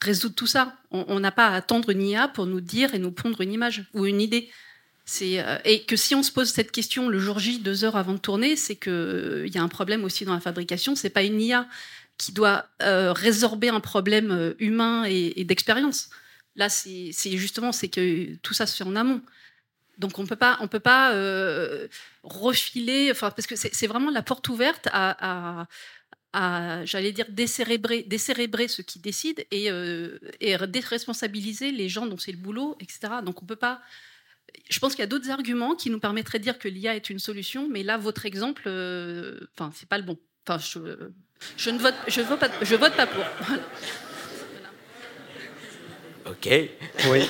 [0.00, 0.76] résoudre tout ça.
[0.90, 3.84] On n'a pas à attendre une IA pour nous dire et nous pondre une image
[3.94, 4.50] ou une idée.
[5.22, 8.12] Euh, et que si on se pose cette question le jour J, deux heures avant
[8.12, 10.94] de tourner, c'est qu'il y a un problème aussi dans la fabrication.
[10.94, 11.66] C'est pas une IA
[12.16, 16.10] qui doit euh, résorber un problème euh, humain et, d'expérience.
[16.56, 19.22] Là, c'est justement c'est que tout ça se fait en amont.
[19.98, 21.88] Donc on peut pas, on peut pas euh,
[22.22, 25.66] refiler, enfin parce que c'est vraiment la porte ouverte à-
[26.32, 32.18] à, j'allais dire décérébrer, décérébrer ceux qui décident et, euh, et déresponsabiliser les gens dont
[32.18, 33.00] c'est le boulot, etc.
[33.24, 33.80] Donc on peut pas.
[34.68, 37.10] Je pense qu'il y a d'autres arguments qui nous permettraient de dire que l'IA est
[37.10, 40.18] une solution, mais là votre exemple, euh, enfin c'est pas le bon.
[40.46, 41.10] Enfin je,
[41.56, 43.24] je ne vote, je vote pas, je vote pas pour.
[46.26, 46.48] Ok.
[47.10, 47.28] Oui.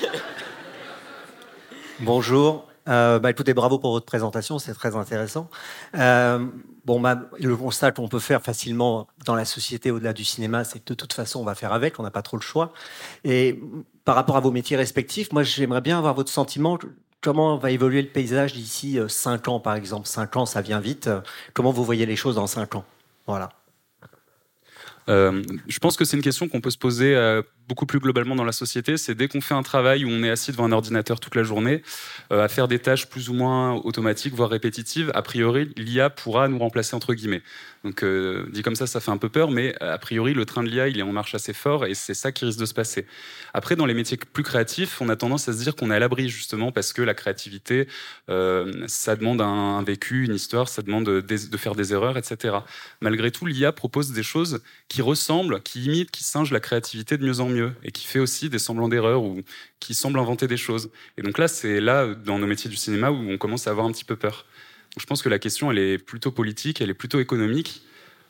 [2.01, 2.70] Bonjour.
[2.89, 5.49] Euh, bah, écoutez, bravo pour votre présentation, c'est très intéressant.
[5.97, 6.47] Euh,
[6.85, 10.79] bon, bah, le constat qu'on peut faire facilement dans la société au-delà du cinéma, c'est
[10.81, 12.73] que de toute façon, on va faire avec, on n'a pas trop le choix.
[13.25, 13.61] Et
[14.05, 16.79] par rapport à vos métiers respectifs, moi, j'aimerais bien avoir votre sentiment.
[17.21, 20.07] Comment va évoluer le paysage d'ici 5 ans, par exemple?
[20.07, 21.11] 5 ans, ça vient vite.
[21.53, 22.85] Comment vous voyez les choses dans 5 ans?
[23.27, 23.51] Voilà.
[25.11, 28.35] Euh, je pense que c'est une question qu'on peut se poser euh, beaucoup plus globalement
[28.35, 28.97] dans la société.
[28.97, 31.43] C'est dès qu'on fait un travail où on est assis devant un ordinateur toute la
[31.45, 31.83] journée,
[32.33, 36.49] euh, à faire des tâches plus ou moins automatiques, voire répétitives, a priori, l'IA pourra
[36.49, 37.43] nous remplacer entre guillemets.
[37.85, 40.63] Donc, euh, dit comme ça, ça fait un peu peur, mais a priori, le train
[40.63, 42.75] de l'IA, il est en marche assez fort et c'est ça qui risque de se
[42.75, 43.07] passer.
[43.55, 45.99] Après, dans les métiers plus créatifs, on a tendance à se dire qu'on est à
[45.99, 47.87] l'abri justement parce que la créativité,
[48.29, 52.59] euh, ça demande un, vécu, une histoire, ça demande des- de faire des erreurs, etc.
[53.01, 57.25] Malgré tout, l'IA propose des choses qui ressemblent, qui imitent, qui singent la créativité de
[57.25, 59.43] mieux en mieux et qui fait aussi des semblants d'erreurs ou
[59.79, 60.91] qui semble inventer des choses.
[61.17, 63.87] Et donc là, c'est là, dans nos métiers du cinéma, où on commence à avoir
[63.87, 64.47] un petit peu peur.
[64.95, 67.83] Donc je pense que la question, elle est plutôt politique, elle est plutôt économique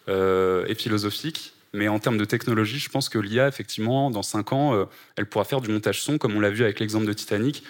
[0.09, 1.55] euh, et philosophique.
[1.73, 4.85] Mais en termes de technologie, je pense que l'IA, effectivement, dans 5 ans, euh,
[5.16, 7.62] elle pourra faire du montage son, comme on l'a vu avec l'exemple de Titanic.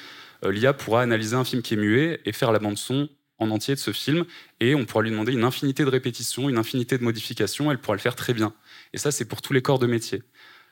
[0.44, 3.08] Euh, L'IA pourra analyser un film qui est muet et faire la bande son
[3.40, 4.24] en entier de ce film,
[4.60, 7.96] et on pourra lui demander une infinité de répétitions, une infinité de modifications, elle pourra
[7.96, 8.52] le faire très bien.
[8.92, 10.22] Et ça, c'est pour tous les corps de métier.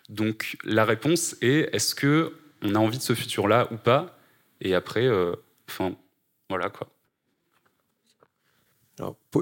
[0.08, 4.18] Donc la réponse est est-ce que on a envie de ce futur-là ou pas?
[4.60, 5.34] Et après, euh,
[6.48, 6.88] voilà quoi.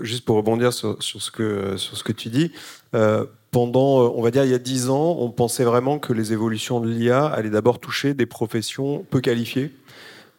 [0.03, 2.53] Juste pour rebondir sur, sur ce, que, sur ce que tu dis,
[2.95, 6.13] euh, pendant, euh, on va dire, il y a dix ans, on pensait vraiment que
[6.13, 9.75] les évolutions de l'IA allaient d'abord toucher des professions peu qualifiées,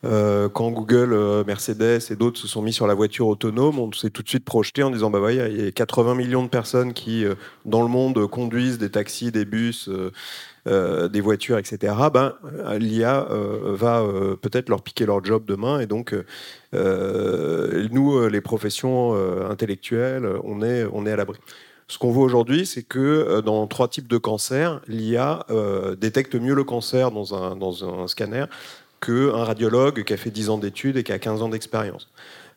[0.05, 3.91] Euh, quand Google, euh, Mercedes et d'autres se sont mis sur la voiture autonome, on
[3.91, 6.49] s'est tout de suite projeté en disant bah ouais, il y a 80 millions de
[6.49, 7.33] personnes qui euh,
[7.65, 9.89] dans le monde conduisent des taxis, des bus,
[10.65, 11.93] des voitures, etc.
[12.13, 12.35] Ben
[12.77, 14.05] l'IA va
[14.41, 16.13] peut-être leur piquer leur job demain et donc
[16.73, 19.13] nous, les professions
[19.49, 21.37] intellectuelles, on est on est à l'abri.
[21.87, 25.45] Ce qu'on voit aujourd'hui, c'est que dans trois types de cancers, l'IA
[25.97, 28.45] détecte mieux le cancer dans un, dans un scanner
[28.99, 32.09] qu'un radiologue qui a fait 10 ans d'études et qui a 15 ans d'expérience.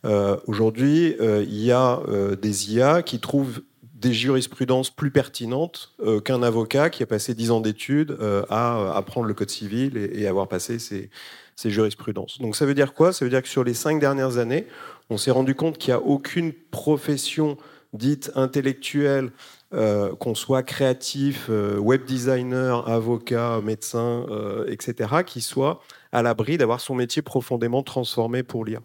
[0.04, 3.60] Euh, Aujourd'hui, euh, il y a euh, des IA qui trouvent
[3.94, 5.92] des jurisprudences plus pertinentes
[6.24, 8.16] qu'un avocat qui a passé 10 ans d'études
[8.48, 11.10] à apprendre le code civil et, et avoir passé ces,
[11.54, 12.40] ces jurisprudences.
[12.40, 13.12] Donc ça veut dire quoi?
[13.12, 14.66] Ça veut dire que sur les cinq dernières années,
[15.10, 17.58] on s'est rendu compte qu'il n'y a aucune profession
[17.92, 19.32] dite intellectuelle,
[19.70, 24.24] qu'on soit créatif, web designer, avocat, médecin,
[24.66, 28.80] etc., qui soit à l'abri d'avoir son métier profondément transformé pour l'IA.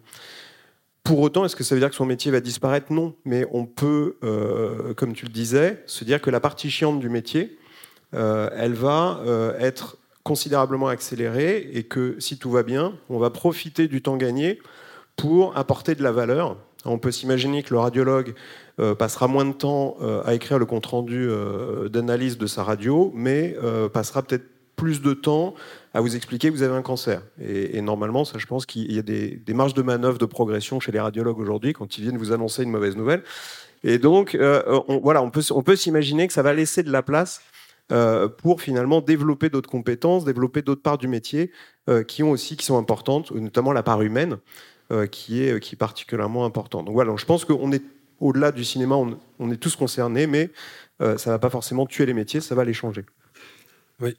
[1.06, 2.92] Pour autant, est-ce que ça veut dire que son métier va disparaître?
[2.92, 6.98] Non, mais on peut, euh, comme tu le disais, se dire que la partie chiante
[6.98, 7.56] du métier,
[8.14, 13.30] euh, elle va euh, être considérablement accélérée et que si tout va bien, on va
[13.30, 14.58] profiter du temps gagné
[15.14, 16.56] pour apporter de la valeur.
[16.84, 18.34] On peut s'imaginer que le radiologue
[18.98, 21.28] passera moins de temps à écrire le compte-rendu
[21.90, 23.56] d'analyse de sa radio, mais
[23.92, 24.44] passera peut-être
[24.76, 25.54] plus de temps
[25.94, 27.22] à vous expliquer que vous avez un cancer.
[27.42, 30.92] Et, normalement, ça, je pense qu'il y a des, marges de manœuvre de progression chez
[30.92, 33.22] les radiologues aujourd'hui quand ils viennent vous annoncer une mauvaise nouvelle.
[33.82, 37.40] Et donc, euh, on, voilà, on peut, s'imaginer que ça va laisser de la place
[37.92, 41.50] euh, pour finalement développer d'autres compétences, développer d'autres parts du métier
[41.88, 44.38] euh, qui ont aussi qui sont importantes, notamment la part humaine
[45.10, 46.84] qui est particulièrement importante.
[46.84, 47.82] Donc voilà, je pense qu'on est
[48.20, 50.52] au-delà du cinéma, on, est tous concernés, mais
[51.00, 53.04] ça va pas forcément tuer les métiers, ça va les changer.
[54.00, 54.16] Oui.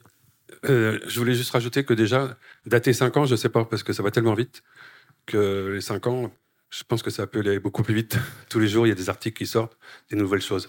[0.66, 3.84] Euh, je voulais juste rajouter que déjà, dater 5 ans, je ne sais pas, parce
[3.84, 4.64] que ça va tellement vite,
[5.26, 6.32] que les 5 ans,
[6.70, 8.18] je pense que ça peut aller beaucoup plus vite.
[8.50, 9.78] Tous les jours, il y a des articles qui sortent,
[10.10, 10.68] des nouvelles choses.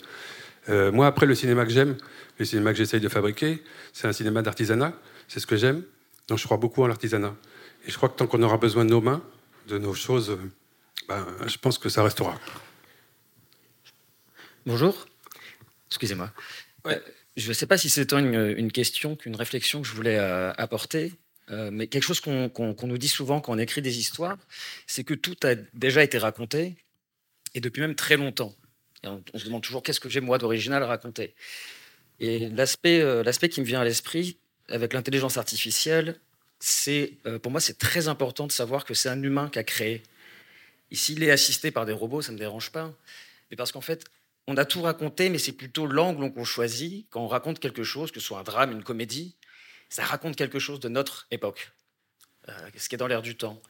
[0.68, 1.96] Euh, moi, après, le cinéma que j'aime,
[2.38, 4.92] le cinéma que j'essaye de fabriquer, c'est un cinéma d'artisanat,
[5.26, 5.82] c'est ce que j'aime.
[6.28, 7.34] Donc je crois beaucoup en l'artisanat.
[7.86, 9.22] Et je crois que tant qu'on aura besoin de nos mains,
[9.66, 10.38] de nos choses,
[11.08, 12.38] ben, je pense que ça restera.
[14.66, 15.06] Bonjour.
[15.88, 16.30] Excusez-moi.
[16.86, 16.98] Euh,
[17.38, 20.52] je ne sais pas si c'est une, une question qu'une réflexion que je voulais euh,
[20.58, 21.12] apporter,
[21.50, 24.38] euh, mais quelque chose qu'on nous dit souvent quand on écrit des histoires,
[24.86, 26.76] c'est que tout a déjà été raconté,
[27.54, 28.54] et depuis même très longtemps.
[29.04, 31.34] Et on, se demande toujours qu'est-ce que j'ai moi d'original à raconter.
[32.20, 34.38] Et l'aspect euh, qui me vient à l'esprit
[34.68, 36.18] avec l'intelligence artificielle,
[36.58, 39.64] c'est euh, pour moi c'est très important de savoir que c'est un humain qui a
[39.64, 40.02] créé.
[40.90, 42.92] Et s'il est assisté par des robots, ça ne me dérange pas.
[43.50, 44.04] Mais parce qu'en fait,
[44.48, 48.10] on a tout raconté, mais c'est plutôt l'angle qu'on choisit quand on raconte quelque chose,
[48.10, 49.36] que ce soit un drame, une comédie,
[49.90, 51.70] ça raconte quelque chose de notre époque,
[52.48, 53.60] euh, ce qui est dans l'air du temps.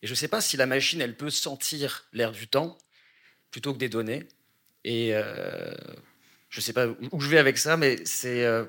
[0.00, 2.78] Et je ne sais pas si la machine, elle peut sentir l'air du temps
[3.50, 4.28] plutôt que des données.
[4.84, 5.74] Et euh,
[6.50, 8.64] je ne sais pas où je vais avec ça, mais c'est euh,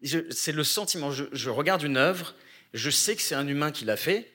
[0.00, 1.12] le sentiment.
[1.12, 2.34] Je, regarde une œuvre,
[2.72, 4.34] je sais que c'est un humain qui l'a fait,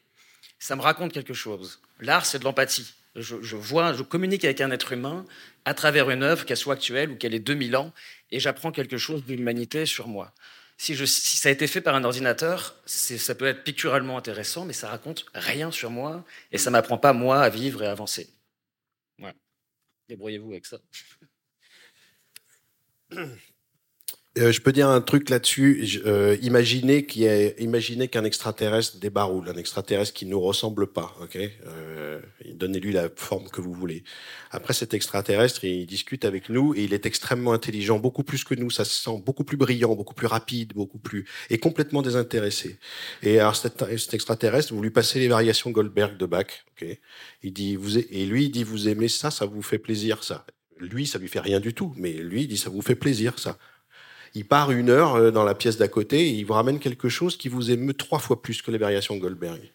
[0.60, 1.82] ça me raconte quelque chose.
[2.02, 2.94] L'art, c'est de l'empathie.
[3.16, 5.26] Je vois, je communique avec un être humain
[5.66, 7.92] à travers une œuvre, qu'elle soit actuelle ou qu'elle ait 2000 ans,
[8.32, 10.34] et j'apprends quelque chose de l'humanité sur moi.
[10.78, 14.90] Si, ça a été fait par un ordinateur, ça peut être picturalement intéressant, mais ça
[14.90, 18.30] raconte rien sur moi, et ça m'apprend pas, moi, à vivre et à avancer.
[19.18, 19.36] Voilà.
[20.10, 20.78] Débrouillez-vous avec ça.
[24.38, 26.02] Euh, je peux dire un truc là-dessus.
[26.06, 31.16] Euh, imaginez qu'il ait- imaginez qu'un extraterrestre débaroule, un extraterrestre qui nous ressemble pas.
[31.22, 32.20] Ok, euh,
[32.54, 34.04] donnez-lui la forme que vous voulez.
[34.52, 38.56] Après, cet extraterrestre, il discute avec nous et il est extrêmement intelligent, beaucoup plus que
[38.56, 38.70] nous.
[38.70, 42.78] Ça se sent beaucoup plus brillant, beaucoup plus rapide, beaucoup plus et complètement désintéressé.
[43.24, 46.66] Et alors cet, cet extraterrestre, vous lui passez les variations Goldberg de Bach.
[46.74, 46.86] Ok,
[47.42, 50.46] il dit vous et lui il dit vous aimez ça, ça vous fait plaisir ça.
[50.78, 53.40] Lui, ça lui fait rien du tout, mais lui il dit ça vous fait plaisir
[53.40, 53.58] ça.
[54.36, 57.10] Il part une heure euh, dans la pièce d'à côté et il vous ramène quelque
[57.10, 59.72] chose qui vous émeut trois fois plus que les variations Goldberg.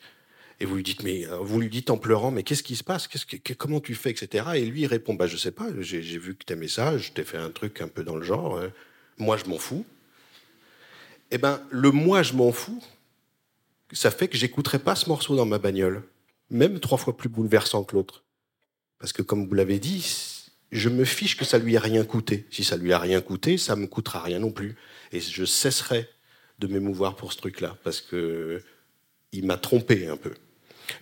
[0.60, 2.84] Et vous lui dites, mais euh, vous lui dites en pleurant, mais qu'est-ce qui se
[2.84, 3.08] passe?
[3.08, 4.44] Que, Comment tu fais, etc.
[4.56, 5.68] Et lui répond, bah je sais pas.
[5.80, 8.56] J'ai, vu que t'aimais ça, je t'ai fait un truc un peu dans le genre.
[8.56, 8.68] euh,
[9.16, 9.84] moi je m'en fous.
[11.30, 12.82] Eh ben le moi je m'en fous,
[13.92, 16.02] ça fait que j'écouterai pas ce morceau dans ma bagnole,
[16.50, 18.24] même trois fois plus bouleversant que l'autre.
[18.98, 20.02] Parce que comme vous l'avez dit,
[20.72, 22.46] je me fiche que ça lui ait rien coûté.
[22.50, 24.76] Si ça lui a rien coûté, ça me coûtera rien non plus.
[25.12, 26.08] Et je cesserai
[26.58, 28.62] de m'émouvoir pour ce truc-là, parce que
[29.32, 30.34] il m'a trompé un peu.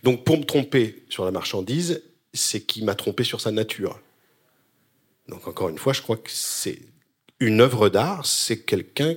[0.02, 2.02] Donc pour me tromper sur la marchandise,
[2.34, 4.00] c'est qu'il m'a trompé sur sa nature.
[5.28, 6.78] Donc encore une fois, je crois que c'est
[7.40, 9.16] une œuvre d'art, c'est quelqu'un,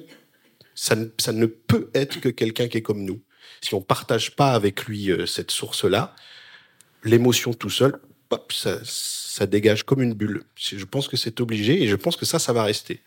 [0.75, 3.21] ça, ne- ne peut être que quelqu'un qui est comme nous.
[3.61, 6.15] si on partage pas avec lui euh, cette source-là,
[7.03, 7.99] l'émotion tout seul,
[8.29, 8.79] hop, ça,
[9.31, 10.43] ça dégage comme une bulle.
[10.57, 12.99] Je pense que c'est obligé et je pense que ça, ça va rester.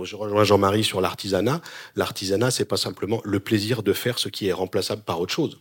[0.00, 1.60] Je rejoins Jean-Marie sur l'artisanat.
[1.96, 5.58] L'artisanat, c'est pas simplement le plaisir de faire ce qui est remplaçable par autre chose.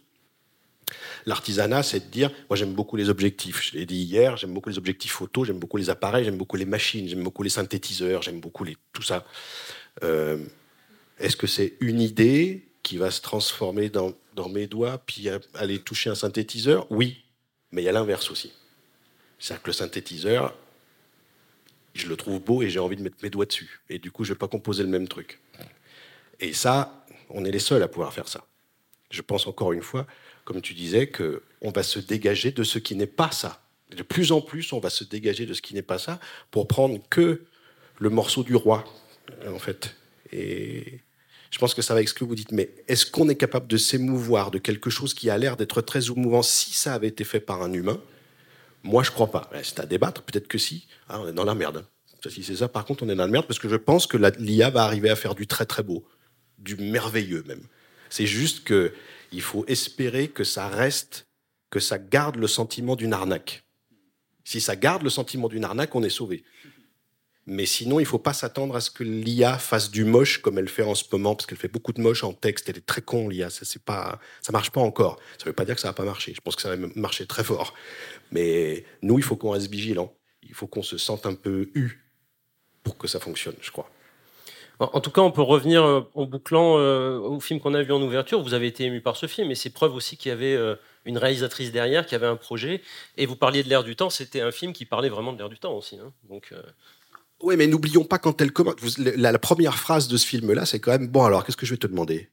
[1.26, 4.69] L'artisanat, c'est de dire, moi j'aime beaucoup les objectifs, je l'ai dit hier, j'aime beaucoup
[4.69, 8.22] les objectifs photo, j'aime beaucoup les appareils, j'aime beaucoup les machines, j'aime beaucoup les synthétiseurs,
[8.22, 9.26] j'aime beaucoup les, tout ça.
[10.03, 10.38] Euh,
[11.18, 15.80] Est-ce que c'est une idée qui va se transformer dans, dans mes doigts, puis aller
[15.80, 16.85] toucher un synthétiseur?
[16.91, 17.23] Oui,
[17.72, 18.52] mais il y a l'inverse aussi.
[19.41, 20.55] C'est-à-dire que le synthétiseur,
[21.95, 23.81] je le trouve beau et j'ai envie de mettre mes doigts dessus.
[23.89, 25.39] Et du coup, je ne vais pas composer le même truc.
[26.39, 28.45] Et ça, on est les seuls à pouvoir faire ça.
[29.09, 30.05] Je pense encore une fois,
[30.45, 33.63] comme tu disais, qu'on va se dégager de ce qui n'est pas ça.
[33.89, 36.19] De plus en plus, on va se dégager de ce qui n'est pas ça
[36.51, 37.41] pour prendre que
[37.97, 38.85] le morceau du roi,
[39.47, 39.95] en fait.
[40.31, 40.99] Et
[41.49, 42.27] je pense que ça va exclure.
[42.27, 45.57] Vous dites, mais est-ce qu'on est capable de s'émouvoir de quelque chose qui a l'air
[45.57, 47.99] d'être très émouvant si ça avait été fait par un humain
[48.84, 49.49] Moi, je crois pas.
[49.53, 50.24] Ouais, C'est à débattre.
[50.24, 50.88] Peut-être que si.
[51.08, 51.86] Ah, on est dans la merde.
[52.24, 54.08] Ça, Si c'est ça, par contre, on est dans la merde parce que je pense
[54.08, 56.06] que l'IA va arriver à faire du très très beau,
[56.58, 57.64] du merveilleux même.
[58.10, 58.94] C'est juste que
[59.32, 61.28] il faut espérer que ça reste,
[61.70, 63.64] que ça garde le sentiment d'une arnaque.
[64.44, 66.44] Si ça garde le sentiment d'une arnaque, on est sauvé.
[67.47, 70.59] Mais sinon, il ne faut pas s'attendre à ce que l'IA fasse du moche comme
[70.59, 72.69] elle fait en ce moment, parce qu'elle fait beaucoup de moche en texte.
[72.69, 73.49] Elle est très con, l'IA.
[73.49, 75.18] Ça ça marche pas encore.
[75.38, 76.34] Ça ne veut pas dire que ça va pas marcher.
[76.35, 77.73] Je pense que ça va marcher très fort.
[78.31, 80.13] Mais nous, il faut qu'on reste vigilant.
[80.43, 82.05] Il faut qu'on se sente un peu eu
[82.84, 83.89] pour que ça fonctionne, je crois.
[84.80, 87.91] En tout cas, on peut revenir euh, en bouclant euh, au film qu'on a vu
[87.93, 88.41] en ouverture.
[88.41, 90.76] Vous avez été ému par ce film, et c'est preuve aussi qu'il y avait euh,
[91.05, 92.81] une réalisatrice derrière, qui avait un projet.
[93.18, 95.49] Et vous parliez de l'air du temps, c'était un film qui parlait vraiment de l'air
[95.49, 95.99] du temps aussi.
[95.99, 96.11] hein.
[96.30, 96.51] Donc,
[97.43, 98.76] Oui, mais n'oublions pas quand elle commence.
[98.97, 101.23] La, première phrase de ce film-là, c'est quand même bon.
[101.23, 102.30] Alors, qu'est-ce que je vais te demander?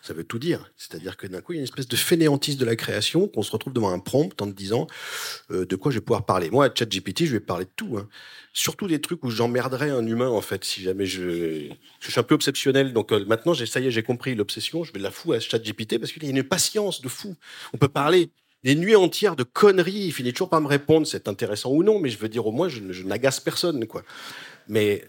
[0.00, 0.70] Ça veut tout dire.
[0.76, 3.42] C'est-à-dire que d'un coup, il y a une espèce de fainéantise de la création, qu'on
[3.42, 4.86] se retrouve devant un prompt en te disant
[5.50, 6.50] euh, de quoi je vais pouvoir parler.
[6.50, 7.98] Moi, à ChatGPT, je vais parler de tout.
[7.98, 8.08] hein.
[8.52, 11.68] Surtout des trucs où j'emmerderais un humain, en fait, si jamais je.
[12.00, 12.92] Je suis un peu obsessionnel.
[12.92, 14.84] Donc euh, maintenant, ça y est, j'ai compris l'obsession.
[14.84, 17.34] Je vais la fous à ChatGPT parce qu'il a une patience de fou.
[17.74, 18.30] On peut parler
[18.64, 20.06] des nuits entières de conneries.
[20.06, 22.52] Il finit toujours par me répondre, c'est intéressant ou non, mais je veux dire, au
[22.52, 24.02] moins, je, n'agace personne, quoi.
[24.68, 25.04] Mais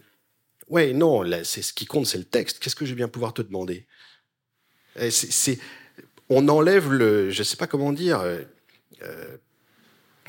[0.68, 2.58] ouais, non, c'est ce qui compte, c'est le texte.
[2.60, 3.86] Qu'est-ce que je vais bien pouvoir te demander?
[5.10, 5.58] C'est-
[6.32, 8.20] on enlève le, je sais pas comment dire.
[8.20, 8.42] euh,
[9.02, 9.36] euh,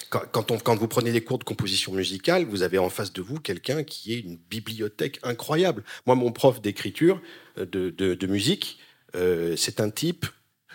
[0.09, 3.83] quand, vous prenez des cours de composition musicale, vous avez en face de vous quelqu'un
[3.83, 5.83] qui est une bibliothèque incroyable.
[6.05, 7.21] Moi, mon prof d'écriture,
[7.57, 8.79] euh, de, musique,
[9.13, 10.25] c'est un type.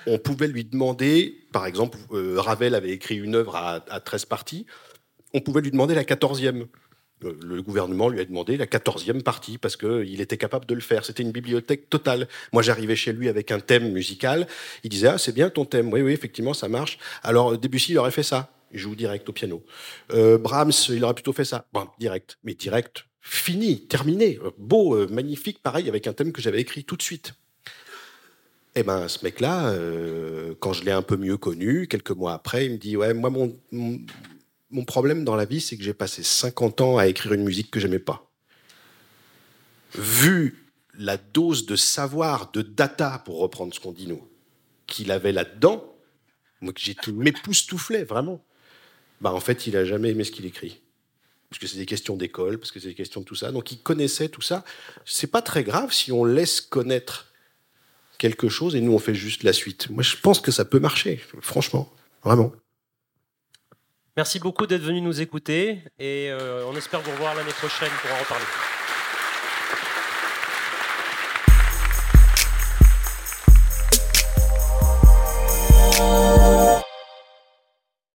[0.06, 4.24] On pouvait lui demander, par exemple, euh, Ravel avait écrit une œuvre à, à 13
[4.26, 4.66] parties.
[5.34, 6.66] On pouvait lui demander la 14e.
[7.24, 10.80] Euh, Le gouvernement lui a demandé la 14e partie parce qu'il était capable de le
[10.80, 11.04] faire.
[11.04, 12.28] C'était une bibliothèque totale.
[12.52, 14.46] Moi, j'arrivais chez lui avec un thème musical.
[14.84, 15.92] Il disait Ah, c'est bien ton thème.
[15.92, 16.98] Oui, oui, effectivement, ça marche.
[17.22, 18.50] Alors, Debussy, il aurait fait ça.
[18.72, 19.64] Il joue direct au piano.
[20.12, 21.66] Euh, Brahms, il aurait plutôt fait ça.
[21.72, 22.36] Bon, direct.
[22.44, 24.38] Mais direct, fini, terminé.
[24.58, 27.34] Beau, magnifique, pareil, avec un thème que j'avais écrit tout de suite.
[28.78, 32.66] Eh ben, ce mec-là, euh, quand je l'ai un peu mieux connu, quelques mois après,
[32.66, 36.22] il me dit Ouais, moi, mon, mon, problème dans la vie, c'est que j'ai passé
[36.22, 38.30] 50 ans à écrire une musique que j'aimais pas.
[39.94, 40.66] Vu
[40.98, 44.28] la dose de savoir, de data, pour reprendre ce qu'on dit nous,
[44.86, 45.96] qu'il avait là-dedans,
[46.60, 48.44] moi, que j'ai tout m'époustouflait, vraiment.
[49.22, 50.82] Bah, en fait, il a jamais aimé ce qu'il écrit.
[51.48, 53.52] Parce que c'est des questions d'école, parce que c'est des questions de tout ça.
[53.52, 54.66] Donc, il connaissait tout ça.
[55.06, 57.32] C'est pas très grave si on laisse connaître
[58.18, 59.90] quelque chose et nous, on fait juste la suite.
[59.90, 61.92] Moi, je pense que ça peut marcher, franchement,
[62.24, 62.52] vraiment.
[64.16, 68.10] Merci beaucoup d'être venu nous écouter et euh, on espère vous revoir l'année prochaine pour
[68.12, 68.46] en reparler.